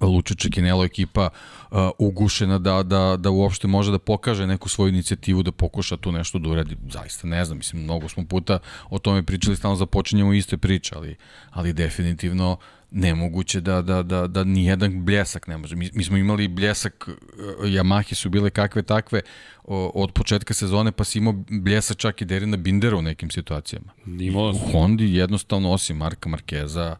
[0.00, 1.28] Luče Čekinelo ekipa
[1.70, 6.12] uh, ugušena da, da, da uopšte može da pokaže neku svoju inicijativu, da pokuša tu
[6.12, 6.76] nešto da uradi.
[6.90, 8.58] Zaista ne znam, mislim, mnogo smo puta
[8.90, 11.16] o tome pričali, stalno započinjemo iste priče, ali,
[11.50, 12.56] ali definitivno
[12.90, 15.76] nemoguće da, da, da, da nijedan bljesak ne može.
[15.76, 19.20] Mi, mi smo imali bljesak, uh, Yamahe su bile kakve takve
[19.64, 23.92] o, od početka sezone, pa si imao bljesak čak i Derina Bindera u nekim situacijama.
[24.06, 26.96] Imao U Hondi jednostavno, osim Marka Markeza,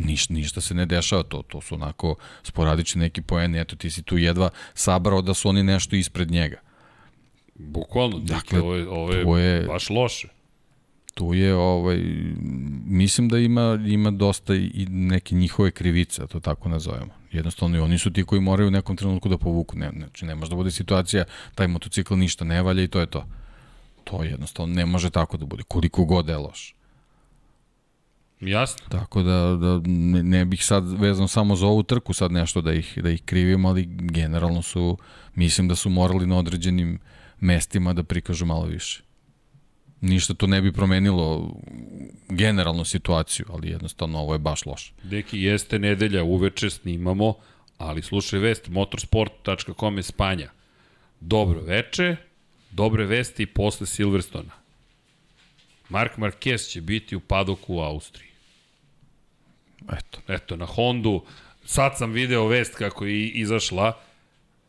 [0.00, 4.02] ništa, ništa se ne dešava, to, to su onako sporadični neki poeni, eto ti si
[4.02, 6.60] tu jedva sabrao da su oni nešto ispred njega.
[7.54, 8.88] Bukvalno, dakle, Dakle, ovo je,
[9.24, 10.28] ovo je, je- baš loše.
[11.14, 11.98] Tu je, ovaj,
[12.84, 17.12] mislim da ima, ima dosta i neke njihove krivice, da to tako nazovemo.
[17.32, 19.78] Jednostavno i oni su ti koji moraju u nekom trenutku da povuku.
[19.78, 21.24] Ne, znači, ne može da bude situacija,
[21.54, 23.26] taj motocikl ništa ne valja i to je to.
[24.04, 26.74] To jednostavno ne može tako da bude, koliko god je loš.
[28.40, 28.86] Jasno.
[28.88, 29.80] Tako da, da
[30.22, 33.66] ne, bih sad vezano samo za ovu trku sad nešto da ih, da ih krivim,
[33.66, 34.98] ali generalno su,
[35.34, 36.98] mislim da su morali na određenim
[37.40, 39.02] mestima da prikažu malo više.
[40.00, 41.54] Ništa to ne bi promenilo
[42.28, 44.92] generalnu situaciju, ali jednostavno ovo je baš loše.
[45.02, 47.34] Deki, jeste nedelja, uveče snimamo,
[47.78, 50.50] ali slušaj vest, motorsport.com je Spanja.
[51.20, 52.16] Dobro veče,
[52.70, 54.52] dobre vesti posle Silverstona.
[55.88, 58.29] Mark Marquez će biti u padoku u Austriji.
[59.88, 60.18] Eto.
[60.28, 61.22] Eto, na Hondu,
[61.64, 63.92] sad sam video vest kako je i- izašla,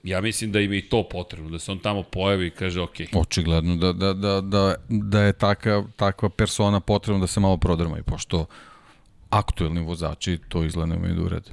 [0.03, 2.81] ja mislim da im je i to potrebno, da se on tamo pojavi i kaže,
[2.81, 7.57] ok, Očigledno da, da, da, da, da je taka, takva persona potrebna da se malo
[7.57, 8.45] prodrma i pošto
[9.29, 11.51] aktuelni vozači to izgleda nemaju da urede.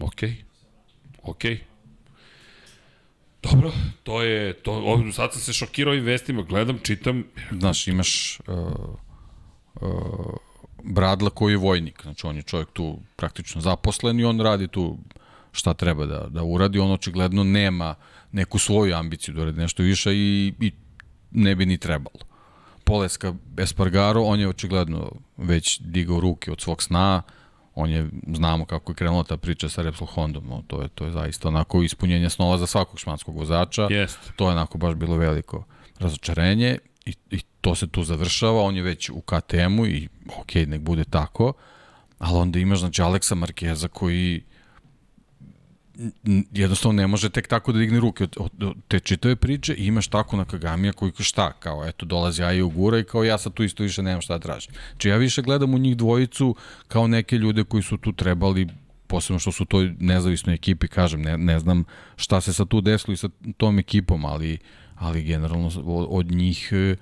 [0.00, 0.20] ok,
[1.22, 1.42] ok.
[3.42, 3.72] Dobro,
[4.02, 8.56] to je, to, ovdje, sad sam se šokirao ovim vestima, gledam, čitam, Znaš, imaš uh,
[9.74, 10.34] uh,
[10.84, 14.98] Bradla koji je vojnik, znači on je čovjek tu praktično zaposlen i on radi tu
[15.52, 17.94] šta treba da, da uradi, on očigledno nema
[18.32, 20.72] neku svoju ambiciju da uradi nešto više i, i
[21.30, 22.18] ne bi ni trebalo.
[22.84, 27.22] Poleska Espargaro, on je očigledno već digao ruke od svog sna,
[27.74, 31.04] on je, znamo kako je krenula ta priča sa Repsol Hondom, no, to, je, to
[31.04, 33.86] je zaista onako ispunjenje snova za svakog španskog vozača.
[33.90, 34.18] Jest.
[34.36, 35.64] to je onako baš bilo veliko
[35.98, 40.08] razočarenje i, i to se tu završava, on je već u KTM-u i
[40.38, 41.52] ok, nek bude tako,
[42.18, 44.42] ali onda imaš znači Aleksa Markeza koji
[46.52, 49.86] jednostavno ne može tek tako da digne ruke od, od, od te čitave priče i
[49.86, 53.54] imaš tako na Kagamija koji šta, kao eto dolazi Aja Ugura i kao ja sad
[53.54, 54.72] tu isto više nemam šta da tražim.
[54.98, 56.54] Či ja više gledam u njih dvojicu
[56.88, 58.68] kao neke ljude koji su tu trebali
[59.06, 61.84] posebno što su toj nezavisnoj ekipi, kažem, ne, ne znam
[62.16, 64.58] šta se sad tu desilo i sa tom ekipom, ali,
[64.94, 66.96] ali generalno od, od njih e,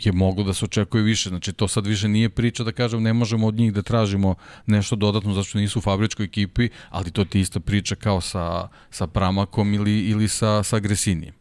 [0.00, 1.28] je moglo da se očekuje više.
[1.28, 4.34] Znači, to sad više nije priča da kažem ne možemo od njih da tražimo
[4.66, 8.68] nešto dodatno zato što nisu u fabričkoj ekipi, ali to ti ista priča kao sa,
[8.90, 11.34] sa Pramakom ili, ili sa, sa Gresinijem.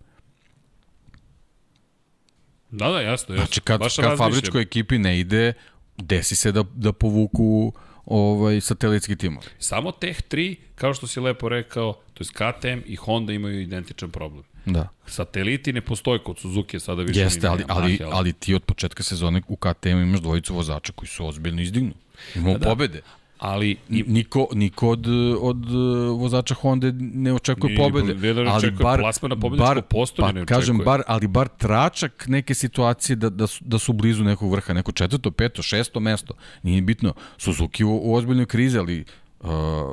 [2.71, 3.35] Da, da, jasno.
[3.35, 3.35] jasno.
[3.35, 5.53] Znači, kad, Baš kad fabričkoj ekipi ne ide,
[5.97, 7.73] desi se da, da povuku
[8.05, 9.47] ovaj, satelitski timovi.
[9.59, 14.11] Samo Tech 3, kao što si lepo rekao, to je KTM i Honda imaju identičan
[14.11, 14.43] problem.
[14.65, 14.87] Da.
[15.05, 19.03] Sateliti ne postoje kod Suzuki, sada više Jeste, ali, Yamaha, ali, ali ti od početka
[19.03, 21.93] sezone u KTM imaš dvojicu vozača koji su ozbiljno izdignu.
[22.35, 22.69] Imamo da, da.
[22.69, 23.01] pobede.
[23.39, 25.07] ali i, Niko, niko od,
[25.41, 28.13] od uh, vozača Honda ne očekuje pobede.
[28.13, 30.85] ne da očekuje plasman na pobedničko postolje, pa, ne kažem, očekuje.
[30.85, 34.91] bar, ali bar tračak neke situacije da, da, su, da su blizu nekog vrha, neko
[34.91, 36.33] četvrto, peto, šesto mesto.
[36.63, 37.13] Nije bitno.
[37.37, 39.05] Suzuki u, u ozbiljnoj krizi, ali
[39.43, 39.49] uh,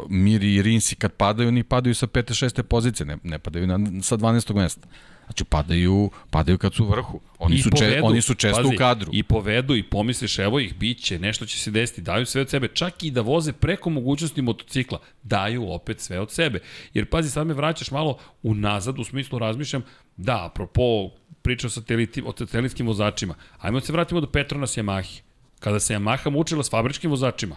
[0.08, 4.02] Miri i Rinsi kad padaju, oni padaju sa pete, šeste pozicije, ne, ne padaju na,
[4.02, 4.54] sa 12.
[4.54, 4.88] mesta.
[5.28, 7.20] Znači padaju, padaju kad su u vrhu.
[7.38, 9.10] Oni, I su, če, povedu, oni su često pazi, u kadru.
[9.14, 12.50] I povedu i pomisliš, evo ih, bit će, nešto će se desiti, daju sve od
[12.50, 16.60] sebe, čak i da voze preko mogućnosti motocikla, daju opet sve od sebe.
[16.94, 19.82] Jer pazi, sad me vraćaš malo unazad, u smislu razmišljam,
[20.16, 21.10] da, apropo
[21.42, 25.20] priča o, sateliti, o satelitskim vozačima, ajmo se vratimo do Petronas Yamahe.
[25.60, 27.56] Kada se Yamaha mučila s fabričkim vozačima,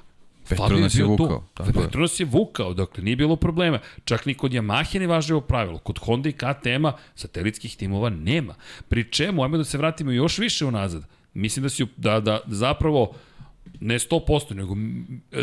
[0.50, 1.86] Petronas je vukao, tako je.
[1.86, 3.80] Petronas je vukao, dakle nije bilo problema.
[4.06, 5.78] Čak ni kod Yamahe ne važe ovo pravilo.
[5.78, 8.56] Kod Honda i KTM-a satelitskih timova nema.
[8.88, 11.04] Pri čemu, ajmo da se vratimo još više unazad.
[11.34, 13.14] Mislim da, si, da, da zapravo
[13.80, 14.76] ne 100%, nego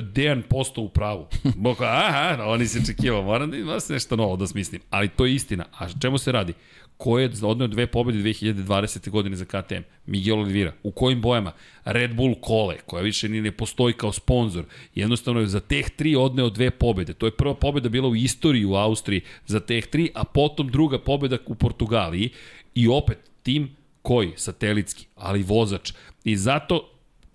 [0.01, 1.27] Dejan posto u pravu.
[1.57, 4.81] Boko, aha, oni se čekivao, moram da ima nešto novo da smislim.
[4.91, 5.65] Ali to je istina.
[5.79, 6.53] A čemu se radi?
[6.99, 9.11] Ko je odneo dve pobjede 2020.
[9.11, 9.83] godine za KTM?
[10.07, 10.73] Miguel Oliveira.
[10.83, 11.53] U kojim bojama?
[11.85, 14.65] Red Bull kole, koja više ni ne postoji kao sponsor.
[14.95, 17.13] Jednostavno je za teh tri odneo dve pobjede.
[17.13, 20.99] To je prva pobjeda bila u istoriji u Austriji za teh tri, a potom druga
[20.99, 22.31] pobjeda u Portugaliji.
[22.75, 24.33] I opet, tim koji?
[24.37, 25.93] Satelitski, ali vozač.
[26.25, 26.91] I zato,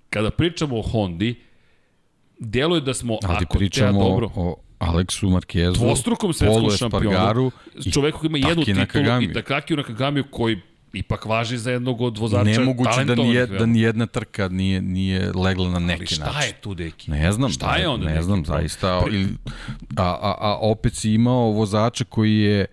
[0.09, 1.35] kada pričamo o Hondi,
[2.39, 7.51] deluje da smo, Ali ako pričamo treba dobro, o Aleksu Markezu, dvostrukom svetskom šampionu,
[7.93, 9.25] čoveku koji ima jednu titulu Nakagami.
[9.25, 10.59] i Takaki Nakagamiju koji
[10.93, 15.69] ipak važi za jednog od vozača Nemoguće da, nije, da nijedna trka nije, nije legla
[15.69, 16.41] na neki Ali šta način.
[16.41, 17.11] je tu, deki?
[17.11, 17.49] Ne znam.
[17.49, 19.01] Šta je onda Ne neki znam, zaista.
[19.01, 19.27] Pri-
[19.95, 22.67] a, a, a opet si imao vozača koji je, e,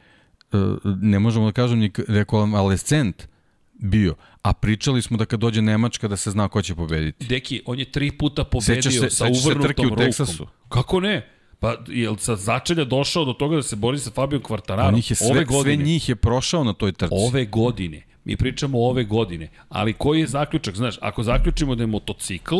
[0.84, 3.28] ne možemo da kažem, ni rekonvalescent
[3.74, 4.14] bio.
[4.42, 7.26] A pričali smo da kad dođe Nemačka da se zna ko će pobediti.
[7.26, 10.04] Deki, on je tri puta pobedio Sećaš se- sa sećaš se uvrnutom trke u rukom.
[10.04, 10.46] Teksasu?
[10.68, 11.26] Kako ne?
[11.60, 14.40] Pa, jel sa začelja došao do toga da se bori sa Fabio?
[14.68, 15.84] On ih je sve, ove sve godine.
[15.84, 17.14] njih je prošao na toj trci.
[17.16, 18.02] Ove godine.
[18.24, 19.48] Mi pričamo ove godine.
[19.68, 20.76] Ali koji je zaključak?
[20.76, 22.56] Znaš, ako zaključimo da je motocikl,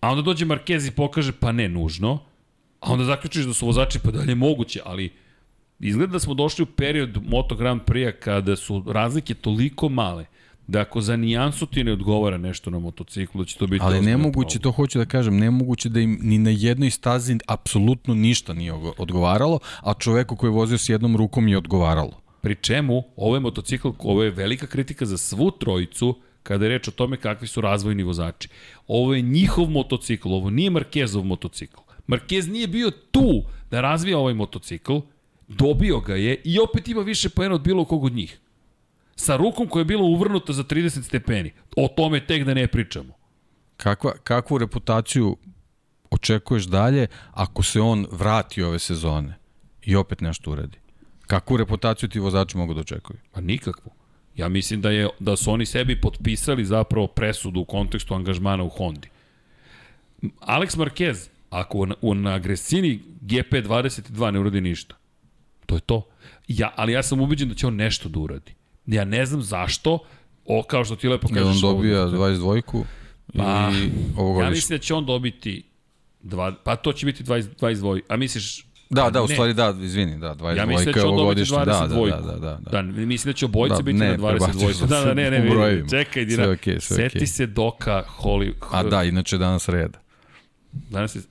[0.00, 2.18] a onda dođe Marquez i pokaže pa ne nužno,
[2.80, 5.12] a onda zaključiš da su vozači pa dalje moguće, ali
[5.80, 10.26] izgleda da smo došli u period Moto Grand Prix-a kada su razlike toliko male
[10.70, 14.00] da ako za nijansu ti ne odgovara nešto na motociklu, da će to biti Ali
[14.00, 14.62] nemoguće, problem.
[14.62, 19.58] to hoću da kažem, nemoguće da im ni na jednoj stazi apsolutno ništa nije odgovaralo,
[19.80, 22.20] a čoveku koji je vozio s jednom rukom je odgovaralo.
[22.40, 26.88] Pri čemu, ovo je motocikl, ovo je velika kritika za svu trojicu, kada je reč
[26.88, 28.48] o tome kakvi su razvojni vozači.
[28.86, 31.80] Ovo je njihov motocikl, ovo nije Markezov motocikl.
[32.06, 34.98] Markez nije bio tu da razvija ovaj motocikl,
[35.48, 38.38] dobio ga je i opet ima više poena od bilo kog od njih.
[39.20, 41.52] Sa rukom koja je bila uvrnuta za 30 stepeni.
[41.76, 43.14] O tome tek da ne pričamo.
[43.76, 45.36] Kakva, kakvu reputaciju
[46.10, 49.38] očekuješ dalje ako se on vrati ove sezone
[49.82, 50.78] i opet nešto uradi?
[51.26, 53.18] Kakvu reputaciju ti vozači mogu da očekuju?
[53.32, 53.92] Pa nikakvu.
[54.36, 58.68] Ja mislim da je da su oni sebi potpisali zapravo presudu u kontekstu angažmana u
[58.68, 59.08] Hondi.
[60.40, 64.96] Alex Marquez, ako na, u, na Gresini GP22 ne uradi ništa,
[65.66, 66.06] to je to.
[66.48, 68.59] Ja, ali ja sam ubeđen da će on nešto da uradi.
[68.86, 69.98] Ja ne znam zašto,
[70.46, 71.42] o, kao što ti lepo kažeš.
[71.44, 72.84] on ovo- dobija 22-ku
[73.36, 74.44] Pa, ili ovogodišnju?
[74.44, 75.62] Ja mislim da će on dobiti
[76.20, 78.00] dva, pa to će biti 20, 22.
[78.08, 79.34] A misliš Da, da, u ne.
[79.34, 81.20] stvari da, izvini, da, 22 Ja mislim da će on dobiti
[81.52, 81.56] ovogodišnja.
[81.58, 82.10] 22.
[82.10, 82.70] Da, da, da, da, da.
[82.72, 84.28] Da, mislim da će obojice Da, biti ne, na 22.
[84.28, 85.88] prebaciš Da, da, ne, ne, brojevima.
[85.88, 86.50] Čekaj, Sve Dina.
[86.50, 87.26] okej, sve Seti okej.
[87.26, 88.52] se Doka Holly...
[88.70, 89.98] A da, inače danas reda.
[90.72, 91.20] Danas je...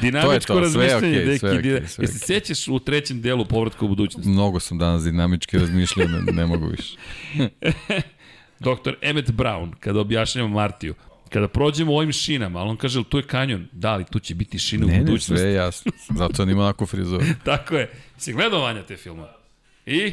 [0.00, 1.46] Dinamičko to, razmišljanje, okej, deki.
[1.58, 4.28] dina- sve je Jesi se sećaš u trećem delu povratka u budućnost?
[4.28, 6.96] Mnogo sam danas dinamički razmišljao, ne, ne mogu više.
[8.60, 8.94] Dr.
[9.02, 10.94] Emmett Brown, kada objašnjamo Martiju,
[11.30, 13.68] kada prođemo ovim šinama, ali on kaže, "Jel tu je kanjon?
[13.72, 15.36] Da, ali tu će biti šina u Ne, ne, budućnosti.
[15.36, 15.92] sve je jasno.
[16.10, 17.24] Zato on ima onako frizuru.
[17.44, 17.90] Tako je.
[18.18, 19.26] Si gledao Vanja te filma?
[19.86, 20.12] I?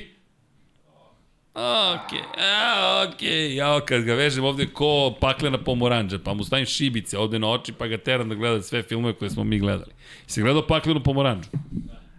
[1.54, 7.18] Okej, a, okej, ja kad ga vežem ovde ko paklena pomoranđa, pa mu stavim šibice
[7.18, 9.92] ovde na oči, pa ga teram da gleda sve filmove koje smo mi gledali.
[10.28, 11.50] Si gledao paklenu pomoranđu?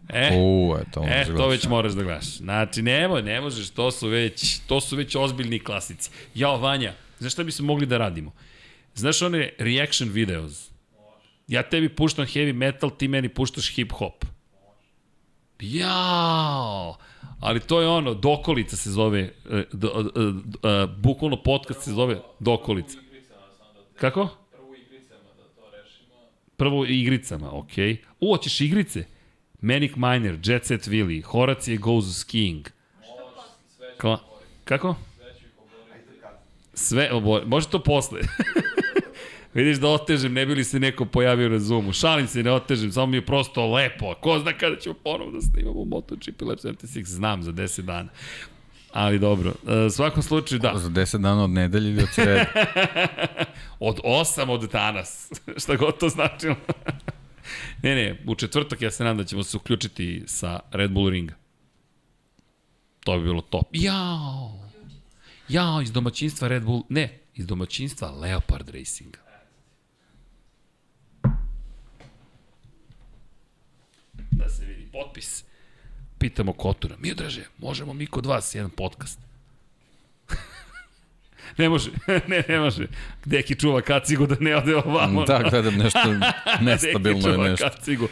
[0.08, 2.36] E, U, eto, on E, to već moraš da gledaš.
[2.36, 6.10] Znači, nemoj, ne možeš, to su već, to su već ozbiljni klasici.
[6.34, 8.32] Jao, Vanja, znaš šta bi se mogli da radimo?
[8.94, 10.70] Znaš one reaction videos?
[11.48, 14.24] Ja tebi puštam heavy metal, ti meni puštaš hip hop.
[15.60, 16.96] Jao!
[17.40, 19.20] Ali to je ono, Dokolica se zove,
[19.50, 22.98] e, do, e, e, bukvalno podcast se zove Dokolica.
[23.96, 24.28] Kako?
[26.56, 27.94] Prvo igricama, okej.
[27.94, 27.96] Okay.
[28.20, 29.04] U, hoćeš igrice?
[29.60, 32.68] Manic Miner, Jet Set Willy, Horacije Goes Skiing.
[34.00, 34.18] Kla,
[34.64, 34.96] kako?
[36.74, 38.20] Sve, obor, može to posle.
[39.54, 41.92] Vidiš da otežem, ne bi li se neko pojavio na Zoomu.
[41.92, 44.14] Šalim se, ne otežem, samo mi je prosto lepo.
[44.14, 47.04] Ko zna kada ćemo ponovo da snimamo MotoGP Lab 76?
[47.04, 48.08] Znam, za 10 dana.
[48.92, 50.72] Ali dobro, e, u svakom slučaju da.
[50.76, 52.44] Za 10 dana od nedelje ili od sreda.
[53.80, 55.30] Od 8 od danas.
[55.62, 56.56] Šta god to značilo.
[57.82, 61.34] ne, ne, u četvrtak ja se nadam da ćemo se uključiti sa Red Bull ringa.
[63.04, 63.66] To bi bilo top.
[63.72, 64.70] Jao!
[65.48, 69.23] Jao, iz domaćinstva Red Bull, ne, iz domaćinstva Leopard Racinga.
[74.36, 75.44] Da se vidi potpis.
[76.18, 79.20] Pitamo Kotura, Miodraže, možemo mi kod vas jedan podcast?
[81.58, 81.90] ne može,
[82.28, 82.86] ne, ne može.
[83.24, 85.24] Deki čuva kacigu da ne ode ovamo.
[85.24, 85.98] da, gledam nešto
[86.60, 87.68] nestabilno Deki je nešto.
[87.68, 88.08] Kacigu.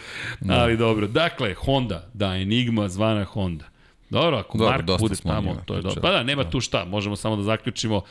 [0.48, 3.64] Ali dobro, dakle, Honda, da, Enigma zvana Honda.
[4.10, 6.02] Dobro, ako Dobro, Mark bude tamo, njima to je dobro.
[6.02, 8.02] Pa da, nema tu šta, možemo samo da zaključimo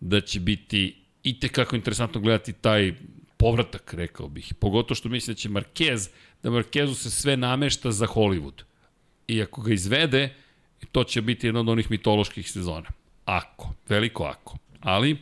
[0.00, 2.94] da će biti i tekako interesantno gledati taj
[3.36, 4.54] povratak, rekao bih.
[4.60, 6.08] Pogotovo što mislim da će Marquez,
[6.42, 8.62] da Marquezu se sve namešta za Hollywood.
[9.28, 10.34] I ako ga izvede,
[10.92, 12.88] to će biti jedna od onih mitoloških sezona.
[13.24, 14.56] Ako, veliko ako.
[14.80, 15.16] Ali,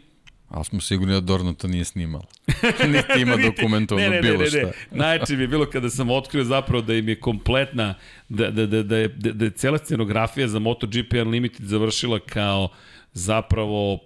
[0.49, 2.25] Ali smo sigurni da Dorna to nije snimala.
[2.93, 4.71] Niti ima dokumentovano ne, ne, bilo ne, ne, šta.
[4.91, 7.95] Najče mi je bilo kada sam otkrio zapravo da im je kompletna,
[8.29, 12.69] da, da, da, da, je, da, da je cela scenografija za MotoGP Unlimited završila kao
[13.13, 13.99] zapravo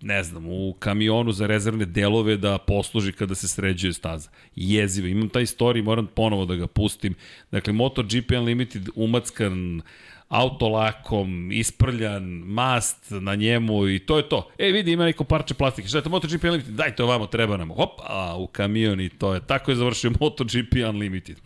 [0.00, 4.30] ne znam, u kamionu za rezervne delove da posluži kada se sređuje staza.
[4.56, 5.08] Jezivo.
[5.08, 7.14] Imam taj story, moram ponovo da ga pustim.
[7.50, 9.82] Dakle, MotoGP Unlimited umackan
[10.28, 14.50] autolakom, isprljan, mast na njemu i to je to.
[14.58, 15.88] E, vidi, ima neko parče plastike.
[15.88, 16.74] Šta je to MotoGP Unlimited?
[16.74, 17.68] Daj to ovamo, treba nam.
[17.68, 19.40] Hop, a u kamion i to je.
[19.46, 21.36] Tako je završio MotoGP Unlimited.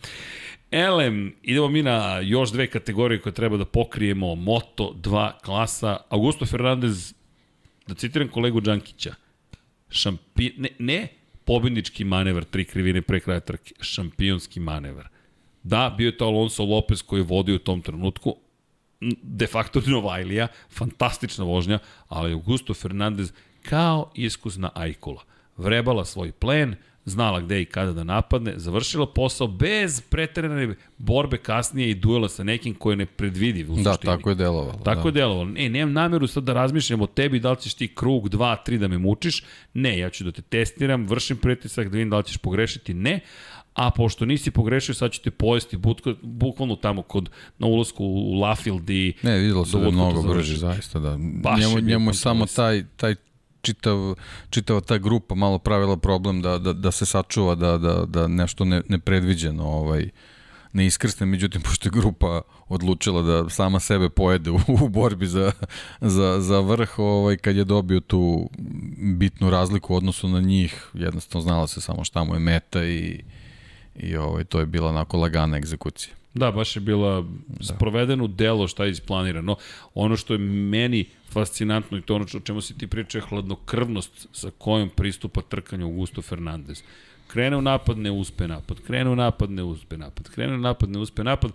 [0.71, 4.35] Elem, idemo mi na još dve kategorije koje treba da pokrijemo.
[4.35, 5.97] Moto 2 klasa.
[6.09, 7.13] Augusto Fernandez,
[7.87, 9.15] da citiram kolegu Đankića,
[9.89, 10.51] šampi...
[10.57, 11.07] ne, ne
[11.45, 15.07] pobednički manevar, tri krivine pre kraja trke, šampionski manevar.
[15.63, 18.35] Da, bio je to Alonso Lopez koji je vodio u tom trenutku,
[19.21, 23.31] de facto Novajlija, fantastična vožnja, ali Augusto Fernandez
[23.61, 25.23] kao iskusna ajkula.
[25.57, 26.75] Vrebala svoj plen,
[27.05, 32.43] znala gde i kada da napadne, završila posao bez preterane borbe kasnije i duela sa
[32.43, 34.13] nekim koji je nepredvidiv u Da, suštini.
[34.13, 34.79] tako je delovalo.
[34.83, 35.07] Tako da.
[35.09, 35.49] je delovalo.
[35.57, 38.77] E, nemam nameru sad da razmišljam o tebi, da li ćeš ti krug 2, 3
[38.77, 39.43] da me mučiš.
[39.73, 42.93] Ne, ja ću da te testiram, vršim pritisak da vidim da li ćeš pogrešiti.
[42.93, 43.19] Ne,
[43.73, 48.33] a pošto nisi pogrešio, sad ću te pojesti butko, bukvalno tamo kod, na ulazku u
[48.33, 49.13] Lafield i...
[49.23, 50.55] Ne, videlo se da je mnogo završi.
[50.55, 51.17] zaista, da.
[51.19, 53.15] Baš njemu, je njemu je samo taj, taj
[53.65, 54.15] čitav,
[54.49, 58.65] čitava ta grupa malo pravila problem da, da, da se sačuva, da, da, da nešto
[58.65, 60.09] ne, nepredviđeno ovaj,
[60.73, 65.51] ne iskrsne, međutim, pošto je grupa odlučila da sama sebe pojede u, u borbi za,
[66.01, 68.49] za, za vrh, ovaj, kad je dobio tu
[68.97, 73.23] bitnu razliku u odnosu na njih, jednostavno znala se samo šta mu je meta i,
[73.95, 76.24] i ovaj, to je bila onako lagana egzekucija.
[76.35, 77.65] Da, baš je bila da.
[77.65, 79.55] sprovedeno delo šta je isplanirano.
[79.93, 84.27] Ono što je meni fascinantno i to ono o čemu si ti pričao je hladnokrvnost
[84.31, 86.83] sa kojom pristupa trkanju Augusto Fernandez.
[87.27, 88.79] Krene u napad, ne uspe napad.
[88.81, 90.29] Krene u napad, ne uspe napad.
[90.29, 91.51] Krene u napad, ne uspe napad.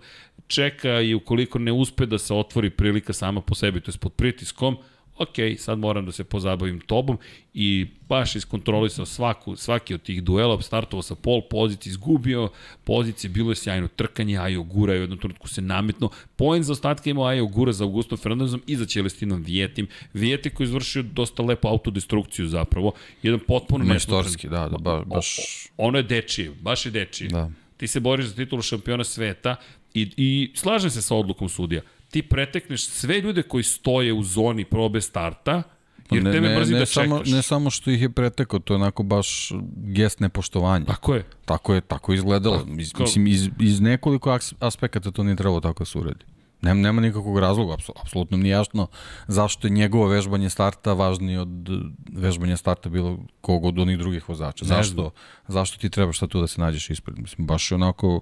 [0.47, 4.13] Čeka i ukoliko ne uspe da se otvori prilika sama po sebi, to je pod
[4.13, 4.77] pritiskom,
[5.21, 7.17] ok, sad moram da se pozabavim tobom
[7.53, 12.49] i baš iskontrolisao svaku, svaki od tih duela, startovao sa pol pozicije, izgubio
[12.83, 16.71] pozicije, bilo je sjajno trkanje, Ajo Gura je u jednom trenutku se nametno, poen za
[16.71, 19.87] ostatke imao Ajo Gura za Augustom Fernandezom i za Celestinom Vijetim.
[20.13, 22.91] Vijeti koji je izvršio dosta lepo autodestrukciju zapravo,
[23.23, 25.37] jedan potpuno Majstorski, da, da, ba, baš...
[25.77, 27.29] O, ono je dečije, baš je dečije.
[27.29, 27.51] Da.
[27.77, 29.55] Ti se boriš za titulu šampiona sveta
[29.93, 31.81] i, i slažem se sa odlukom sudija.
[32.11, 35.63] Ti pretekneš sve ljude koji stoje u zoni probe starta,
[36.11, 37.31] jer ne, tebe ne, mrzi ne da samo, čekaš.
[37.31, 40.85] Ne samo što ih je pretekao, to je onako baš gest nepoštovanja.
[40.85, 41.25] Tako je.
[41.45, 42.65] Tako je, tako je izgledalo.
[42.77, 46.25] Iz, mislim, iz, iz nekoliko aspekata to nije trebalo tako da se uredi.
[46.61, 48.87] Nema, nema nikakvog razloga, apso- apsolutno mi je jasno
[49.27, 51.69] zašto je njegovo vežbanje starta važnije od
[52.13, 54.65] vežbanja starta bilo kog od onih drugih vozača.
[54.65, 55.11] Ne Zašto,
[55.47, 57.19] zašto ti trebaš sad tu da se nađeš ispred?
[57.19, 58.21] Mislim, baš je onako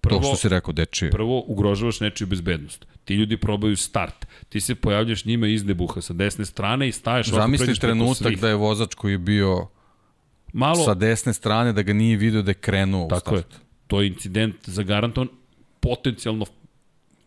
[0.00, 1.10] Prvo, to što si rekao, dečije.
[1.10, 2.86] Prvo, ugrožavaš nečiju bezbednost.
[3.04, 4.14] Ti ljudi probaju start.
[4.48, 8.54] Ti se pojavljaš njima iz debuha sa desne strane i staješ Zamisli trenutak da je
[8.54, 9.66] vozač koji je bio
[10.52, 13.40] Malo, sa desne strane, da ga nije video da je krenuo u tako je.
[13.40, 13.62] start.
[13.86, 15.28] To je incident zagarantovan
[15.80, 16.46] potencijalno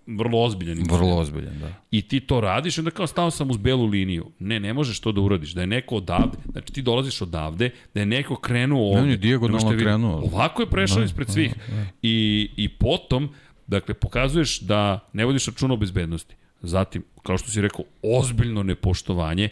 [0.07, 0.99] vrlo ozbiljan incident.
[0.99, 1.73] Vrlo ozbiljan, da.
[1.91, 4.31] I ti to radiš onda kao stao sam uz belu liniju.
[4.39, 5.51] Ne, ne možeš to da uradiš.
[5.51, 9.01] Da je neko odavde, znači ti dolaziš odavde, da je neko krenuo ovde.
[9.01, 9.83] on je dijagonalno Ne vidjeti.
[9.85, 10.15] krenuo.
[10.15, 11.53] Ovako je prešao Da, ispred da, svih.
[11.67, 11.85] da.
[12.01, 13.29] I, I potom,
[13.67, 16.35] dakle, pokazuješ da ne vodiš računa o bezbednosti.
[16.61, 19.49] Zatim, kao što si rekao, ozbiljno nepoštovanje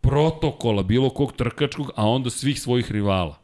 [0.00, 3.38] protokola bilo kog trkačkog, a onda svih svojih rivala.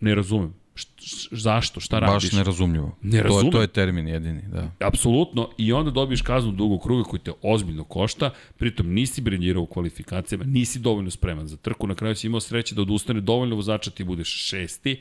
[0.00, 0.54] Ne razumem.
[0.74, 1.80] Št, š, zašto?
[1.80, 2.30] Šta radiš?
[2.30, 2.96] Baš nerazumljivo.
[3.02, 4.70] Ne to, je, to je termin jedini, da.
[4.80, 9.66] Apsolutno, i onda dobiješ kaznu dugog kruga koji te ozbiljno košta, pritom nisi briljirao u
[9.66, 13.90] kvalifikacijama, nisi dovoljno spreman za trku, na kraju si imao sreće da odustane dovoljno vozača,
[13.90, 15.00] ti budeš šesti,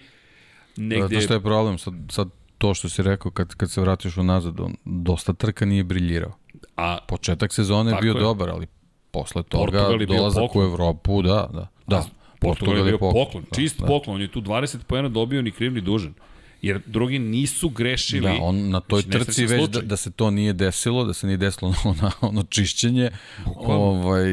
[0.78, 0.96] Negde...
[0.96, 1.16] negde...
[1.16, 1.78] Znaš šta je problem?
[1.78, 5.84] Sad, sad to što si rekao, kad, kad se vratiš unazad, on dosta trka nije
[5.84, 6.32] briljirao.
[6.78, 8.20] A Početak sezone je bio je.
[8.20, 8.68] dobar, ali
[9.12, 10.64] posle toga Portugal dolazak poklon.
[10.66, 11.68] u Evropu, da, da.
[11.88, 12.04] Da,
[12.40, 13.86] Portugal je bio poklon, Da, čist da.
[13.86, 16.14] poklon, on je tu 20 pojena dobio ni kriv ni dužan.
[16.62, 18.22] Jer drugi nisu grešili.
[18.22, 21.28] Da, on na toj Znači, trci već da, da se to nije desilo, da se
[21.28, 23.10] nije desilo ono, ono čišćenje,
[23.56, 24.26] ovaj,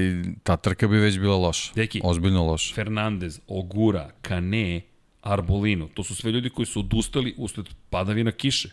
[0.43, 1.73] ta trka bi već bila loša.
[1.75, 2.01] Deki.
[2.05, 2.75] Ozbiljno loša.
[2.75, 4.81] Fernandez, Ogura, Kane,
[5.25, 8.69] Arbolino, to su sve ljudi koji su odustali usled padavina kiše.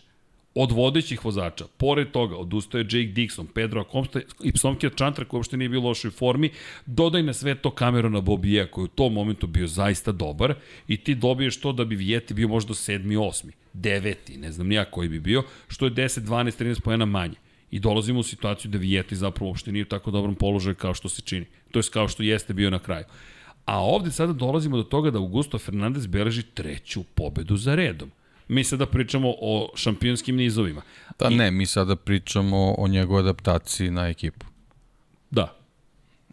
[0.54, 1.64] od vodećih vozača.
[1.76, 5.80] Pored toga, odustao je Jake Dixon, Pedro Acosta i Psomke Chantra koji uopšte nije bio
[5.80, 6.50] u lošoj formi.
[6.86, 10.54] Dodaj na sve to Camerona Bobija koji u tom momentu bio zaista dobar
[10.88, 14.84] i ti dobiješ to da bi Vijeti bio možda sedmi, osmi, deveti, ne znam nija
[14.84, 17.34] koji bi bio, što je 10, 12, 13 pojena manje.
[17.70, 21.08] I dolazimo u situaciju da Vijeti zapravo uopšte nije u tako dobrom položaju kao što
[21.08, 21.46] se čini.
[21.70, 23.04] To je kao što jeste bio na kraju.
[23.64, 28.10] A ovde sada dolazimo do toga da Augusto Fernandez beleži treću pobedu za redom.
[28.48, 30.82] Mi sada pričamo o šampionskim nizovima.
[31.18, 31.34] Da I...
[31.36, 34.46] ne, mi sada pričamo o njegovoj adaptaciji na ekipu.
[35.30, 35.56] Da.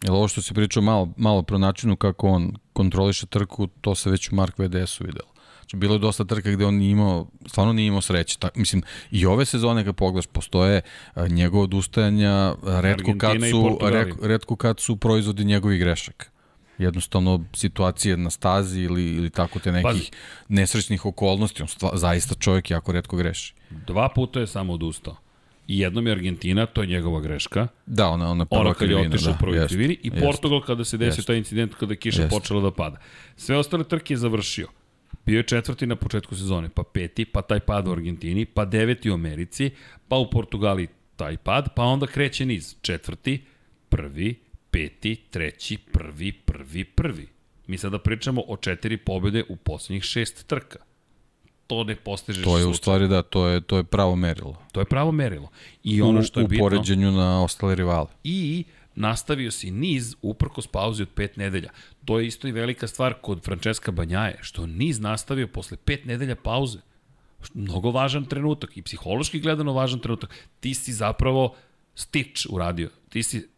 [0.02, 4.10] Jer ovo što se pričao malo, malo pro načinu kako on kontroliše trku, to se
[4.10, 5.28] već u Mark VDS-u videlo.
[5.60, 8.38] Znači, bilo je dosta trka gde on nije imao, stvarno nije imao sreće.
[8.38, 10.80] Tak, mislim, i ove sezone kad pogledaš, postoje
[11.28, 13.78] njegovo odustajanja, redko kad, su,
[14.22, 16.26] redko kad su proizvodi njegovih grešaka
[16.80, 20.10] jednostavno situacije na stazi ili, ili tako te nekih Pazi.
[20.48, 21.62] nesrećnih okolnosti.
[21.62, 23.54] On stva, zaista čovjek jako redko greši.
[23.70, 25.16] Dva puta je samo odustao.
[25.68, 27.68] I jednom je Argentina, to je njegova greška.
[27.86, 29.98] Da, ona, ona prva ona kad je otišao da, u prvoj krivini.
[30.02, 32.30] I jest, Portugal kada se desio taj incident kada je kiša jest.
[32.30, 32.98] počela da pada.
[33.36, 34.68] Sve ostale trke je završio.
[35.26, 39.10] Bio je četvrti na početku sezone, pa peti, pa taj pad u Argentini, pa deveti
[39.10, 39.70] u Americi,
[40.08, 42.74] pa u Portugali taj pad, pa onda kreće niz.
[42.82, 43.44] Četvrti,
[43.88, 44.40] prvi,
[44.70, 47.28] peti, treći, prvi, prvi, prvi.
[47.66, 50.78] Mi sada pričamo o četiri pobjede u poslednjih šest trka.
[51.66, 54.56] To ne postižeš To je u stvari da, to je, to je pravo merilo.
[54.72, 55.48] To je pravo merilo.
[55.84, 56.64] I ono što je u, bitno...
[56.64, 58.06] U poređenju na ostale rivale.
[58.24, 58.64] I
[58.94, 61.70] nastavio si niz uprkos pauzi od pet nedelja.
[62.04, 66.36] To je isto i velika stvar kod Francesca Banjaje, što niz nastavio posle pet nedelja
[66.36, 66.78] pauze.
[67.54, 70.34] Mnogo važan trenutak i psihološki gledano važan trenutak.
[70.60, 71.54] Ti si zapravo
[71.94, 72.90] stič uradio.
[73.08, 73.48] Ti si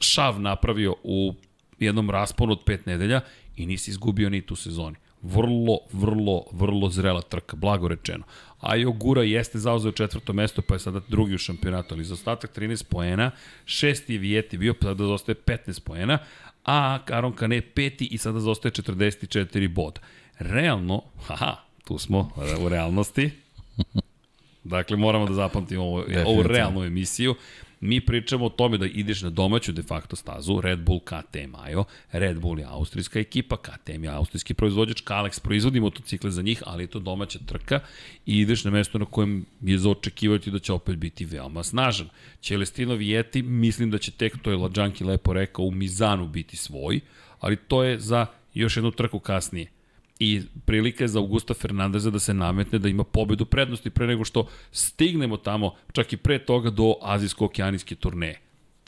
[0.00, 1.34] šav napravio u
[1.78, 3.20] jednom rasponu od pet nedelja
[3.56, 4.96] i nisi izgubio ni tu sezoni.
[5.22, 8.24] Vrlo, vrlo, vrlo zrela trka, blago rečeno.
[8.60, 12.58] A Jogura jeste zauzeo četvrto mesto, pa je sada drugi u šampionatu, ali za ostatak
[12.58, 13.30] 13 poena,
[13.64, 16.18] šesti je Vijeti bio, pa sada zostaje 15 poena,
[16.64, 20.00] a Karon Kane peti i sada zostaje 44 boda.
[20.38, 23.30] Realno, haha, tu smo u realnosti,
[24.64, 27.34] dakle moramo da zapamtimo ovu, ovu realnu emisiju,
[27.80, 31.84] Mi pričamo o tome da ideš na domaću de facto stazu, Red Bull KTM Ajo,
[32.12, 36.82] Red Bull je austrijska ekipa, KTM je austrijski proizvođač, Kalex proizvodi motocikle za njih, ali
[36.82, 37.80] je to domaća trka.
[38.26, 42.08] I ideš na mesto na kojem je za očekivati da će opet biti veoma snažan.
[42.42, 47.00] Celestino Vijeti, mislim da će tek, to je Lađanki lepo rekao, u Mizanu biti svoj,
[47.38, 49.79] ali to je za još jednu trku kasnije
[50.20, 54.24] i prilika je za Augusta Fernandeza da se nametne da ima pobedu prednosti pre nego
[54.24, 58.40] što stignemo tamo, čak i pre toga do Azijsko-okeanijske turneje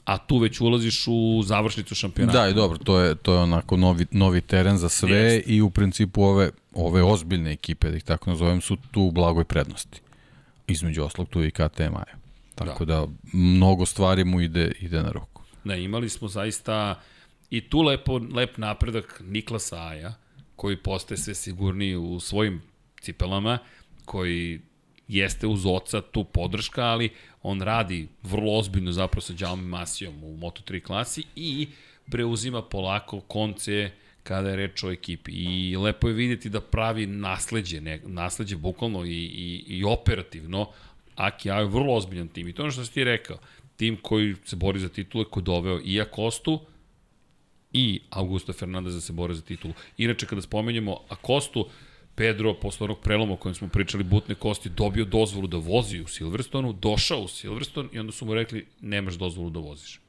[0.04, 2.42] a tu već ulaziš u završnicu šampionata.
[2.42, 5.48] Da, i dobro, to je, to je onako novi, novi teren za sve Jest.
[5.48, 9.44] i u principu ove, ove ozbiljne ekipe, da ih tako nazovem, su tu u blagoj
[9.44, 10.00] prednosti.
[10.66, 12.04] Između oslog tu i KTM -a.
[12.54, 12.94] Tako da.
[12.94, 15.42] da mnogo stvari mu ide, ide na ruku.
[15.64, 17.00] Da, imali smo zaista
[17.50, 20.14] i tu lepo, lep napredak Niklasa Aja,
[20.62, 22.62] koji postaje sve sigurniji u svojim
[23.00, 23.58] cipelama,
[24.04, 24.60] koji
[25.08, 27.10] jeste uz oca tu podrška, ali
[27.42, 31.68] on radi vrlo ozbiljno zapravo sa Jaume Masijom u Moto3 klasi i
[32.10, 33.90] preuzima polako konce
[34.22, 35.32] kada je reč o ekipi.
[35.32, 40.68] I lepo je vidjeti da pravi nasledđe, ne, nasledđe bukvalno i, i, i operativno.
[41.16, 42.48] Aki je vrlo ozbiljan tim.
[42.48, 43.38] I to je ono što si ti rekao.
[43.76, 46.60] Tim koji se bori za titule, koji doveo i Akostu,
[47.72, 48.00] i
[48.58, 49.74] Fernandez da se bore za titulu.
[49.98, 51.66] Inače, kada spomenjemo Akostu,
[52.14, 56.06] Pedro, posle onog preloma o kojem smo pričali, butne kosti, dobio dozvolu da vozi u
[56.06, 60.00] Silverstonu, došao u Silverstone i onda su mu rekli, nemaš dozvolu da voziš.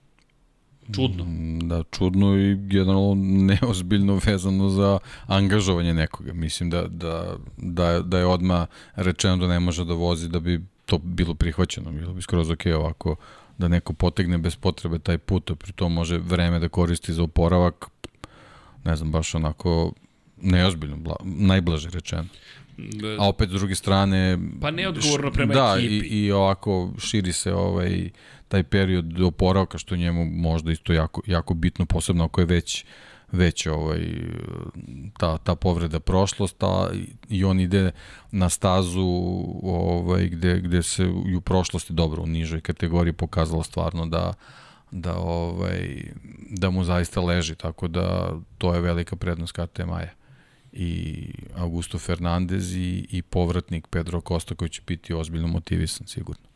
[0.95, 1.23] Čudno.
[1.23, 6.34] Mm, da, čudno i generalno neozbiljno vezano za angažovanje nekoga.
[6.34, 10.61] Mislim da, da, da, da je odma rečeno da ne može da vozi da bi
[10.85, 11.91] to bilo prihvaćeno.
[11.91, 13.15] Bilo bi skroz ok ovako
[13.57, 17.23] da neko potegne bez potrebe taj put, a pri tom može vreme da koristi za
[17.23, 17.85] oporavak,
[18.84, 19.93] ne znam, baš onako
[20.41, 22.25] neozbiljno, bla, najblaže rečeno.
[23.19, 24.38] A opet s druge strane...
[24.61, 25.99] Pa neodgovorno prema da, ekipi.
[25.99, 28.09] Da, i, i ovako širi se ovaj,
[28.47, 32.85] taj period oporavka, što njemu možda isto jako, jako bitno, posebno ako je već
[33.34, 34.07] već ovaj,
[35.18, 36.89] ta, ta povreda prošlost, a
[37.30, 37.91] i on ide
[38.31, 39.07] na stazu
[39.64, 44.34] ovaj, gde, gde se i u prošlosti dobro u nižoj kategoriji pokazalo stvarno da
[44.91, 46.03] da ovaj
[46.49, 50.14] da mu zaista leži tako da to je velika prednost KTM Maja
[50.72, 56.52] i Augusto Fernandez i, i povratnik Pedro Costa koji će biti ozbiljno motivisan sigurno.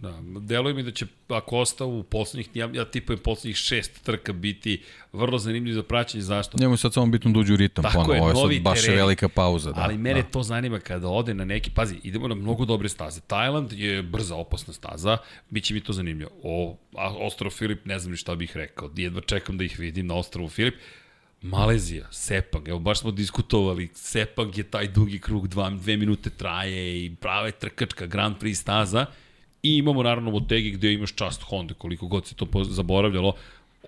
[0.00, 4.32] Da, deluje mi da će, ako ostao u poslednjih, ja, ja tipujem poslednjih šest trka
[4.32, 4.82] biti
[5.12, 6.58] vrlo zanimljiv za praćenje, zašto?
[6.60, 8.62] Njemu je sad samo bitno da uđe u ritam Tako ponovo, je, ovo je sad
[8.64, 8.96] baš tereni.
[8.96, 9.72] velika pauza.
[9.72, 10.28] Da, Ali mene da.
[10.28, 13.20] to zanima kada ode na neki, pazi, idemo na mnogo dobre staze.
[13.20, 15.16] Tajland je brza, opasna staza,
[15.50, 16.30] bit će mi to zanimljivo.
[16.42, 20.06] O, a Ostrov Filip, ne znam ni šta bih rekao, jedva čekam da ih vidim
[20.06, 20.74] na Ostrovu Filip.
[21.42, 27.04] Malezija, Sepang, evo baš smo diskutovali, Sepang je taj dugi krug, dva, dve minute traje
[27.04, 29.06] i prava je trkačka Grand Prix staza.
[29.62, 33.32] I imamo naravno Motegi gde imaš čast Honda, koliko god se to zaboravljalo,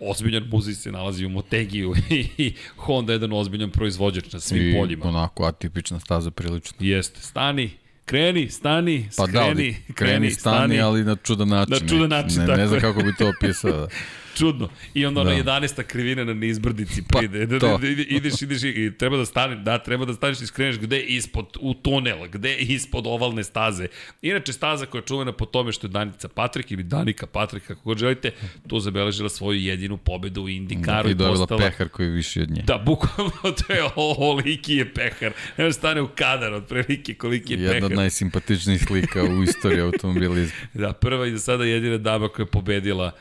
[0.01, 1.95] ozbiljan muzej se nalazi u Motegiju
[2.39, 5.09] i Honda je jedan ozbiljan proizvođač na svim I poljima.
[5.09, 6.77] onako atipična staza prilično.
[6.81, 7.71] Jeste, stani,
[8.05, 11.73] kreni, stani, Pa skreni, da, ali kreni, stani, ali na čudan način.
[11.73, 12.69] Na čudan način, ne, tako ne je.
[12.69, 13.73] znam kako bi to opisao.
[13.73, 13.89] Da.
[14.35, 14.69] Čudno.
[14.95, 15.37] I onda ona Da.
[15.37, 15.83] 11.
[15.83, 17.47] krivina na nizbrdici Pa, pride.
[17.49, 20.79] Da, da, ide- ideš, ideš i treba da staneš, da, treba da staneš i skreneš
[20.79, 23.87] gde ispod, u tunel, gde ispod ovalne staze.
[24.23, 27.81] Inače, staza koja je čuvena po tome što je Danica Patrik ili Danika Patrik, kako
[27.83, 28.31] god želite,
[28.69, 31.61] tu zabeležila svoju jedinu pobedu u Indikaru I dobila postala...
[31.61, 32.63] pehar koji je viši od nje.
[32.63, 35.33] Da, bukvalno to je ovoliki je pehar.
[35.57, 37.85] Evo stane u kadar od prilike koliki je Jedna pehar.
[37.85, 39.81] od najsimpatičnijih slika u istoriji
[40.13, 40.57] automobilizma.
[40.75, 43.13] Da, prva i do sada jedina dama koja je pobedila, da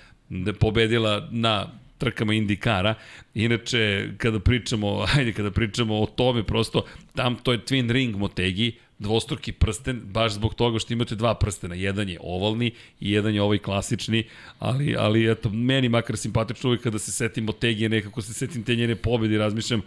[0.59, 1.67] pobedila na
[1.97, 2.95] trkama Indikara.
[3.33, 6.85] Inače, kada pričamo, ajde, kada pričamo o tome, prosto,
[7.15, 11.75] tam to je Twin Ring Motegi, dvostruki prsten, baš zbog toga što imate dva prstena.
[11.75, 14.23] Jedan je ovalni i jedan je ovaj klasični,
[14.59, 18.75] ali, ali eto, meni makar simpatično uvijek kada se setim Motegi, nekako se setim te
[18.75, 19.81] njene pobede i razmišljam,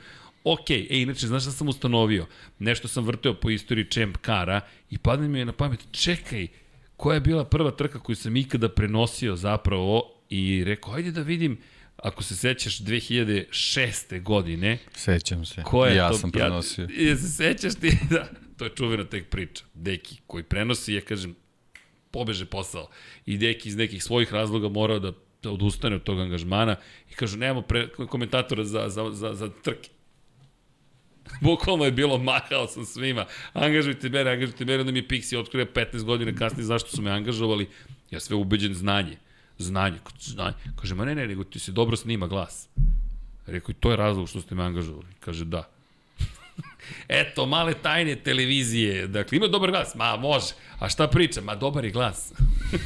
[0.44, 2.26] Ok, e, inače, znaš šta sam ustanovio?
[2.58, 4.60] Nešto sam vrteo po istoriji Champ Kara
[4.90, 6.46] i padne mi je na pamet, čekaj,
[6.96, 11.58] koja je bila prva trka koju sam ikada prenosio zapravo i rekao, ajde da vidim,
[11.96, 14.22] ako se sećaš 2006.
[14.22, 15.62] godine, Sećam se.
[15.62, 16.18] ko je ja to?
[16.18, 16.88] sam prenosio.
[16.98, 17.98] Ja, je se sećaš ti?
[18.10, 19.64] Da, to je čuvena tek priča.
[19.74, 21.34] Deki koji prenosi, ja kažem,
[22.10, 22.88] pobeže posao.
[23.26, 26.76] I Deki iz nekih svojih razloga morao da, da odustane od tog angažmana
[27.10, 29.90] i kažu, nemamo pre, komentatora za, za, za, za trke.
[31.40, 33.26] Bukvalno je bilo, mahao sam svima.
[33.52, 37.10] Angažujte mene, angažujte mene, onda mi je Pixi otkrio 15 godina kasnije zašto su me
[37.10, 37.68] angažovali.
[38.10, 39.16] Ja sve ubeđen znanje.
[39.58, 39.98] Znanje.
[40.20, 40.54] znanje.
[40.76, 42.68] Kaže, ma ne, ne, nego ti se dobro snima glas.
[43.46, 45.06] Rekao, i to je razlog što ste me angažovali.
[45.20, 45.68] Kaže, da.
[47.08, 49.06] Eto, male tajne televizije.
[49.06, 49.94] Dakle, ima dobar glas?
[49.94, 50.54] Ma, može.
[50.78, 51.40] A šta priča?
[51.40, 52.32] Ma, dobar je glas.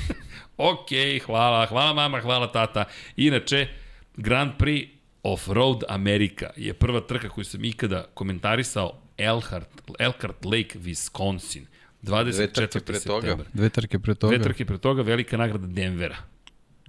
[0.73, 0.89] ok,
[1.27, 1.67] hvala.
[1.67, 2.85] Hvala mama, hvala tata.
[3.17, 3.69] Inače,
[4.17, 4.89] Grand Prix
[5.23, 9.69] Off-Road Amerika je prva trka koju sam ikada komentarisao Elkhart,
[9.99, 11.65] Elkhart Lake, Wisconsin.
[12.03, 12.81] 24.
[12.81, 13.37] pre septembra.
[13.37, 13.45] toga.
[13.53, 14.37] Dve trke pre toga.
[14.37, 16.17] Dve trke pre toga, velika nagrada Denvera.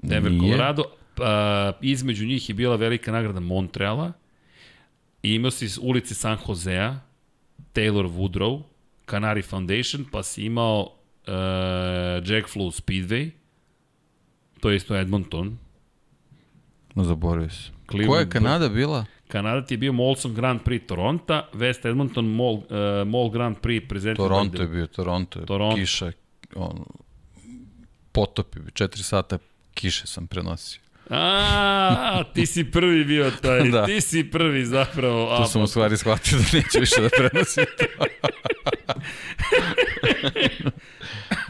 [0.03, 0.41] Denver, Nije.
[0.41, 0.83] Colorado.
[1.17, 4.11] A, između njih je bila velika nagrada Montreala.
[5.23, 6.99] I imao si iz ulice San Josea,
[7.73, 8.61] Taylor Woodrow,
[9.07, 11.33] Canary Foundation, pa si imao uh,
[12.25, 13.29] Jack Flow Speedway,
[14.59, 15.57] to je isto Edmonton.
[16.95, 17.71] No, zaboravio se.
[17.87, 19.05] Cleveland- Koja je Kanada bila?
[19.27, 22.61] Kanada ti je bio Molson Grand Prix Toronto, West Edmonton Mall, uh,
[23.07, 25.45] Mall Grand Prix prezented Toronto je bio, Toronto je.
[25.45, 25.75] Toronto.
[25.75, 26.11] Kiša,
[26.55, 26.83] on,
[28.11, 29.37] potop je bio, četiri sata
[29.79, 30.81] kiše sam prenosio.
[31.09, 33.85] A, ti si prvi bio taj, da.
[33.85, 35.33] Ti si prvi zapravo.
[35.33, 37.65] A, sam u stvari shvatio da neću više da prenosim.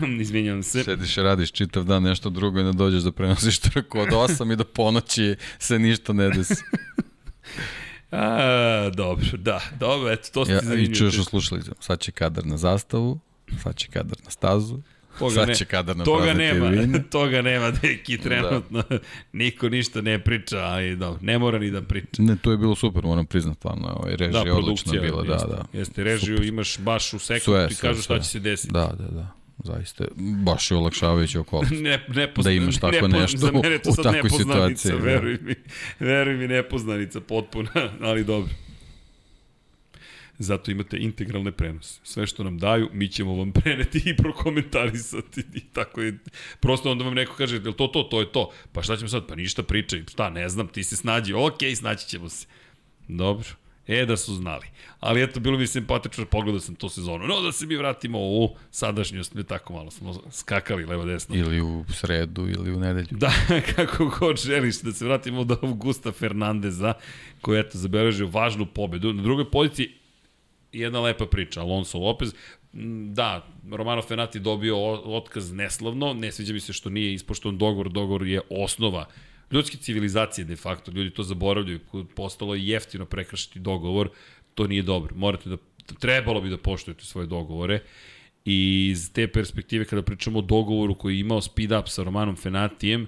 [0.22, 0.84] Izvinjam se.
[0.84, 4.54] Sediš i radiš čitav dan nešto drugo i ne dođeš da prenosiš trku od 8
[4.54, 6.64] i do ponoći se ništa ne desi.
[8.12, 10.74] A, dobro, da, dobro, eto, to ste Ja.
[10.74, 13.20] I čuješ u slušalicama, sad će kadar na zastavu,
[13.64, 14.80] sad će kadar na stazu,
[15.20, 16.72] Toga sad ne- će kadar na Toga nema,
[17.10, 18.84] toga nema, deki, trenutno.
[18.90, 18.98] Da.
[19.34, 22.22] Niko ništa ne priča, ali dobro, ne mora ni da priča.
[22.22, 25.48] Ne, to je bilo super, moram priznat, stvarno, ovaj, režija Da, odlična bila, da, jeste,
[25.48, 25.66] da.
[25.74, 26.48] Jeste, režiju Super.
[26.48, 28.74] imaš baš u sekundu, sve, kažu šta će se desiti.
[28.74, 29.32] Da, da, da,
[29.64, 30.06] zaista,
[30.44, 31.72] baš je olakšavajući okolnost.
[31.82, 34.92] Ne, nepozna, Da imaš tako nepozna, nešto za mene je to u sad takvoj situaciji,
[34.92, 34.98] da.
[34.98, 35.56] veruj mi,
[36.00, 38.50] veruj mi, nepoznanica potpuna, ali dobro.
[40.40, 42.00] Zato imate integralne prenose.
[42.04, 45.44] Sve što nam daju, mi ćemo vam preneti i prokomentarisati.
[45.54, 46.18] I tako je.
[46.60, 48.52] Prosto onda vam neko kaže, je to to, to je to.
[48.72, 49.28] Pa šta ćemo sad?
[49.28, 50.04] Pa ništa pričaj.
[50.12, 51.34] Šta, ne znam, ti se snađi.
[51.34, 52.48] Okej, snaći ćemo se.
[53.08, 53.50] Dobro.
[53.90, 54.68] E, da su znali.
[55.00, 57.28] Ali eto, bilo mi simpatično, pogledao sam tu sezonu.
[57.28, 61.36] No, da se mi vratimo u sadašnjost, ne tako malo smo skakali levo-desno.
[61.36, 63.08] Ili u sredu, ili u nedelju.
[63.12, 63.32] Da,
[63.76, 66.94] kako god želiš da se vratimo do Augusta Fernandeza,
[67.42, 69.14] koji je eto zabeležio važnu pobedu.
[69.14, 70.00] Na drugoj poziciji
[70.72, 72.34] jedna lepa priča, Alonso Lopez.
[72.74, 77.90] Mm, Da, Romano Fenati dobio otkaz neslavno, ne sviđa mi se što nije ispoštovan dogovor,
[77.90, 79.08] dogovor je osnova
[79.52, 81.80] ljudske civilizacije de facto, ljudi to zaboravljaju,
[82.16, 84.10] postalo je jeftino prekršiti dogovor,
[84.56, 85.58] to nije dobro, morate da,
[86.00, 87.80] trebalo bi da poštujete svoje dogovore
[88.46, 92.36] I iz te perspektive, kada pričamo o dogovoru koji je imao speed up sa Romanom
[92.36, 93.08] Fenatijem,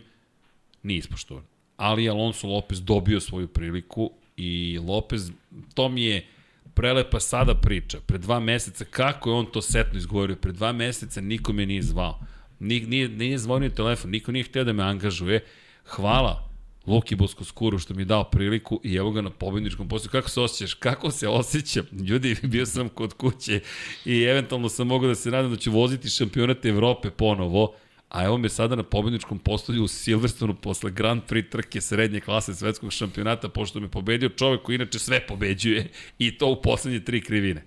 [0.84, 1.44] nije ispoštovan.
[1.78, 5.32] Ali Alonso Lopez dobio svoju priliku i Lopez,
[5.74, 6.28] to mi je
[6.74, 8.00] prelepa sada priča.
[8.06, 11.82] Pre dva meseca, kako je on to setno izgovorio, pre dva meseca niko me nije
[11.82, 12.20] zvao.
[12.60, 15.46] Nije, nije, nije zvonio telefon, niko nije htio da me angažuje.
[15.86, 16.52] Hvala
[16.88, 20.10] Luki Boskoskuru što mi je dao priliku i evo ga na pobedničkom poslu.
[20.12, 20.74] Kako se osjećaš?
[20.74, 21.86] Kako se osjećam?
[22.08, 23.60] Ljudi, bio sam kod kuće
[24.06, 27.76] i eventualno sam mogao da se nadam da ću voziti šampionate Evrope ponovo
[28.12, 32.54] a evo me sada na pobedničkom postolju u Silverstonu posle Grand Prix trke srednje klase
[32.54, 35.88] svetskog šampionata, pošto me pobedio čovek koji inače sve pobeđuje
[36.20, 37.64] i to u poslednje tri krivine.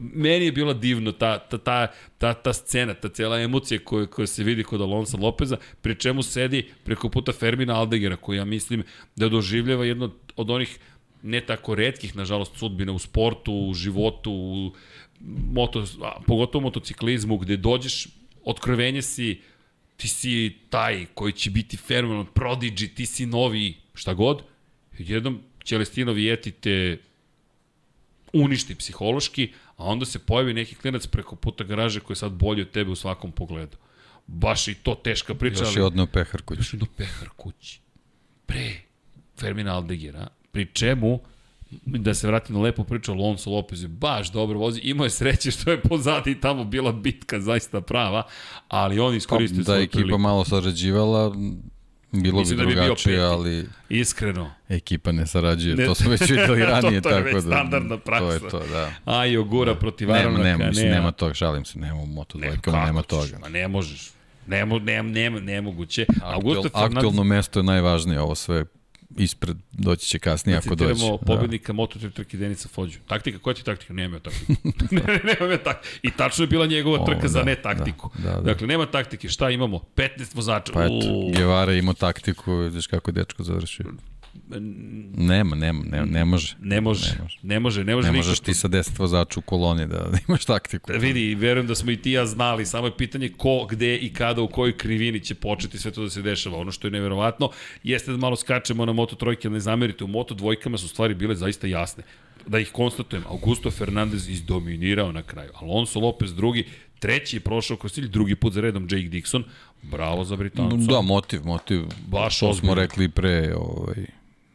[0.00, 4.26] Meni je bilo divno ta, ta, ta, ta, ta scena, ta cijela emocija koja, koja
[4.26, 8.82] se vidi kod Alonso Lopeza, pri čemu sedi preko puta Fermina Aldegera, koji ja mislim
[9.16, 10.78] da doživljava jedno od onih
[11.22, 14.72] ne tako redkih, nažalost, sudbina u sportu, u životu, u
[15.52, 18.08] moto, a, pogotovo motociklizmu, gde dođeš,
[18.44, 19.40] otkrovenje si,
[19.98, 24.42] ti si taj koji će biti fenomenal, prodigy, ti si novi, šta god,
[24.98, 26.98] jednom Celestino Vijeti te
[28.32, 32.62] uništi psihološki, a onda se pojavi neki klinac preko puta garaže koji je sad bolji
[32.62, 33.76] od tebe u svakom pogledu.
[34.26, 35.64] Baš i to teška priča.
[35.64, 36.60] Još je odneo pehar kući.
[36.60, 37.80] Još je odneo pehar kući.
[38.46, 38.80] Pre
[39.36, 41.20] Fermina Aldegera, pri čemu
[41.84, 45.50] da se vratim na lepu priču, Alonso Lopez je baš dobro vozi, imao je sreće
[45.50, 48.22] što je pozadi tamo bila bitka zaista prava,
[48.68, 50.18] ali on iskoristio pa, da ekipa priliku.
[50.18, 51.32] malo sarađivala,
[52.12, 53.66] bilo Mislim bi drugačije, da bi ali...
[53.88, 54.50] Iskreno.
[54.68, 57.22] Ekipa ne sarađuje, ne, to smo već videli ranije, to, to tako da...
[57.22, 58.26] To je već standardna praksa.
[58.26, 58.92] To je to, da.
[59.04, 59.78] A i Ogura da.
[59.78, 60.42] protiv Aronaka.
[60.42, 63.38] Nema, nema, mislim, nema toga, šalim se, nema u Moto dvojkama, nema toga.
[63.40, 64.10] Ma ne možeš.
[64.46, 66.06] Nemo, ne, ne, nemoguće.
[66.22, 66.96] Aktuel, Fernandez...
[66.96, 68.64] Aktualno mesto je najvažnije, ovo sve
[69.16, 70.94] ispred, doći će kasnije da ako doći.
[70.94, 71.26] Citiramo da.
[71.26, 71.76] pobednika da.
[71.76, 72.98] Moto3 trke Denica Fođu.
[73.06, 73.92] Taktika, koja ti taktika?
[73.92, 74.52] Nema je taktiku.
[74.94, 75.96] ne, ne, nema je taktiku.
[76.02, 78.10] I tačno je bila njegova trka o, za da, ne taktiku.
[78.18, 78.40] Da, da, da.
[78.40, 79.28] Dakle, nema taktike.
[79.28, 79.78] Šta imamo?
[79.96, 80.72] 15 vozača.
[80.72, 83.86] Pa eto, Guevara ima taktiku, vidiš kako je dečko završio.
[85.16, 86.56] Nema, nema, ne, ne može.
[86.60, 87.84] Ne može, ne može, ne može.
[87.84, 90.92] Ne, može ne možeš ti sa 10 vozača u koloni da, imaš taktiku.
[90.92, 94.12] Da vidi, verujem da smo i ti ja znali, samo je pitanje ko, gde i
[94.12, 96.58] kada, u kojoj krivini će početi sve to da se dešava.
[96.58, 97.50] Ono što je neverovatno,
[97.82, 101.14] jeste da malo skačemo na Moto trojke, ali ne zamerite, u Moto dvojkama su stvari
[101.14, 102.02] bile zaista jasne.
[102.46, 106.64] Da ih konstatujem, Augusto Fernandez izdominirao na kraju, Alonso Lopez drugi,
[106.98, 109.42] treći je prošao kroz cilj, drugi put za redom Jake Dixon,
[109.82, 110.92] bravo za Britanca.
[110.92, 111.82] Da, motiv, motiv.
[112.06, 114.06] Baš to smo rekli pre, ovaj,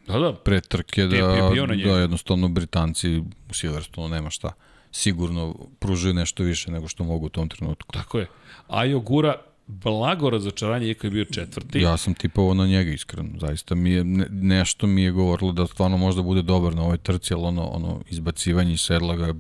[0.07, 0.33] Da, da.
[0.33, 1.51] Pre trke da,
[1.85, 3.17] da jednostavno Britanci
[3.49, 4.51] u Silverstonu nema šta.
[4.91, 7.91] Sigurno pružuju nešto više nego što mogu u tom trenutku.
[7.93, 8.27] Tako je.
[8.67, 9.35] Ajo Gura
[9.67, 11.79] blago razočaranje iako je bio četvrti.
[11.79, 13.29] Ja sam tipovao na njega iskreno.
[13.39, 16.97] Zaista mi je, ne, nešto mi je govorilo da stvarno možda bude dobar na ovoj
[16.97, 19.33] trci, ali ono, ono izbacivanje iz sedla ga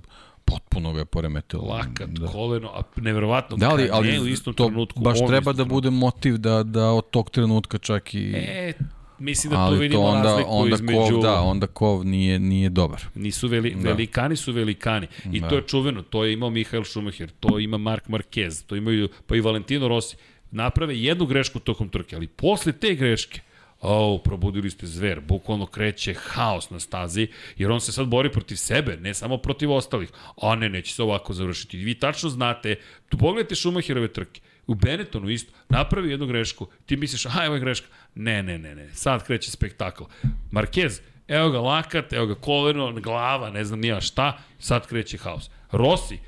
[0.45, 1.63] potpuno ga je poremetilo.
[1.63, 2.27] Lakat, da.
[2.27, 4.99] koleno, a neverovatno da, ali, ali u istom to trenutku.
[4.99, 8.33] Baš treba da bude motiv da, da od tog trenutka čak i...
[8.35, 8.73] E,
[9.19, 10.99] Mislim da tu vidimo onda, razliku onda između...
[10.99, 13.01] Kov, da, onda Kov nije, nije dobar.
[13.15, 13.89] Nisu veli, da.
[13.89, 15.07] velikani su velikani.
[15.31, 15.49] I da.
[15.49, 16.01] to je čuveno.
[16.01, 20.15] To je imao Mihael Schumacher, to ima Mark Marquez, to imaju pa i Valentino Rossi.
[20.51, 23.41] Naprave jednu grešku tokom trke, ali posle te greške,
[23.85, 27.27] O, oh, probudili ste zver, bukvalno kreće haos na stazi,
[27.57, 30.09] jer on se sad bori protiv sebe, ne samo protiv ostalih.
[30.41, 31.77] A ne, neće se ovako završiti.
[31.77, 32.75] Vi tačno znate,
[33.09, 37.61] tu pogledajte Schumacherove trke, u Benettonu isto, napravi jednu grešku, ti misliš, aha, evo je
[37.61, 37.87] greška.
[38.15, 40.03] Ne, ne, ne, ne, sad kreće spektakl.
[40.51, 45.49] Marquez, evo ga lakat, evo ga koleno, glava, ne znam nija šta, sad kreće haos.
[45.71, 46.19] Rossi,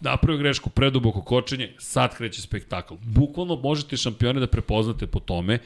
[0.00, 2.94] napravio grešku, preduboko kočenje, sad kreće spektakl.
[3.02, 5.58] Bukvalno možete šampione da prepoznate po tome.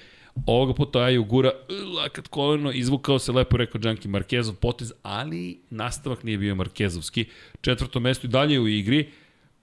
[0.46, 1.50] Ovoga puta Aju gura,
[1.96, 7.24] lakat koleno, izvukao se, lepo rekao Džanki Markezov potez, ali nastavak nije bio Markezovski.
[7.60, 9.10] Četvrto mesto i dalje u igri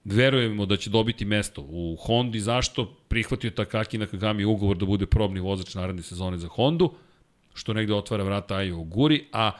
[0.03, 2.39] verujemo da će dobiti mesto u Hondi.
[2.39, 2.85] Zašto?
[3.07, 6.93] Prihvatio Takaki Nakagami ugovor da bude probni vozač naredne sezone za Hondu,
[7.53, 9.51] što negde otvara vrata Ajo Guri, a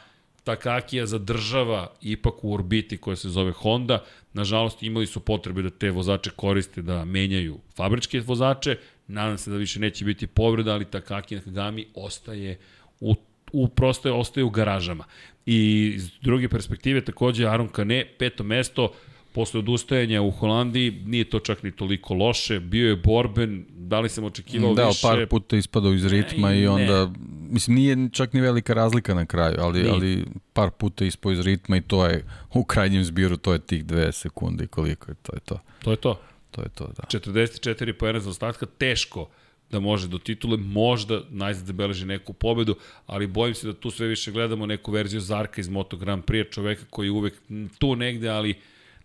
[0.43, 4.03] Takakija zadržava ipak u orbiti koja se zove Honda.
[4.33, 8.77] Nažalost, imali su potrebe da te vozače koriste da menjaju fabričke vozače.
[9.07, 12.59] Nadam se da više neće biti povreda, ali Takaki Nakagami ostaje
[12.99, 13.15] u
[13.51, 15.03] u prosto ostaje u garažama.
[15.45, 18.93] I iz druge perspektive takođe Aron Kane, peto mesto,
[19.33, 24.09] posle odustajanja u Holandiji, nije to čak ni toliko loše, bio je borben, da li
[24.09, 25.07] sam očekivao da, više...
[25.07, 27.13] Da, par puta ispadao iz ritma ne, i onda, ne.
[27.49, 29.91] mislim, nije čak ni velika razlika na kraju, ali, nije.
[29.93, 33.85] ali par puta ispao iz ritma i to je, u krajnjem zbiru, to je tih
[33.85, 35.59] dve sekunde i koliko je, to je to.
[35.83, 36.19] To je to.
[36.51, 37.19] To je to, da.
[37.19, 39.29] 44 pojena za ostatka, teško
[39.71, 42.75] da može do titule, možda najzad da beleži neku pobedu,
[43.05, 46.51] ali bojim se da tu sve više gledamo neku verziju Zarka iz Moto Grand Prix,
[46.51, 47.33] čoveka koji je uvek
[47.79, 48.55] tu negde, ali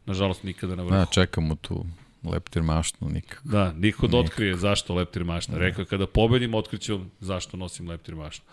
[0.06, 0.98] nažalost nikada na vrhu.
[0.98, 1.84] Da, čekamo tu
[2.26, 3.48] Leptir mašnu nikako.
[3.48, 5.58] Da, niko da otkrije zašto leptir mašna.
[5.58, 8.44] Rekao je kada pobedim, otkriću zašto nosim leptir mašnu.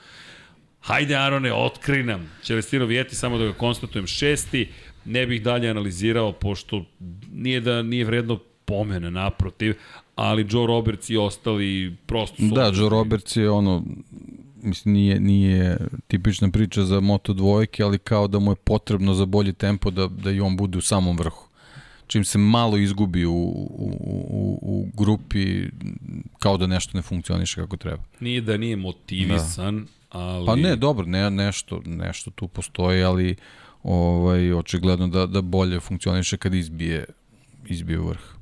[0.82, 2.32] Hajde Arone, otkri nam.
[2.44, 4.70] Čelestino Vijeti, samo da ga konstatujem, šesti.
[5.06, 6.86] Ne bih dalje analizirao, pošto
[7.32, 9.76] nije da nije vredno pomena naprotiv,
[10.16, 12.56] ali Joe Roberts i ostali prosto su...
[12.56, 13.84] Da, Joe Roberts je ono,
[14.64, 15.78] mislim, nije, nije
[16.08, 20.08] tipična priča za Moto dvojke, ali kao da mu je potrebno za bolji tempo da,
[20.08, 21.48] da i on bude u samom vrhu.
[22.08, 23.92] Čim se malo izgubi u, u,
[24.30, 25.64] u, u grupi,
[26.40, 28.04] kao da nešto ne funkcioniše kako treba.
[28.20, 30.20] Nije da nije motivisan, da.
[30.20, 30.46] ali...
[30.46, 33.36] Pa ne, dobro, ne, nešto, nešto tu postoji, ali
[33.84, 37.06] ovaj, očigledno da, da bolje funkcioniše kad izbije,
[37.66, 38.34] izbije vrh.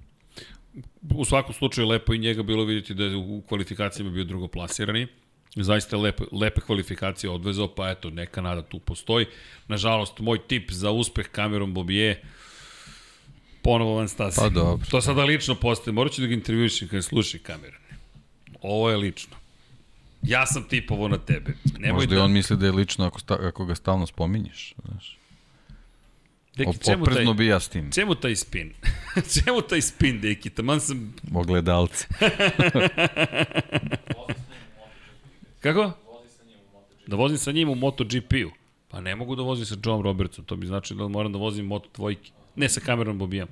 [1.16, 5.08] U svakom slučaju lepo i njega bilo vidjeti da je u kvalifikacijama bio drugoplasirani.
[5.56, 9.26] Zaista lepe, lepe kvalifikacije odvezao, pa eto, neka nada tu postoji.
[9.68, 12.22] Nažalost, moj tip za uspeh kamerom Bobije
[13.62, 14.40] ponovo Van Stasi.
[14.40, 14.86] Pa dobro.
[14.92, 15.94] To sada lično postoje.
[15.94, 17.78] Morat ću da ga intervjušim kada sluši kameru.
[18.62, 19.38] Ovo je lično.
[20.24, 21.54] Ja sam tipovo na tebe.
[21.80, 22.22] Nemoj Možda da...
[22.22, 24.74] i on misli da je lično ako, sta, ako ga stalno spominješ.
[24.86, 25.18] Znaš.
[26.56, 27.92] Deki, čemu taj, bi ja s tim.
[27.92, 28.74] Čemu taj spin?
[29.34, 30.50] čemu taj spin, Deki?
[30.50, 31.14] Taman sam...
[31.34, 32.08] Ogledalce.
[35.62, 35.92] Kako?
[37.08, 38.50] Da vozim sa njim u MotoGP-u.
[38.88, 41.66] Pa ne mogu da vozim sa John Robertsom, to bi znači da moram da vozim
[41.66, 42.32] Moto dvojke.
[42.56, 43.48] Ne sa kamerom Bobijam.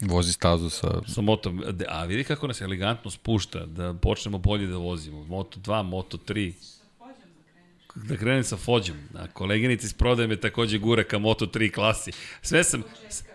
[0.00, 1.00] Vozi stazu sa...
[1.06, 1.54] Sa Moto,
[1.88, 5.24] a vidi kako nas elegantno spušta, da počnemo bolje da vozimo.
[5.24, 6.52] Moto 2, Moto 3
[8.04, 8.96] da krenem sa Fođom.
[9.14, 12.10] A koleginici iz prodaje me takođe gura ka Moto3 klasi.
[12.42, 12.82] Sve sam,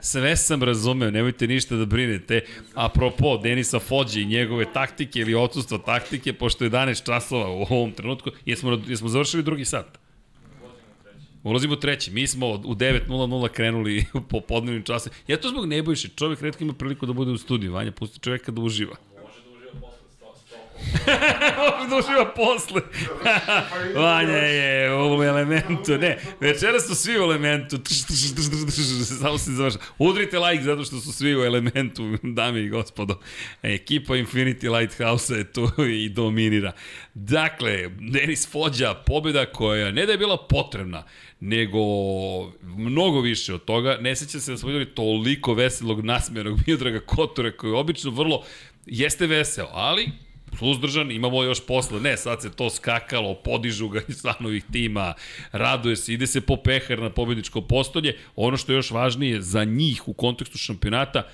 [0.02, 2.46] sve sam razumeo, nemojte ništa da brinete.
[2.74, 7.92] Apropo, Denisa Fođe i njegove taktike ili odsustva taktike, pošto je 11 časova u ovom
[7.92, 10.04] trenutku, jesmo, jesmo završili drugi sat?
[11.44, 12.12] Ulazimo u treći.
[12.12, 15.10] Mi smo u 9.00 krenuli po podnevnim času.
[15.28, 16.08] Ja to zbog Nebojše.
[16.16, 17.74] Čovjek redko ima priliku da bude u studiju.
[17.74, 18.96] Vanja, pusti čovjeka da uživa.
[22.00, 22.82] Uživa posle.
[24.04, 25.98] Vanja je u elementu.
[25.98, 27.78] Ne, večera su svi u elementu.
[29.22, 29.78] Samo se završa.
[29.98, 33.20] Udrite like zato što su svi u elementu, dame i gospodo.
[33.64, 35.72] Ekipa Infinity Lighthouse je tu
[36.04, 36.72] i dominira.
[37.14, 41.04] Dakle, Denis Fođa, pobjeda koja ne da je bila potrebna,
[41.40, 41.80] nego
[42.62, 43.98] mnogo više od toga.
[44.02, 48.44] Ne seća se da smo videli toliko veselog nasmenog Miodraga Kotora koji je obično vrlo
[48.86, 50.10] jeste veseo, ali
[50.60, 55.14] suzdržan, imamo još posle, ne, sad se to skakalo, podižu ga iz stanovih tima,
[55.52, 59.64] raduje se, ide se po pehar na pobjedičko postolje, ono što je još važnije za
[59.64, 61.28] njih u kontekstu šampionata,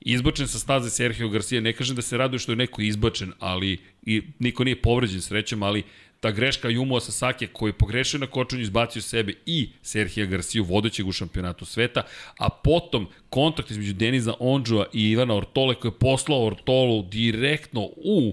[0.00, 3.78] izbačen sa staze Sergio Garcia, ne kažem da se raduje što je neko izbačen, ali
[4.02, 5.82] i niko nije povređen srećom, ali
[6.20, 11.08] ta greška Jumo Sasake koji je pogrešio na kočenju, izbacio sebe i Serhija Garcia vodećeg
[11.08, 12.02] u šampionatu sveta,
[12.38, 18.32] a potom kontakt između Deniza Ondžua i Ivana Ortole koji je poslao Ortolu direktno u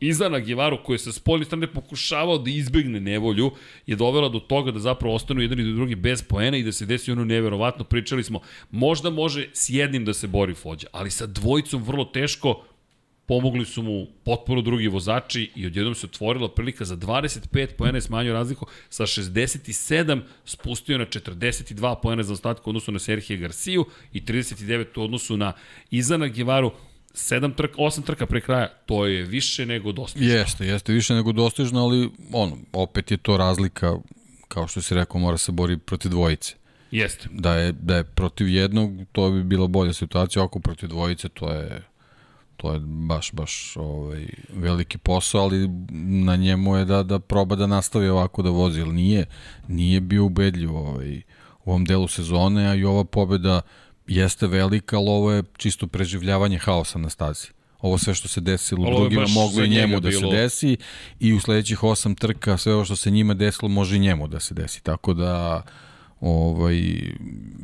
[0.00, 3.50] Izana Givaru koji je sa spoljne strane pokušavao da izbegne nevolju
[3.86, 6.86] je dovela do toga da zapravo ostanu jedan i drugi bez poena i da se
[6.86, 7.84] desi ono neverovatno.
[7.84, 8.40] Pričali smo,
[8.70, 12.62] možda može s jednim da se bori Fođa, ali sa dvojicom vrlo teško
[13.26, 18.32] pomogli su mu potporu drugi vozači i odjednom se otvorila prilika za 25 poena smanjio
[18.32, 24.20] razliku sa 67 spustio na 42 poena za ostatku u odnosu na Serhije Garciju i
[24.20, 25.52] 39 u odnosu na
[25.90, 26.72] Izana Givaru
[27.16, 30.28] sedam trka, osam trka pre kraja, to je više nego dostižno.
[30.28, 33.96] Jeste, jeste više nego dostižno, ali ono, opet je to razlika,
[34.48, 36.54] kao što si rekao, mora se bori protiv dvojice.
[36.90, 37.28] Jeste.
[37.32, 41.52] Da je, da je protiv jednog, to bi bila bolja situacija, ako protiv dvojice, to
[41.52, 41.82] je
[42.56, 45.68] to je baš, baš ovaj, veliki posao, ali
[46.24, 49.26] na njemu je da, da proba da nastavi ovako da vozi, ali nije,
[49.68, 51.22] nije bio ubedljiv ovaj,
[51.64, 53.60] u ovom delu sezone, a i ova pobeda
[54.06, 57.48] jeste velika, ali ovo je čisto preživljavanje haosa na stazi.
[57.80, 60.30] Ovo sve što se desilo u drugima moglo i njemu da bilo...
[60.30, 60.76] se desi
[61.20, 64.40] i u sledećih osam trka sve ovo što se njima desilo može i njemu da
[64.40, 64.82] se desi.
[64.82, 65.62] Tako da
[66.20, 66.82] ovaj,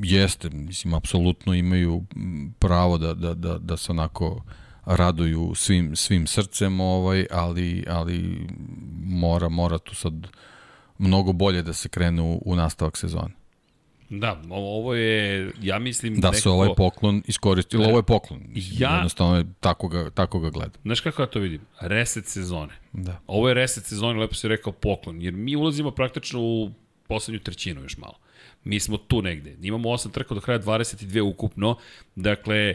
[0.02, 2.04] jeste, mislim, apsolutno imaju
[2.58, 4.42] pravo da, da, da, da se onako
[4.84, 8.46] raduju svim, svim srcem, ovaj, ali, ali
[9.04, 10.14] mora, mora tu sad
[10.98, 13.41] mnogo bolje da se krene u, u nastavak sezone.
[14.20, 16.20] Da, ovo je, ja mislim...
[16.20, 16.40] Da neko...
[16.40, 18.40] se ovaj poklon iskoristilo, ovo je poklon.
[18.54, 18.94] Ja...
[18.94, 20.80] Jednostavno je, tako ga, tako ga gledam.
[20.82, 21.60] Znaš kako ja to vidim?
[21.80, 22.72] Reset sezone.
[22.92, 23.20] Da.
[23.26, 26.70] Ovo je reset sezone, lepo si rekao poklon, jer mi ulazimo praktično u
[27.08, 28.14] poslednju trećinu još malo.
[28.64, 29.56] Mi smo tu negde.
[29.62, 31.76] Imamo 8 trka do kraja 22 ukupno.
[32.16, 32.74] Dakle,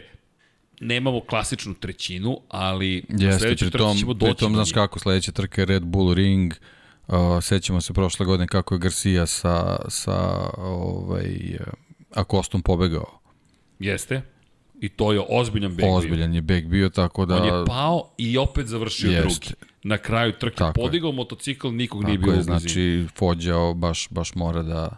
[0.80, 4.34] nemamo klasičnu trećinu, ali Jeste, sledeće trke ćemo doći.
[4.34, 6.77] Pritom, znaš kako, sledeća trka je Red Bull Ring, Uh,
[7.42, 10.16] sećamo se prošle godine kako je Garcia sa, sa
[10.58, 11.58] ovaj,
[12.14, 13.20] Akostom pobegao.
[13.78, 14.22] Jeste.
[14.80, 15.94] I to je ozbiljan beg bio.
[15.94, 17.36] Ozbiljan je beg bio, tako da...
[17.36, 19.22] On je pao i opet završio Jeste.
[19.22, 19.54] drugi.
[19.82, 20.84] Na kraju trke Tako je.
[20.84, 22.58] podigao motocikl, nikog nije Tako bilo je, u blizini.
[22.60, 24.96] znači Fođao baš, baš mora da,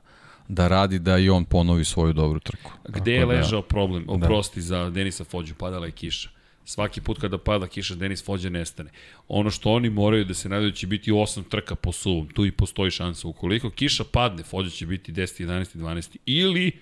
[0.48, 2.70] da radi da i on ponovi svoju dobru trku.
[2.88, 4.04] Gde je Tako da- ležao problem?
[4.08, 6.30] Oprosti za Denisa Fođu, padala je kiša.
[6.64, 8.90] Svaki put kada pada kiša, Denis Fođa nestane.
[9.28, 12.28] Ono što oni moraju da se nadaju da će biti 8 trka po suvom.
[12.28, 13.28] Tu i postoji šansa.
[13.28, 16.16] Ukoliko kiša padne, Fođa će biti 10, 11, 12.
[16.26, 16.72] Ili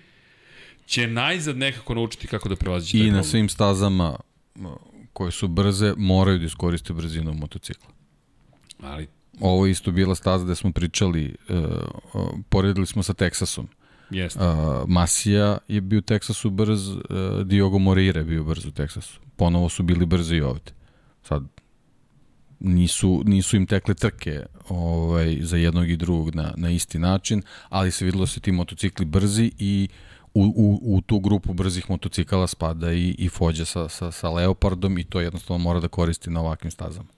[0.85, 3.23] će najzad nekako naučiti kako da prevaziće taj I na problem.
[3.23, 4.19] svim stazama
[5.13, 7.89] koje su brze moraju da iskoriste brzinu motocikla.
[8.81, 9.07] Ali
[9.39, 11.55] Ovo je isto bila staza gde smo pričali, uh,
[12.13, 13.67] uh, poredili smo sa Teksasom.
[14.09, 14.39] Jeste.
[14.39, 16.99] Uh, Masija je bio u Teksasu brz, uh,
[17.45, 19.19] Diogo Moreira je bio brz u Teksasu.
[19.35, 20.71] Ponovo su bili brzi i ovde.
[21.23, 21.43] Sad,
[22.59, 27.91] nisu, nisu im tekle trke ovaj, za jednog i drugog na, na isti način, ali
[27.91, 29.87] se videlo da su ti motocikli brzi i
[30.33, 34.97] u, u, u tu grupu brzih motocikala spada i, i Fođa sa, sa, sa Leopardom
[34.97, 37.09] i to jednostavno mora da koristi na ovakvim stazama.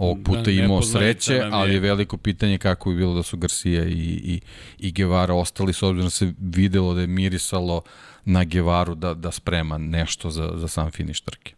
[0.00, 3.36] Ovog puta Da, je imao sreće, ali je veliko pitanje kako bi bilo da su
[3.36, 3.92] Garcia i,
[4.24, 4.40] i,
[4.78, 7.82] i Guevara ostali, s obzirom da se videlo da je mirisalo
[8.24, 11.54] na Guevaru da, da sprema nešto za, za sam finiš trke.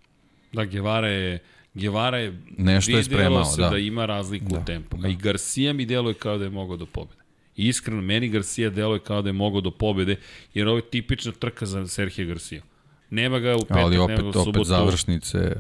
[0.53, 1.39] Da, Guevara je
[1.75, 3.69] Guevara je Nešto je spremao, se da.
[3.71, 3.79] da.
[3.79, 4.97] ima razliku Da, u tempu.
[4.97, 5.09] da.
[5.09, 7.23] I Garcia mi deluje kao da je mogao do pobede.
[7.57, 10.17] Iskreno, meni Garcia deluje kao da je mogao do pobede,
[10.55, 12.63] jer ovo je tipična trka za Serhije Garcia.
[13.11, 14.51] Nema ga u petak, ali nema ga u subotu.
[14.51, 15.57] opet završnice,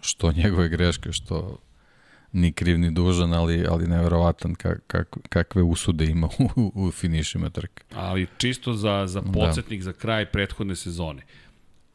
[0.00, 1.58] što njegove greške, što
[2.32, 7.50] ni kriv ni dužan, ali, ali neverovatan kak, kak, kakve usude ima u, u finišima
[7.50, 7.82] trke.
[7.94, 9.32] Ali čisto za, za Da.
[9.32, 11.22] podsjetnik za kraj prethodne sezone.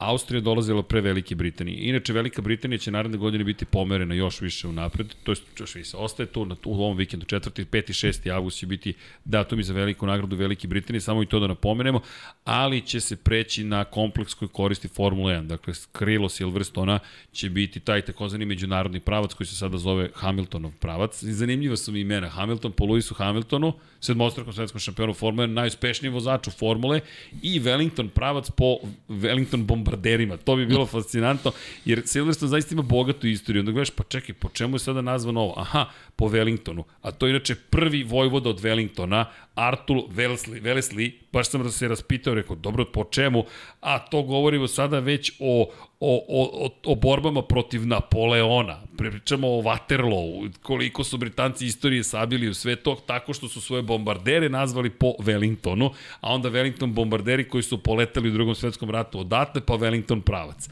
[0.03, 1.89] Austrija dolazila pre Velike Britanije.
[1.89, 5.75] Inače, Velika Britanija će naredne godine biti pomerena još više u napred, to je još
[5.75, 5.97] više.
[5.97, 7.65] Ostaje tu na, u ovom vikendu, 4.
[7.65, 8.07] 5.
[8.07, 8.31] 6.
[8.34, 8.93] avgust će biti
[9.25, 12.01] datumi za veliku nagradu Velike Britanije, samo i to da napomenemo,
[12.45, 15.47] ali će se preći na kompleks koji koristi Formula 1.
[15.47, 16.99] Dakle, krilo Silverstona
[17.31, 21.23] će biti taj takozvani međunarodni pravac koji se sada zove Hamiltonov pravac.
[21.23, 22.30] I zanimljiva su mi imena.
[22.30, 26.99] Hamilton po Lewisu Hamiltonu, sedmostrakom svetskom šampionu Formule 1, najuspešnijem vozaču Formule
[27.41, 28.77] i Wellington pravac po
[29.09, 30.38] Wellington bombarderima.
[30.38, 31.52] To bi bilo fascinantno,
[31.86, 33.61] jer Silverstone zaista ima bogatu istoriju.
[33.61, 35.53] Onda gledaš, pa čekaj, po čemu je sada nazvan ovo?
[35.57, 36.84] Aha, po Wellingtonu.
[37.02, 39.26] A to je inače prvi vojvoda od Wellingtona,
[39.56, 43.45] Artur Wellesley, Wellesley, baš sam da se raspitao, rekao, dobro, po čemu?
[43.81, 48.81] A to govorimo sada već o, o, o, o, o borbama protiv Napoleona.
[48.97, 53.84] Pričamo o Waterloo, koliko su Britanci istorije sabili u sve to, tako što su svoje
[53.84, 55.89] bombardere nazvali po Wellingtonu,
[56.22, 60.69] a onda Wellington bombarderi koji su poletali u drugom svetskom ratu odatle, pa Wellington pravac.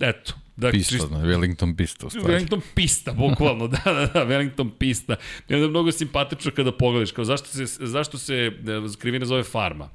[0.00, 0.32] Eto.
[0.56, 2.34] Da, Pista, čist- znači, Wellington pista stvari.
[2.34, 5.16] Wellington pista, bukvalno, da, da, da, Wellington pista.
[5.48, 8.52] I onda je mnogo simpatično kada pogledaš, kao zašto se, zašto se e,
[8.98, 9.88] krivina zove farma?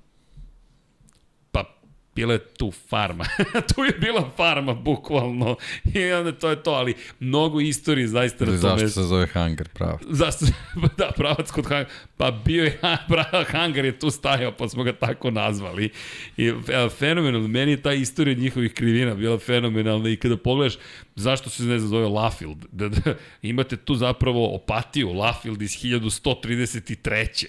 [2.16, 3.26] Bila je tu farma.
[3.76, 5.56] tu je bila farma, bukvalno.
[5.94, 9.28] I onda to je to, ali mnogo istorije zaista na Ili tom zašto se zove
[9.28, 10.00] hangar pravo?
[10.22, 10.46] Zašto?
[10.98, 11.88] da, pravac kod Hang...
[12.18, 15.90] Pa bio je, prava Hangar je tu stajao, pa smo ga tako nazvali.
[16.38, 20.78] I e, fenomenalno, meni je ta istorija njihovih krivina bila fenomenalna i kada pogledaš
[21.16, 27.46] zašto se ne zove Lafield, da, da, imate tu zapravo opatiju Lafield iz 1133.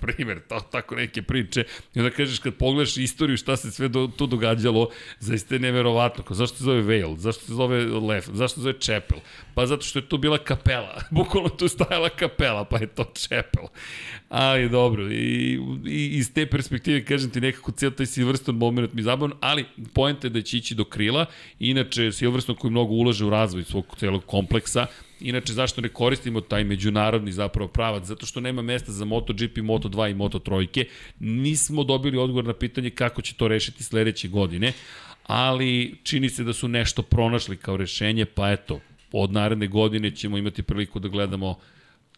[0.00, 1.64] Primer, to, tako neke priče.
[1.94, 4.88] I onda kažeš kad pogledaš istoriju šta se sve do, tu događalo,
[5.18, 6.24] zaista je neverovatno.
[6.24, 7.16] Kao, zašto se zove Vale?
[7.16, 8.28] Zašto se zove Lef?
[8.32, 9.18] Zašto se zove Chapel?
[9.54, 11.02] Pa zato što je tu bila kapela.
[11.10, 13.64] Bukvalno tu stajala kapela, pa je to Chapel.
[14.28, 19.02] Ali dobro, i, i iz te perspektive, kažem ti, nekako cijel taj Silverstone moment mi
[19.02, 19.64] zabavan, ali
[19.94, 21.26] pojenta je da će ići do krila.
[21.58, 24.86] Inače, Silverstone koji mnogo ulaže u razvoj svog celog kompleksa,
[25.22, 28.04] Inače, zašto ne koristimo taj međunarodni zapravo pravac?
[28.04, 30.84] Zato što nema mesta za MotoGP, Moto2 i Moto3.
[31.18, 34.72] Nismo dobili odgovor na pitanje kako će to rešiti sledeće godine,
[35.26, 38.80] ali čini se da su nešto pronašli kao rešenje, pa eto,
[39.12, 41.58] od naredne godine ćemo imati priliku da gledamo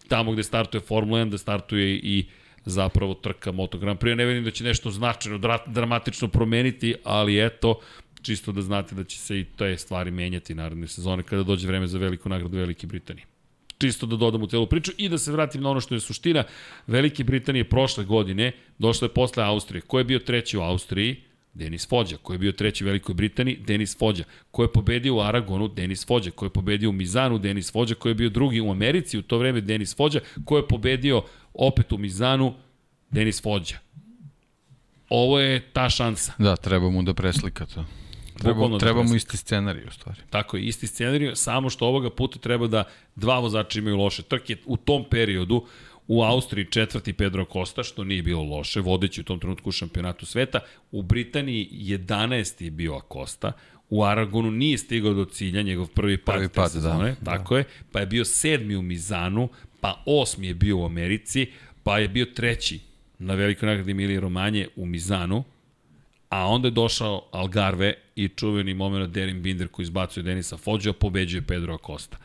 [0.08, 2.24] tamo gde startuje Formula 1, da startuje i
[2.64, 4.14] zapravo trka Moto Grand Prix.
[4.16, 7.80] Ne vidim da će nešto značajno, dra- dramatično promeniti, ali eto,
[8.24, 11.86] čisto da znate da će se i te stvari menjati naredne sezone kada dođe vreme
[11.86, 13.26] za veliku nagradu Velike Britanije.
[13.78, 16.44] Čisto da dodam u celu priču i da se vratim na ono što je suština.
[16.86, 19.80] Velike Britanije prošle godine došle posle Austrije.
[19.80, 21.16] Ko je bio treći u Austriji?
[21.54, 22.16] Denis Fođa.
[22.16, 23.58] Ko je bio treći u Velikoj Britaniji?
[23.66, 24.24] Denis Fođa.
[24.50, 25.68] Ko je pobedio u Aragonu?
[25.68, 26.30] Denis Fođa.
[26.30, 27.38] Ko je pobedio u Mizanu?
[27.38, 27.94] Denis Fođa.
[27.94, 29.60] Ko je bio drugi u Americi u to vreme?
[29.60, 30.20] Denis Fođa.
[30.44, 31.22] Ko je pobedio
[31.54, 32.54] opet u Mizanu?
[33.10, 33.78] Denis Fođa.
[35.08, 36.32] Ovo je ta šansa.
[36.38, 37.84] Da, treba mu da preslika to.
[38.38, 39.16] Treba, da treba mu preslika.
[39.16, 40.20] isti scenarij u stvari.
[40.30, 42.84] Tako je, isti scenarij, samo što ovoga puta treba da
[43.16, 44.56] dva vozača imaju loše trke.
[44.66, 45.66] U tom periodu
[46.08, 50.26] U Austriji četvrti Pedro Costa, što nije bilo loše, vodeći u tom trenutku u šampionatu
[50.26, 50.60] sveta.
[50.92, 52.64] U Britaniji 11.
[52.64, 53.52] je bio Acosta.
[53.90, 56.68] U Aragonu nije stigao do cilja, njegov prvi pad, Prvi pad, da.
[56.68, 57.64] sezone, tako je.
[57.92, 59.48] Pa je bio sedmi u Mizanu,
[59.80, 61.46] pa osmi je bio u Americi,
[61.82, 62.80] pa je bio treći
[63.18, 65.44] na velikoj nagradi Emilije Romanje u Mizanu,
[66.34, 71.42] a onda je došao Algarve i čuveni moment Derin Binder koji izbacuje Denisa Fođa, pobeđuje
[71.42, 72.16] Pedro Acosta.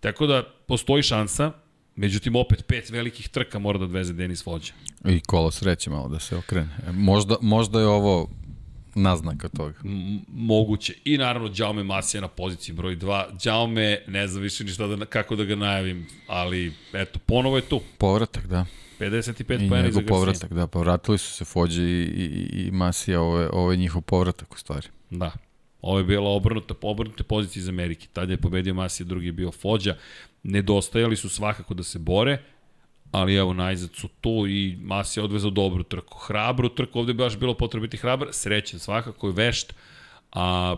[0.00, 1.52] Tako da postoji šansa,
[1.96, 4.72] međutim opet pet velikih trka mora da odveze Denis Fođa.
[5.04, 6.68] I kolo sreće malo da se okrene.
[6.88, 8.30] E, Možda, možda je ovo
[8.94, 9.74] naznaka toga.
[9.84, 10.94] M moguće.
[11.04, 13.44] I naravno Đaume Masija na poziciji broj 2.
[13.44, 17.62] Đaume, ne znam više ni šta da, kako da ga najavim, ali eto, ponovo je
[17.62, 17.80] tu.
[17.98, 18.66] Povratak, da.
[19.10, 20.16] 55 I pojena iza njegov Garcia.
[20.16, 20.66] povratak, da.
[20.66, 24.58] Povratili su se Fođe i, i, i Masija, ovo je, ovo je njihov povratak u
[24.58, 24.86] stvari.
[25.10, 25.32] Da.
[25.82, 28.06] Ovo je bila obrnuta, obrnuta pozicija iz Amerike.
[28.12, 29.96] Tada je pobedio Masija, drugi je bio Fođa.
[30.42, 32.38] Nedostajali su svakako da se bore,
[33.10, 36.18] ali evo najzad su tu i Masija odvezao dobru trku.
[36.18, 39.74] Hrabru trku, ovde je baš bilo potrebno biti hrabar, srećen svakako je vešt,
[40.32, 40.76] a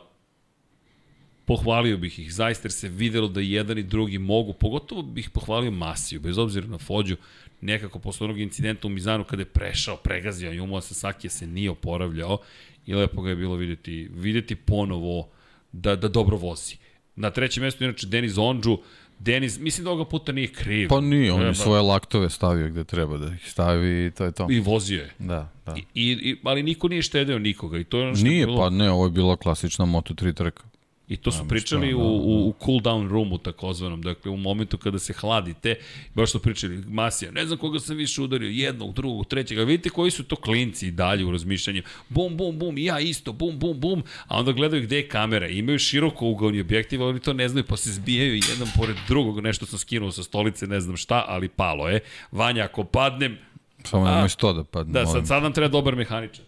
[1.45, 5.71] pohvalio bih ih, zaista jer se videlo da jedan i drugi mogu, pogotovo bih pohvalio
[5.71, 7.17] Masiju, bez obzira na Fođu,
[7.65, 12.39] nekako posle onog incidenta u Mizanu kada je prešao, pregazio Jumo Sasaki se nije oporavljao
[12.87, 15.29] i lepo ga je bilo videti, videti ponovo
[15.73, 16.77] da, da dobro vozi.
[17.17, 18.79] Na trećem mestu inače Denis Ondžu,
[19.19, 20.89] Denis, mislim da ovoga puta nije kriv.
[20.89, 24.25] Pa nije, on Treba- je svoje laktove stavio gde treba da ih stavi i to
[24.25, 24.47] je to.
[24.51, 25.11] I vozio je.
[25.19, 25.77] Da, da.
[25.77, 28.59] I, i, ali niko nije štedeo nikoga i to je ono što je Nije, bilo...
[28.59, 30.65] pa ne, ovo je bila klasična Moto3 trka.
[31.09, 34.31] I to su Nema pričali šta, u, da, u, u cool down roomu takozvanom, dakle
[34.31, 35.75] u momentu kada se hladite,
[36.15, 39.91] baš su pričali, Masija, ne znam koga sam više udario, jednog, drugog, trećeg, a vidite
[39.91, 43.81] koji su to klinci i dalje u razmišljanju, bum, bum, bum, ja isto, bum, bum,
[43.81, 47.65] bum, a onda gledaju gde je kamera, imaju široko ugovni objektiv, ali to ne znaju,
[47.69, 51.49] pa se zbijaju jedan pored drugog, nešto sam skinuo sa stolice, ne znam šta, ali
[51.49, 52.01] palo je.
[52.33, 53.39] Vanja, ako padnem,
[53.85, 54.93] Samo nemoj sto da padne.
[54.93, 56.45] Da, sad, sad nam treba dobar mehaničar.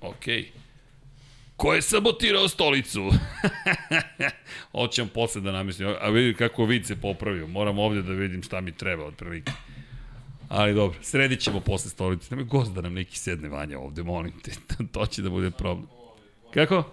[0.00, 0.42] Okej.
[0.42, 0.61] Okay.
[1.62, 3.10] Ko je sabotirao stolicu?
[4.72, 5.94] Hoćem posle da namestim.
[6.00, 7.46] A vidi kako vid se popravio.
[7.46, 9.52] Moram ovde da vidim šta mi treba od prilike.
[10.48, 12.26] Ali dobro, sredit ćemo posle stolice.
[12.30, 14.50] Nemoj gost da nam neki sedne vanja ovde, molim te.
[14.92, 15.86] to će da bude problem.
[16.54, 16.84] Kako?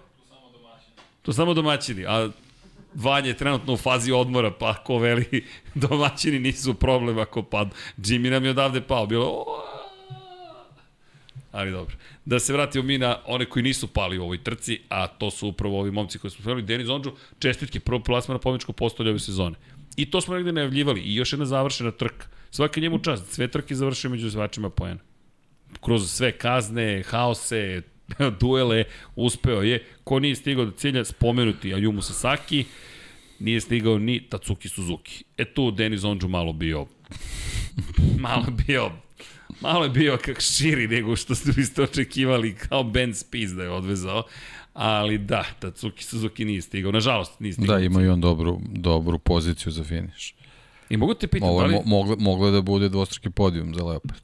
[1.22, 2.06] Tu samo domaćini.
[2.06, 2.28] A
[2.94, 7.74] Vanja je trenutno u fazi odmora, pa ako veli domaćini nisu problem ako pad.
[7.96, 9.44] Jimmy nam je odavde pao, bilo "O,
[11.52, 11.96] Ali dobro.
[12.24, 15.48] Da se vratimo mi na one koji nisu pali u ovoj trci, a to su
[15.48, 16.62] upravo ovi momci koji smo spremali.
[16.62, 19.56] Denis Ondžu, čestitke, prvo plasma na pobjedičko postolje ove sezone.
[19.96, 21.00] I to smo negde najavljivali.
[21.00, 22.26] I još jedna završena trka.
[22.50, 23.32] Svaka njemu čast.
[23.32, 25.00] Sve trke završio među zvačima pojena.
[25.80, 27.82] Kroz sve kazne, haose,
[28.40, 28.84] duele,
[29.16, 29.84] uspeo je.
[30.04, 32.64] Ko nije stigao do cilja, spomenuti Ayumu Sasaki,
[33.38, 35.24] nije stigao ni Tatsuki Suzuki.
[35.36, 36.86] E tu Denis Ondžu malo bio
[38.26, 38.90] malo bio
[39.60, 43.70] malo je bio kak širi nego što ste biste očekivali kao Ben Spies da je
[43.70, 44.22] odvezao
[44.72, 49.18] ali da, Tatsuki Suzuki nije stigao nažalost nije stigao Da, ima i on dobru, dobru
[49.18, 50.34] poziciju za finiš.
[50.90, 53.74] i mogu te pitam Ovo da li, mo, moglo, moglo je da bude dvostruki podijum
[53.74, 54.22] za Leopard.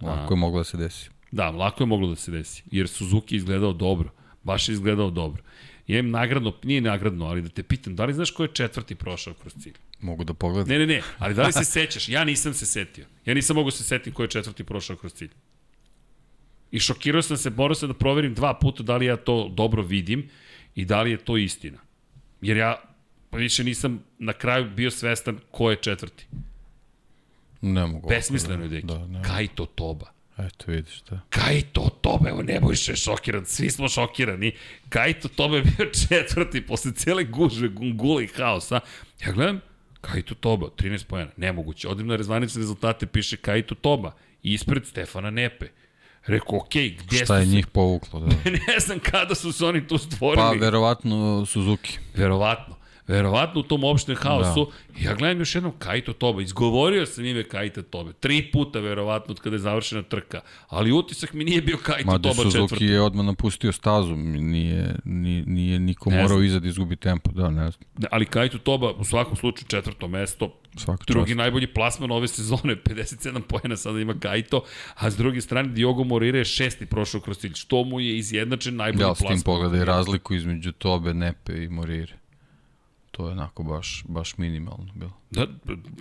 [0.00, 1.10] Lako je moglo da se desi.
[1.30, 4.10] da, lako je moglo da se desi jer Suzuki izgledao dobro
[4.42, 5.42] baš je izgledao dobro
[5.86, 9.34] imam nagradno, nije nagradno, ali da te pitam, da li znaš ko je četvrti prošao
[9.34, 9.74] kroz cilj?
[10.02, 10.68] Mogu da pogledam.
[10.68, 12.08] Ne, ne, ne, ali da li se sećaš?
[12.08, 13.06] Ja nisam se setio.
[13.24, 15.30] Ja nisam mogu se setiti ko je četvrti prošao kroz cilj.
[16.70, 19.82] I šokirao sam se, morao sam da proverim dva puta da li ja to dobro
[19.82, 20.28] vidim
[20.74, 21.78] i da li je to istina.
[22.40, 22.82] Jer ja
[23.30, 26.26] pa više nisam na kraju bio svestan ko je četvrti.
[27.60, 28.08] Ne mogu.
[28.08, 28.86] Besmisleno je, deki.
[28.86, 29.22] Da, ne.
[29.22, 30.12] Kajto Toba.
[30.38, 31.20] Eto, vidiš, da.
[31.30, 34.52] Kajto Toba, evo Nebojša je šokiran, svi smo šokirani.
[34.88, 38.80] Kajto Toba je bio četvrti posle cele gužve, gungula i haosa.
[39.26, 39.60] Ja gledam,
[40.02, 41.88] Kajto Toba, 13 pojena, nemoguće.
[41.88, 44.12] Odim na rezvanične rezultate, piše Kajto Toba,
[44.42, 45.66] ispred Stefana Nepe.
[46.26, 48.26] Rekao, okej, okay, gde Šta je njih povuklo, da.
[48.66, 50.58] ne znam kada su se oni tu stvorili.
[50.58, 51.98] Pa, verovatno Suzuki.
[52.14, 52.76] Verovatno.
[53.06, 54.70] Verovatno u tom opštem haosu.
[54.88, 55.00] Da.
[55.00, 56.42] Ja gledam još jednom Kajto Toba.
[56.42, 58.12] Izgovorio sam ime Kajta Tobe.
[58.12, 60.40] Tri puta verovatno od kada je završena trka.
[60.68, 62.84] Ali utisak mi nije bio Kajto Mada Toba Suzuki četvrti.
[62.84, 67.50] je odmah napustio stazu, nije, nije, nije niko Ne morao iza da izgubi tempo, da,
[67.50, 67.84] ne znam.
[67.98, 70.58] Ne, Ali Kajto Toba u svakom slučaju četvrto mesto.
[70.76, 71.38] Svaka Drugi čast.
[71.38, 74.62] najbolji plasman ove sezone, 57 pojena sada ima Kajto,
[74.94, 78.76] a s druge strane Diogo Morire je šesti prošao kroz cilj, što mu je izjednačen
[78.76, 79.36] najbolji Ja, s plasman.
[79.36, 82.21] tim pogledaj razliku između Tobe, Nepe i Morire.
[83.12, 85.12] To je onako baš, baš minimalno bilo.
[85.30, 85.46] Da,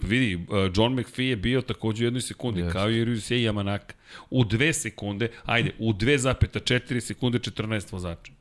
[0.02, 0.42] vidi, uh,
[0.76, 2.74] John McPhee je bio takođe u jednoj sekundi, Jeste.
[2.74, 3.94] kao i Ryusei Yamanaka.
[4.30, 8.32] U dve sekunde, ajde, u 2,4 sekunde 14 vozača.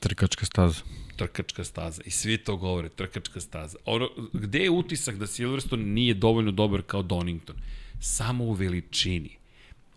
[0.00, 0.82] Trkačka staza.
[1.16, 2.02] trkačka staza.
[2.06, 3.78] I svi to govore, trkačka staza.
[3.84, 7.56] Ono, gde je utisak da Silverstone nije dovoljno dobar kao Donington?
[8.00, 9.36] Samo u veličini.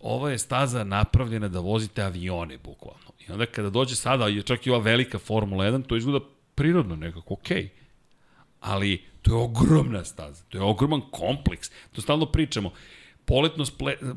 [0.00, 3.12] Ova je staza napravljena da vozite avione, bukvalno.
[3.28, 6.24] I onda kada dođe sada, čak i ova velika Formula 1, to izgleda
[6.58, 7.62] prirodno nekako, okej.
[7.62, 7.68] Okay.
[8.60, 11.70] Ali to je ogromna staza, to je ogroman kompleks.
[11.92, 12.72] To stalno pričamo.
[13.24, 13.64] Poletno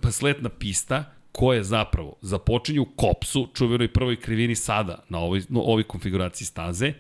[0.01, 5.61] pa sletna pista koje zapravo započinju u Kopsu, čuvenoj prvoj krivini sada na ovoj, no,
[5.61, 6.93] ovoj konfiguraciji staze,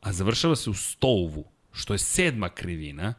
[0.00, 3.14] a završava se u Stovu, što je sedma krivina,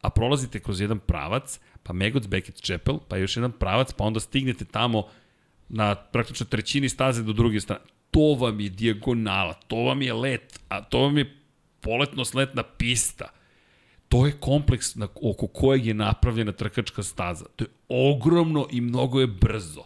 [0.00, 4.20] a prolazite kroz jedan pravac, pa Megoc, Beckett, Chapel, pa još jedan pravac, pa onda
[4.20, 5.08] stignete tamo
[5.68, 7.95] na praktično trećini staze do druge strane.
[8.16, 11.36] To vam je dijagonala, to vam je let, a to vam je
[11.80, 13.28] poletno-sletna pista.
[14.08, 17.44] To je kompleks na, oko kojeg je napravljena trkačka staza.
[17.56, 19.84] To je ogromno i mnogo je brzo.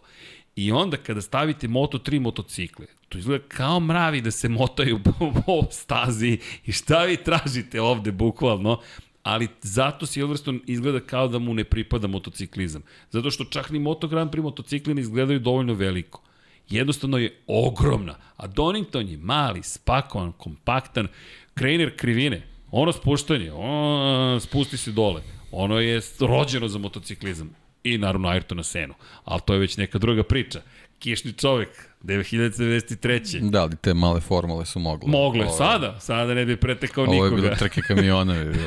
[0.57, 5.01] I onda kada stavite Moto3 motocikle, to izgleda kao mravi da se motaju
[5.47, 8.81] po, stazi i šta vi tražite ovde bukvalno,
[9.23, 12.83] ali zato Silverstone izgleda kao da mu ne pripada motociklizam.
[13.11, 16.30] Zato što čak ni Moto Grand Prix motocikli ne izgledaju dovoljno veliko.
[16.71, 21.09] Jednostavno je ogromna, a Donington je mali, spakovan, kompaktan,
[21.55, 25.23] Kreiner krivine, ono spuštanje, on spusti se dole.
[25.53, 27.51] Ono je rođeno za motociklizam.
[27.85, 28.95] I naravno Ayrton na senu.
[29.25, 30.61] Ali to je već neka druga priča.
[30.99, 31.69] Kišni čovek,
[32.03, 33.51] 1993.
[33.51, 35.11] Da, ali te male formule su mogle.
[35.11, 37.29] Mogle, Ovo, sada, sada ne bi pretekao ovo nikoga.
[37.29, 38.59] Ovo je bilo trke kamionovi.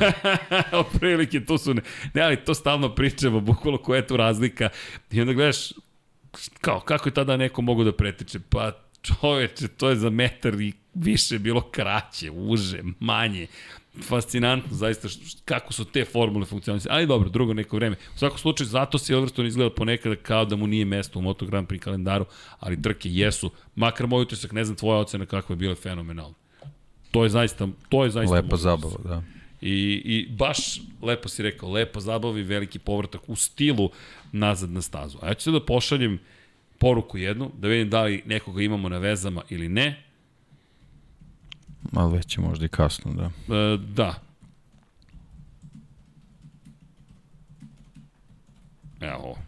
[0.72, 1.82] Oprilike, to su, ne,
[2.14, 4.68] ne, ali to stalno pričamo, bukvalo koja je tu razlika.
[5.10, 5.72] I onda gledaš,
[6.60, 8.38] kao, kako je tada neko mogu da preteče?
[8.48, 13.46] Pa čoveče, to je za metar i više bilo kraće, uže, manje
[14.02, 15.08] fascinantno zaista
[15.44, 16.94] kako su te formule funkcionisane.
[16.94, 17.96] Ali dobro, drugo neko vreme.
[18.14, 21.68] U svakom slučaju, zato Silverstone izgleda ponekad kao da mu nije mesto u Moto Grand
[21.68, 22.24] Prix kalendaru,
[22.60, 23.50] ali trke jesu.
[23.74, 26.34] Makar moj utisak, ne znam tvoja ocena kakva je bila fenomenalna.
[27.10, 29.22] To je zaista, to je zaista Lepa zabava, da.
[29.60, 33.90] I, I baš, lepo si rekao, lepo zabavi, veliki povratak u stilu
[34.34, 35.18] nazad na stazu.
[35.22, 36.18] A ja ću se da pošaljem
[36.78, 40.02] poruku jednu, da vidim da li nekoga imamo na vezama ili ne.
[41.92, 43.54] Ali već je možda i kasno, da.
[43.54, 44.14] E, da.
[49.00, 49.38] Evo.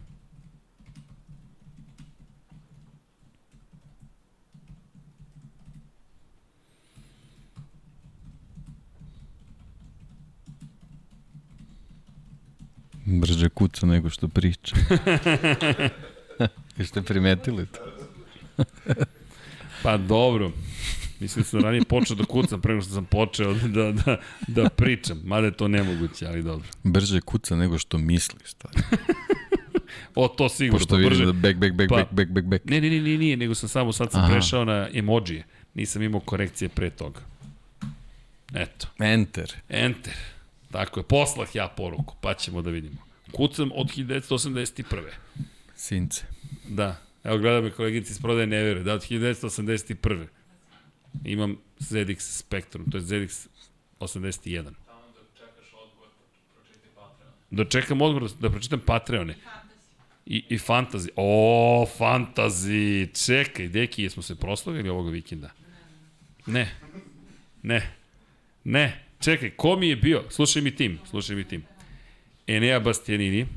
[13.07, 14.75] Brže kuca nego što priča.
[16.77, 17.79] Jeste primetili to?
[19.83, 20.51] pa dobro.
[21.19, 24.17] Mislim da sam ranije počeo da kucam prema što sam počeo da, da,
[24.47, 25.21] da pričam.
[25.23, 26.67] Mada je to nemoguće, ali dobro.
[26.83, 28.81] Brže kuca nego što misli, stari.
[30.15, 30.77] o, to sigurno.
[30.77, 32.65] Pošto pa vidim da back, back, back, pa, back, back, back, back.
[32.65, 34.33] Ne, ne, ne, ne, nije, nego sam samo sad sam Aha.
[34.33, 35.43] prešao na emojije.
[35.73, 37.19] Nisam imao korekcije pre toga.
[38.53, 38.87] Eto.
[38.99, 39.53] Enter.
[39.69, 40.13] Enter.
[40.71, 42.97] Tako je, poslah ja poruku, pa ćemo da vidimo.
[43.31, 44.83] Kucam od 1981.
[45.75, 46.25] Since.
[46.69, 46.95] Da.
[47.23, 48.83] Evo gleda me kolegici iz prodaje ne veruje.
[48.83, 50.27] Da, od 1981.
[51.23, 53.47] Imam ZX Spectrum, to je ZX
[53.99, 54.71] 81.
[57.51, 59.35] Da čekam odgovor da, da pročitam Patreone.
[60.25, 61.09] I, i fantasy.
[61.15, 63.25] O, fantasy.
[63.25, 65.49] Čekaj, deki, jesmo se proslavili ovoga vikenda?
[66.45, 66.75] Ne.
[67.63, 67.93] Ne.
[68.63, 69.06] Ne.
[69.19, 70.23] Čekaj, ko mi je bio?
[70.29, 71.63] Slušaj mi tim, slušaj mi tim.
[72.47, 73.47] Enea Bastianini,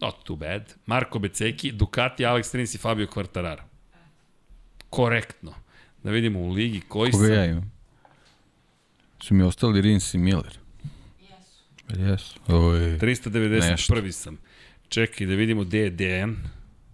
[0.00, 0.74] not too bad.
[0.86, 3.62] Marko Beceki, Ducati, Alex Rins i Fabio Quartararo.
[4.90, 5.54] Korektno.
[6.02, 7.34] Da vidimo u ligi koji Koga sam...
[7.34, 7.72] ja imam?
[9.22, 10.58] Su mi ostali Rins i Miller.
[11.20, 12.10] Jesu.
[12.10, 12.40] Jesu.
[12.46, 13.70] Oj, 391.
[13.70, 14.12] Nešto.
[14.12, 14.38] sam.
[14.88, 16.36] Čekaj da vidimo gde je Dejan.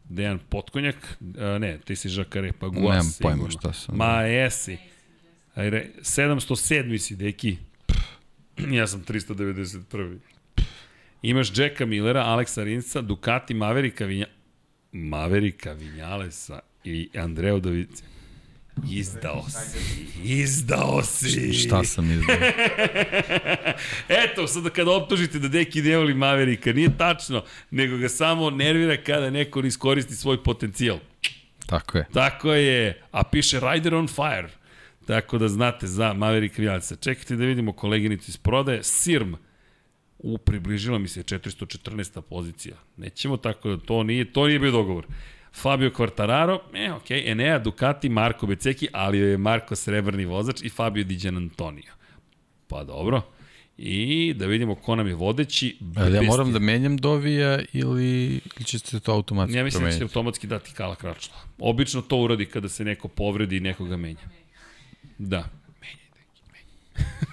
[0.04, 1.18] Dejan Potkonjak.
[1.38, 2.96] A, ne, ti si Žakare, pa Guas.
[2.96, 3.96] Nemam pojma šta sam.
[3.96, 4.78] Ma, jesi.
[5.54, 6.98] Ajde, 707.
[6.98, 7.56] si, deki.
[8.78, 10.16] Ja sam 391.
[11.22, 14.26] Imaš Jacka Millera, Aleksa Rinsa, Ducati, Maverika, Vinja...
[14.92, 18.02] Maverika Vinjalesa i Andreo Dovice.
[18.90, 19.78] Izdao si,
[20.22, 21.52] izdao si.
[21.52, 22.36] Šta sam izdao?
[24.24, 28.96] Eto, sad kada optužite da Deki ne voli Maverika, nije tačno, nego ga samo nervira
[28.96, 30.98] kada neko iskoristi svoj potencijal.
[31.66, 32.06] Tako je.
[32.12, 34.48] Tako je, a piše Rider on Fire.
[35.10, 36.96] Tako da znate za Maverick Vinjalca.
[36.96, 38.82] Čekajte da vidimo koleginicu iz prodaje.
[38.82, 39.34] Sirm,
[40.18, 42.20] u približila mi se 414.
[42.20, 42.76] pozicija.
[42.96, 45.06] Nećemo tako da to nije, to nije bio dogovor.
[45.54, 51.04] Fabio Quartararo, e, ok, Enea, Ducati, Marko Beceki, ali je Marko srebrni vozač i Fabio
[51.04, 51.92] Diđan Antonio.
[52.68, 53.22] Pa dobro.
[53.78, 55.76] I da vidimo ko nam je vodeći.
[55.96, 59.90] Ali ja moram da menjam Dovija ili, ili će se to automatski Ja mislim da
[59.90, 61.34] će automatski dati Kala Kračla.
[61.58, 64.39] Obično to uradi kada se neko povredi i nekoga menja.
[65.20, 65.44] Da.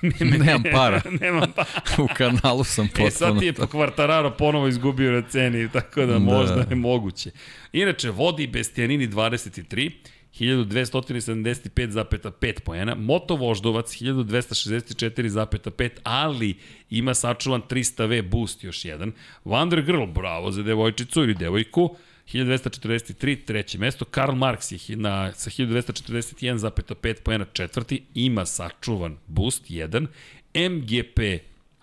[0.20, 1.02] Nemam para.
[1.22, 1.68] Nemam para.
[2.04, 3.08] U kanalu sam potpuno.
[3.08, 6.20] E, sad ti je po Kvartararo ponovo izgubio na ceni, tako da, Da.
[6.20, 7.32] možda je moguće.
[7.74, 9.92] Inače, vodi Bestianini 23,
[10.40, 16.56] 1275,5 poena, Moto Voždovac 1264,5, ali
[16.90, 19.12] ima sačuvan 300V boost još jedan,
[19.46, 21.96] Wonder Girl, bravo za devojčicu ili devojku,
[22.34, 30.08] 1243, treće mesto, Karl Marx je na, sa 1241,5 poena četvrti, ima sačuvan boost 1,
[30.54, 31.20] MGP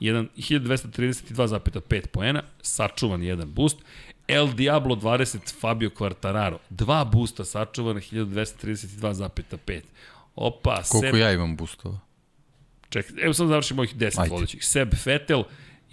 [0.01, 3.77] 1, 1232,5 poena, sačuvan jedan boost,
[4.29, 9.81] El Diablo 20 Fabio Quartararo, dva boosta sačuvana 1232,5.
[10.37, 12.01] Opa, Koliko Seb, ja imam boostova?
[12.95, 14.31] čekaj, evo sam završim mojih 10 Ajde.
[14.35, 14.65] vodećih.
[14.65, 15.45] Seb Vettel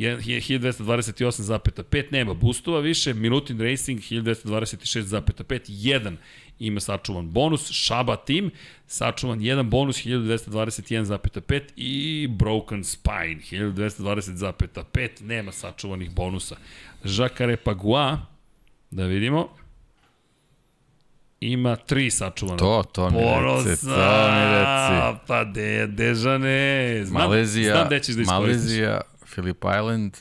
[0.01, 6.17] 1228,5, nema boostova više, Minutin Racing 1226,5, jedan
[6.59, 8.49] ima sačuvan bonus, Shaba Team
[8.87, 16.55] sačuvan jedan bonus 1221,5 i Broken Spine 1220,5, nema sačuvanih bonusa.
[17.03, 18.25] Jacare Pagua,
[18.91, 19.49] da vidimo,
[21.39, 22.57] ima tri sačuvana.
[22.57, 25.19] To, to mi Ponosa, reci, to mi reci.
[25.27, 28.61] Pa de, Dežane, znam, Malezija, znam gde ćeš da iskoristiš.
[28.61, 29.01] Malezija,
[29.31, 30.17] Phillip Island,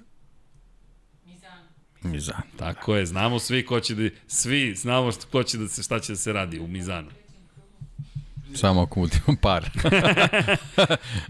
[1.26, 1.58] Mizan.
[2.02, 2.42] Mizan.
[2.58, 6.00] Tako je, znamo svi ko će da, svi znamo što, ko će da se, šta
[6.00, 7.10] će da se radi u Mizanu.
[8.54, 9.70] Samo ako budemo par.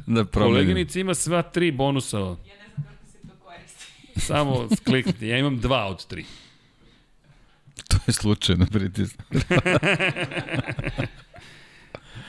[0.06, 0.54] da promenim.
[0.54, 2.36] Koleginica ima sva tri bonusa, Ja ne
[2.74, 4.20] znam kako se to koristi.
[4.26, 6.24] samo kliknite, ja imam dva od tri.
[7.88, 9.24] To je slučajno pritisno.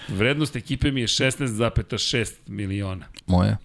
[0.07, 3.05] Vrednost ekipe mi je 16,6 miliona.
[3.27, 3.57] Moja?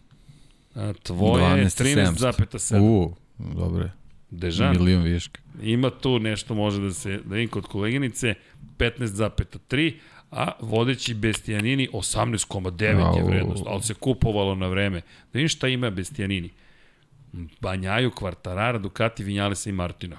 [1.02, 2.80] Tvoje je 13,7.
[2.80, 3.88] U, dobro.
[4.30, 5.40] Dežan, Milion viška.
[5.62, 8.34] ima tu nešto može da se, da vidim kod koleginice,
[8.78, 9.94] 15,3,
[10.30, 15.00] a vodeći Bestijanini 18,9 je vrednost, ali se kupovalo na vreme.
[15.00, 16.50] Da vidim šta ima Bestijanini.
[17.60, 20.16] Banjaju, Kvartarara, Ducati, Vinjalesa i Martina.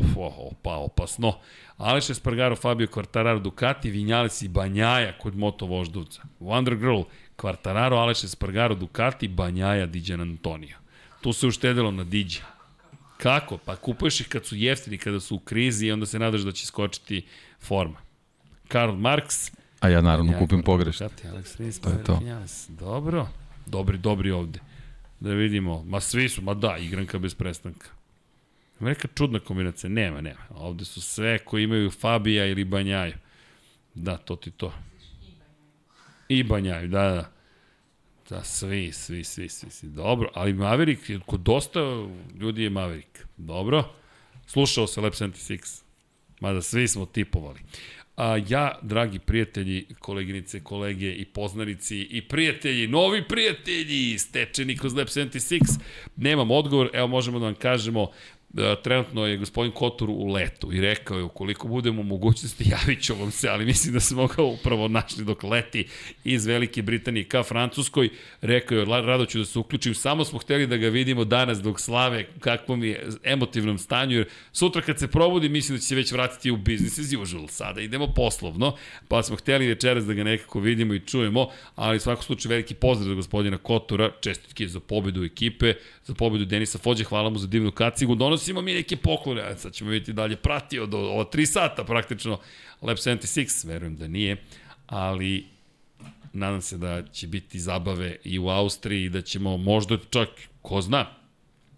[0.00, 1.32] Of, of, opa, opasno.
[1.76, 6.22] Aleš Espargaro, Fabio Quartararo, Ducati, Vinjales i Banjaja kod Moto Voždovca.
[6.40, 7.00] Wonder Girl,
[7.40, 10.76] Quartararo, Aleš Espargaro, Ducati, Banjaja, Diđan Antonio.
[11.20, 12.40] Tu se uštedilo na Diđe.
[13.16, 13.58] Kako?
[13.58, 16.52] Pa kupuješ ih kad su jeftini, kada su u krizi i onda se nadaš da
[16.52, 17.26] će skočiti
[17.60, 17.96] forma.
[18.68, 21.08] Karl Marx, A ja naravno Ja, kupim pogrešno.
[21.08, 22.20] Ducati, Alex Rins, To je to.
[22.68, 23.28] Dobro.
[23.66, 24.58] Dobri, dobri ovde.
[25.20, 25.84] Da vidimo.
[25.84, 27.88] Ma svi su, ma da, igranka bez prestanka.
[28.80, 29.90] Ima neka čudna kombinacija.
[29.90, 30.40] Nema, nema.
[30.50, 33.14] Ovde su sve koji imaju Fabija ili Banjaju.
[33.94, 34.72] Da, to ti to.
[36.30, 37.32] I Banjaju, da, da.
[38.28, 39.88] Da, svi, svi, svi, svi, svi.
[39.88, 41.80] Dobro, ali Maverick, kod dosta
[42.40, 43.18] ljudi je Maverick.
[43.36, 43.84] Dobro.
[44.46, 45.82] Slušao se Lab 76.
[46.40, 47.60] Mada svi smo tipovali.
[48.16, 55.06] A ja, dragi prijatelji, koleginice, kolege i poznanici i prijatelji, novi prijatelji, stečeni kroz Lab
[55.06, 55.60] 76,
[56.16, 58.10] nemam odgovor, evo možemo da vam kažemo,
[58.82, 63.30] trenutno je gospodin Kotor u letu i rekao je ukoliko budemo mogućnosti javit ću vam
[63.30, 65.86] se, ali mislim da smo ga upravo našli dok leti
[66.24, 68.08] iz Velike Britanije ka Francuskoj.
[68.40, 71.58] Rekao je, "La- rado ću da se uključim, samo smo hteli da ga vidimo danas
[71.62, 75.94] dok slave kakvom je emotivnom stanju, jer sutra kad se probudi mislim da će se
[75.94, 77.48] već vratiti u business as usual.
[77.48, 78.76] Sada idemo poslovno,
[79.08, 82.74] pa smo hteli večeras da ga nekako vidimo i čujemo, ali u svakom slučaju veliki
[82.74, 85.74] pozdrav za gospodina Kotora, čestitke za pobedu ekipe,
[86.04, 89.90] za pobedu Denisa Fođe, hvala mu za divnu kacigu, donosimo mi neke poklone, sad ćemo
[89.90, 92.38] vidjeti dalje pratio do ova 3 sata praktično
[92.82, 94.36] Lab 76, verujem da nije,
[94.86, 95.46] ali
[96.32, 100.28] nadam se da će biti zabave i u Austriji i da ćemo možda čak,
[100.62, 101.06] ko zna,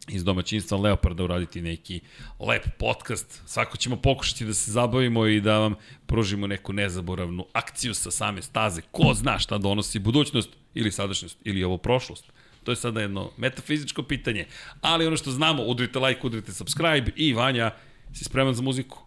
[0.08, 2.00] iz domaćinstva Leoparda uraditi neki
[2.40, 3.42] lep podcast.
[3.46, 5.74] Svako ćemo pokušati da se zabavimo i da vam
[6.06, 8.82] pružimo neku nezaboravnu akciju sa same staze.
[8.90, 12.32] Ko zna šta donosi budućnost ili sadašnjost ili ovo prošlost.
[12.64, 14.46] To je sada jedno metafizičko pitanje.
[14.80, 17.70] Ali ono što znamo, udrite like, udrite subscribe i Vanja,
[18.12, 18.98] si spreman za muziku?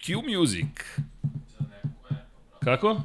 [0.00, 0.66] Q Music.
[2.64, 3.00] Kako?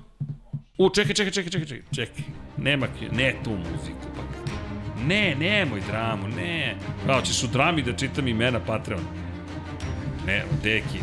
[0.77, 2.23] U, čekaj, čekaj, čekaj, čekaj, čekaj, čekaj.
[2.57, 4.29] Nema, ne tu muziku, pa
[5.07, 6.75] Ne, nemoj dramu, ne.
[7.05, 9.03] Kao, ćeš u drami da čitam imena Patreon.
[10.25, 10.99] Ne, deki,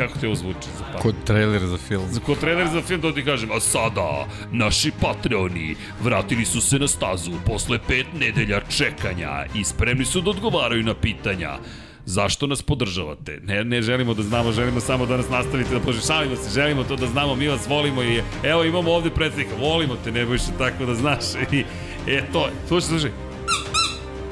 [0.00, 0.98] kako te ovo zvuči za?
[0.98, 2.04] Kod trailer za film.
[2.10, 6.78] Za ko trailer za film, to ti kažem, a sada, naši Patreoni vratili su se
[6.78, 11.58] na stazu posle pet nedelja čekanja i spremni su da odgovaraju na pitanja.
[12.04, 13.40] Zašto nas podržavate?
[13.44, 16.06] Ne, ne želimo da znamo, želimo samo da nas nastavite da podržavate.
[16.06, 19.96] Šalimo se, želimo to da znamo, mi vas volimo i evo imamo ovde predsjednika, volimo
[20.04, 21.24] te, ne bojiš tako da znaš.
[21.52, 21.64] I,
[22.06, 23.10] e to, slušaj, slušaj.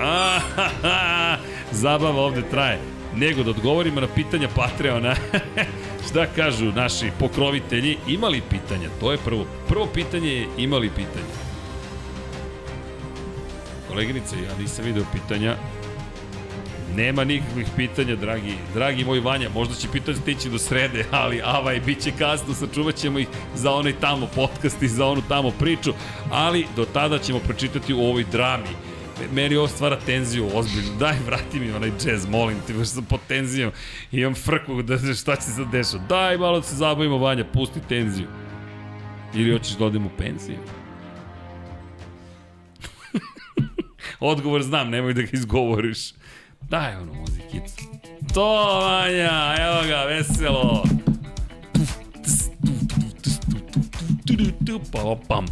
[0.00, 1.36] Ahaha,
[1.72, 2.97] zabava ovde traje.
[3.18, 5.14] Nego da odgovorimo na pitanja Patreona.
[6.08, 7.96] Šta kažu naši pokrovitelji?
[8.08, 8.88] Imali pitanja?
[9.00, 9.46] To je prvo.
[9.68, 11.34] Prvo pitanje je imali pitanja.
[13.88, 15.56] Koleginice, ja nisam video pitanja.
[16.96, 19.48] Nema nikakvih pitanja, dragi, dragi moj Vanja.
[19.54, 23.72] Možda će pitanje stići do srede, ali avaj, bit će kasno, sačuvat ćemo ih za
[23.72, 25.92] onaj tamo podcast i za onu tamo priču,
[26.30, 28.87] ali do tada ćemo pročitati u ovoj drami.
[29.32, 30.96] Meni ovo stvara tenziju, ozbiljno.
[30.98, 33.72] Daj, vrati mi onaj jazz, molim te, baš sam pod tenzijom.
[34.12, 36.04] Imam frku, da šta će se dešati.
[36.08, 38.26] Daj, malo da se zabavimo, Vanja, pusti tenziju.
[39.34, 40.58] Ili hoćeš da odem u penziju?
[44.20, 46.12] Odgovor znam, nemoj da ga izgovoriš.
[46.60, 47.84] Daj ono muzikicu.
[48.34, 50.84] To, Vanja, evo ga, veselo.
[54.92, 55.46] Pa, pam.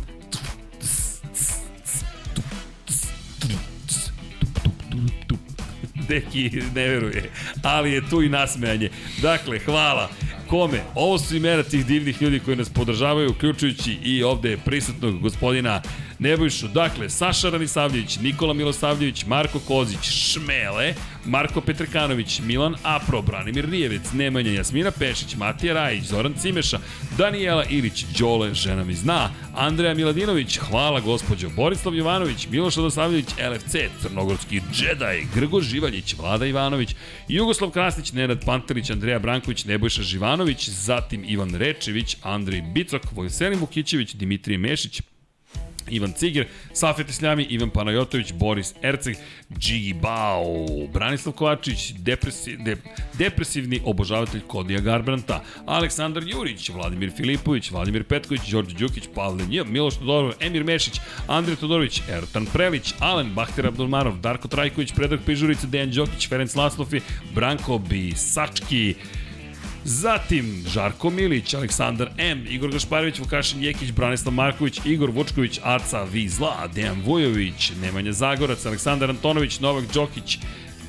[6.09, 7.31] Deki ne veruje,
[7.63, 8.91] ali je tu i nasmejanje.
[9.23, 10.11] Dakle, hvala.
[10.47, 10.81] Kome?
[10.95, 15.83] Ovo su imena tih divnih ljudi koji nas podržavaju, uključujući i ovde prisutnog gospodina
[16.19, 16.69] Nebojšu.
[16.69, 20.95] Dakle, Saša Ranisavljević, Nikola Milosavljević, Marko Kozić, Šmele,
[21.25, 26.79] Marko Petrekanović, Milan Apro, Branimir Rijevec, Nemanja Jasmina Pešić, Matija Rajić, Zoran Cimeša,
[27.19, 33.77] Danijela Ilić, Đole, žena mi zna, Andreja Miladinović, hvala gospođo, Borislav Jovanović, Miloš Radosavljević, LFC,
[34.03, 36.95] Crnogorski džedaj, Grgo Živaljić, Vlada Ivanović,
[37.29, 44.15] Jugoslav Krasnić, Nenad Pantelić, Andreja Branković, Nebojša Živanović, zatim Ivan Rečević, Andrej Bicok, Vojselin Vukićević,
[44.15, 45.03] Dimitrije Mešić,
[45.91, 49.17] Ivan Ciger, Safet Isljami, Ivan Panajotović, Boris Erceg,
[49.59, 52.77] Džigi Bao, Branislav Kovačić, depresi, de,
[53.19, 59.95] depresivni obožavatelj Kodija Garbranta, Aleksandar Jurić, Vladimir Filipović, Vladimir Petković, Đorđe Đukić, Pavle Nj, Miloš
[59.95, 65.91] Todorov, Emir Mešić, Andrej Todorović, Ertan Prelić, Alen Bahter Abdulmarov, Darko Trajković, Predrag Pižurica, Dejan
[65.91, 67.01] Đokić, Ferenc Laslofi,
[67.35, 68.95] Branko Bisački,
[69.89, 76.67] Zatim, Žarko Milić, Aleksandar M, Igor Gašparević, Vukašin Jekić, Branislav Marković, Igor Vučković, Aca Vizla,
[76.75, 80.39] Dejan Vujović, Nemanja Zagorac, Aleksandar Antonović, Novak Đokić,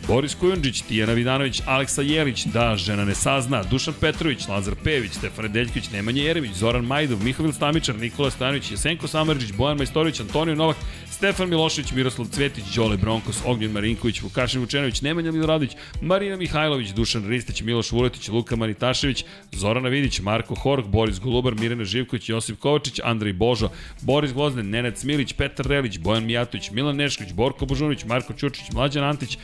[0.07, 5.51] Boris Kujundžić, Tijana Vidanović, Aleksa Jelić, Da žena ne sazna, Dušan Petrović, Lazar Pević, Stefan
[5.51, 10.77] Deljković, Nemanja Jeremić, Zoran Majdov, Mihovil Stamičar, Nikola Stojanović, Jesenko Samarđić, Bojan Majstorović, Antonio Novak,
[11.11, 15.71] Stefan Milošević, Miroslav Cvetić, Đole Bronkos, Ognjen Marinković, Vukašin Vučenović, Nemanja Miloradović,
[16.01, 21.83] Marina Mihajlović, Dušan Ristić, Miloš Vuletić, Luka Manitašević, Zorana Vidić, Marko Hork, Boris Golubar, Mirena
[21.83, 23.69] Živković, Josip Kovačić, Andrej Božo,
[24.01, 29.03] Boris Gvozden, Nenad Smilić, Petar Relić, Bojan Mijatović, Milan Nešković, Borko Božunović, Marko Ćučić, Mlađan
[29.03, 29.37] Antić,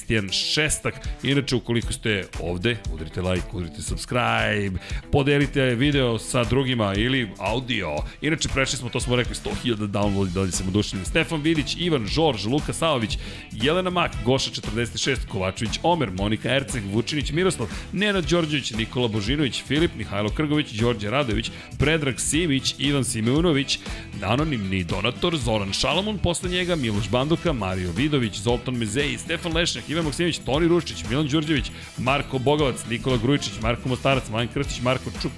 [0.00, 0.94] Kristijan Šestak.
[1.22, 4.78] Inače, ukoliko ste ovde, udrite like, udrite subscribe,
[5.12, 7.96] podelite video sa drugima ili audio.
[8.20, 11.04] Inače, prešli smo, to smo rekli, 100.000 downloadi, dalje sam odušljen.
[11.04, 13.18] Stefan Vidić, Ivan Žorž, Luka Saović,
[13.52, 19.90] Jelena Mak, Goša 46, Kovačević, Omer, Monika Erceg, Vučinić Miroslav, Nenad Đorđević, Nikola Božinović, Filip,
[19.96, 23.78] Mihajlo Krgović, Đorđe Radović, Predrag Simić, Ivan Simeunović,
[24.24, 30.04] anonimni donator, Zoran Šalamun, posle njega Miloš Banduka, Mario Vidović, Zoltan Mezeji, Stefan Lešnik, Ivan
[30.04, 35.32] Maksimović, Toni Ruščić, Milan Đurđević, Marko Bogovac, Nikola Grujičić, Marko Mostarac, Mladen Krstić, Marko Čuk,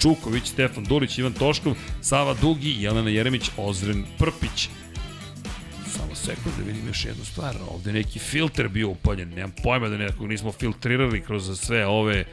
[0.00, 4.68] Čuković, Stefan Dulić, Ivan Toškov, Sava Dugi, Jelena Jeremić, Ozren Prpić.
[5.96, 7.56] Samo sekund da vidim još jednu stvar.
[7.70, 9.28] Ovde neki filter bio upaljen.
[9.28, 12.24] Nemam pojma da nekog nismo filtrirali kroz sve ove...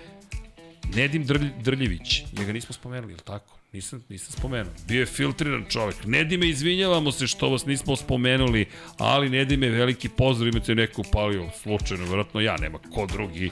[0.95, 2.23] Nedim Drlj, Drljević.
[2.37, 3.62] Njega nismo spomenuli, je li tako?
[3.73, 4.73] Nisam, nisam spomenuo.
[4.87, 5.95] Bio je filtriran čovek.
[6.05, 8.65] Nedime, izvinjavamo se što vas nismo spomenuli,
[8.97, 13.51] ali Nedime, veliki pozdrav, imate neko upalio slučajno, vjerojatno ja, nema ko drugi.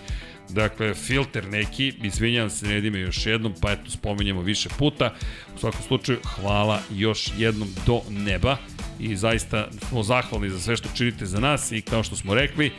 [0.49, 5.13] Dakle, filter neki, izvinjavam se Nedime još jednom, pa eto, spominjamo više puta.
[5.55, 8.57] U svakom slučaju, hvala još jednom do neba
[8.99, 12.71] i zaista smo zahvalni za sve što činite za nas i kao što smo rekli,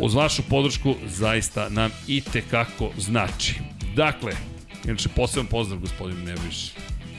[0.00, 3.54] uz vašu podršku zaista nam i tekako znači.
[3.96, 4.49] Dakle,
[4.84, 6.70] inače poseban pozdrav gospodinu Nebojš.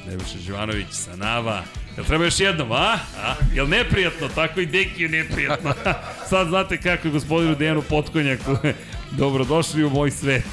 [0.07, 1.63] Nebojša Živanović sa Nava.
[1.97, 2.97] Jel treba još jednom, a?
[3.17, 3.35] a?
[3.53, 4.27] Jel neprijatno?
[4.27, 5.73] Tako i Deki je neprijatno.
[6.29, 8.57] Sad znate kako je gospodinu Dejanu Potkonjaku.
[9.19, 10.43] Dobrodošli u moj svet.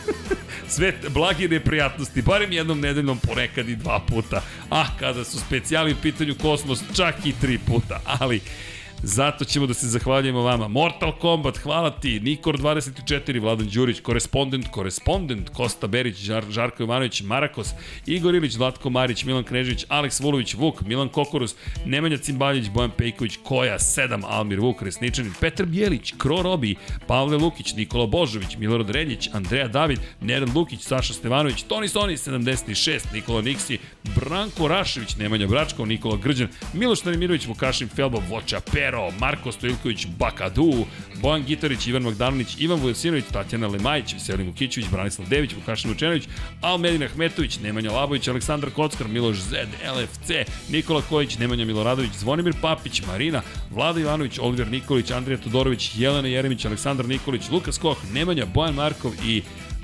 [0.68, 4.42] svet blagi neprijatnosti, barem jednom nedeljnom ponekad i dva puta.
[4.70, 8.00] Ah, kada su specijali u pitanju kosmos, čak i tri puta.
[8.04, 8.40] Ali,
[9.02, 10.68] Zato ćemo da se zahvaljujemo vama.
[10.68, 12.20] Mortal Kombat, hvala ti.
[12.20, 17.68] Nikor 24, Vladan Đurić, korespondent, korespondent, Kosta Berić, Žar, Žarko Jovanović, Marakos,
[18.06, 21.54] Igor Ilić, Zlatko Marić, Milan Knežević, Aleks Vulović, Vuk, Milan Kokorus,
[21.86, 27.74] Nemanja Cimbaljić, Bojan Pejković, Koja, 7, Almir Vuk, Resničanin, Petar Bjelić, Kro Robi, Pavle Lukić,
[27.74, 33.78] Nikola Božović, Milorad Reljić, Andreja David, Nenad Lukić, Saša Stevanović, Toni Soni, 76, Nikola Niksi,
[34.14, 40.06] Branko Rašević, Nemanja Bračkov, Nikola Grđan, Miloš Nanimirović, Vukašin Felba, Voča Per, Pero, Marko Stojilković,
[40.18, 40.86] Bakadu,
[41.22, 46.28] Bojan Gitarić, Ivan Magdalanić, Ivan Vujasinović, Tatjana Lemajić, Veselin Vukićević, Branislav Dević, Vukašin Vučenović,
[46.60, 50.30] Almedin Ahmetović, Nemanja Labović, Aleksandar Kockar, Miloš Zed, LFC,
[50.70, 56.64] Nikola Kojić, Nemanja Miloradović, Zvonimir Papić, Marina, Vlada Ivanović, Oliver Nikolić, Andrija Todorović, Jelena Jeremić,
[56.64, 59.42] Aleksandar Nikolić, Lukas Koh, Nemanja, Bojan Markov i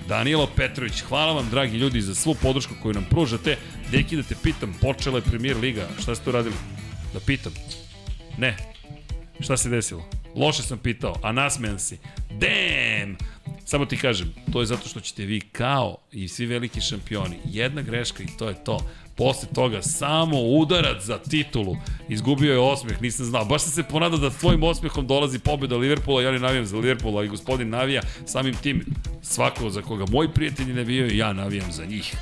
[0.09, 1.01] Danilo Petrović.
[1.01, 3.57] Hvala vam, dragi ljudi, za svu podršku koju nam pružate.
[3.91, 5.89] Deki, da te pitam, počela je premier liga.
[6.03, 6.55] Šta ste uradili?
[7.13, 7.53] Da pitam.
[8.39, 8.74] Ne.
[9.45, 10.05] Šta se desilo?
[10.37, 11.99] Loše sam pitao, a nasmejan si.
[12.31, 13.17] Damn!
[13.65, 17.83] Samo ti kažem, to je zato što ćete vi kao i svi veliki šampioni, jedna
[17.83, 18.79] greška i to je to.
[19.17, 21.77] Posle toga samo udarac za titulu.
[22.09, 23.45] Izgubio je osmeh, nisam znao.
[23.45, 27.25] Baš sam se ponadao da svojim osmehom dolazi pobjeda Liverpoola, ja ne navijam za Liverpoola
[27.25, 28.85] i gospodin navija samim tim
[29.23, 32.17] svako za koga moji prijatelji navijaju, ja navijam za njih.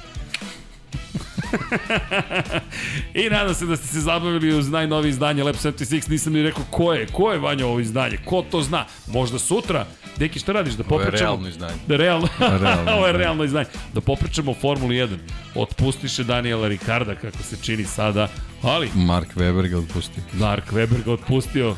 [3.15, 6.11] I nadam se da ste se zabavili uz najnovije izdanje Lab 76.
[6.11, 8.85] Nisam ni rekao ko je, ko je Vanja ovo izdanje, ko to zna.
[9.07, 11.31] Možda sutra, Deki šta radiš da Ovo je popričamo?
[11.31, 11.75] realno izdanje.
[11.87, 13.67] Da realno, Realno ovo je realno izdanje.
[13.95, 15.17] Da popričamo o Formuli 1.
[15.55, 18.29] Otpustiše Daniela Ricarda kako se čini sada,
[18.63, 20.21] ali Mark Weber ga otpusti.
[20.33, 21.77] Mark Weber ga otpustio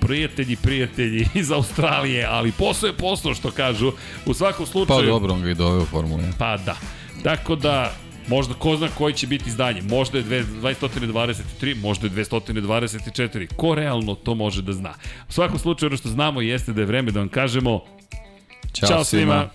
[0.00, 3.92] prijatelji, prijatelji iz Australije, ali posao je posao što kažu.
[4.26, 5.06] U svakom Pa slučaju...
[5.06, 6.32] dobro, on ga i doveo u Formulu 1.
[6.38, 6.76] Pa da.
[7.22, 7.92] Tako da,
[8.28, 9.82] možda ko zna koji će biti izdanje.
[9.82, 13.46] Možda je dve- 223, možda je 224.
[13.56, 14.94] Ko realno to može da zna?
[15.28, 17.80] U svakom slučaju, ono što znamo jeste da je vreme da vam kažemo
[18.72, 19.50] Ćao, Ćao svima.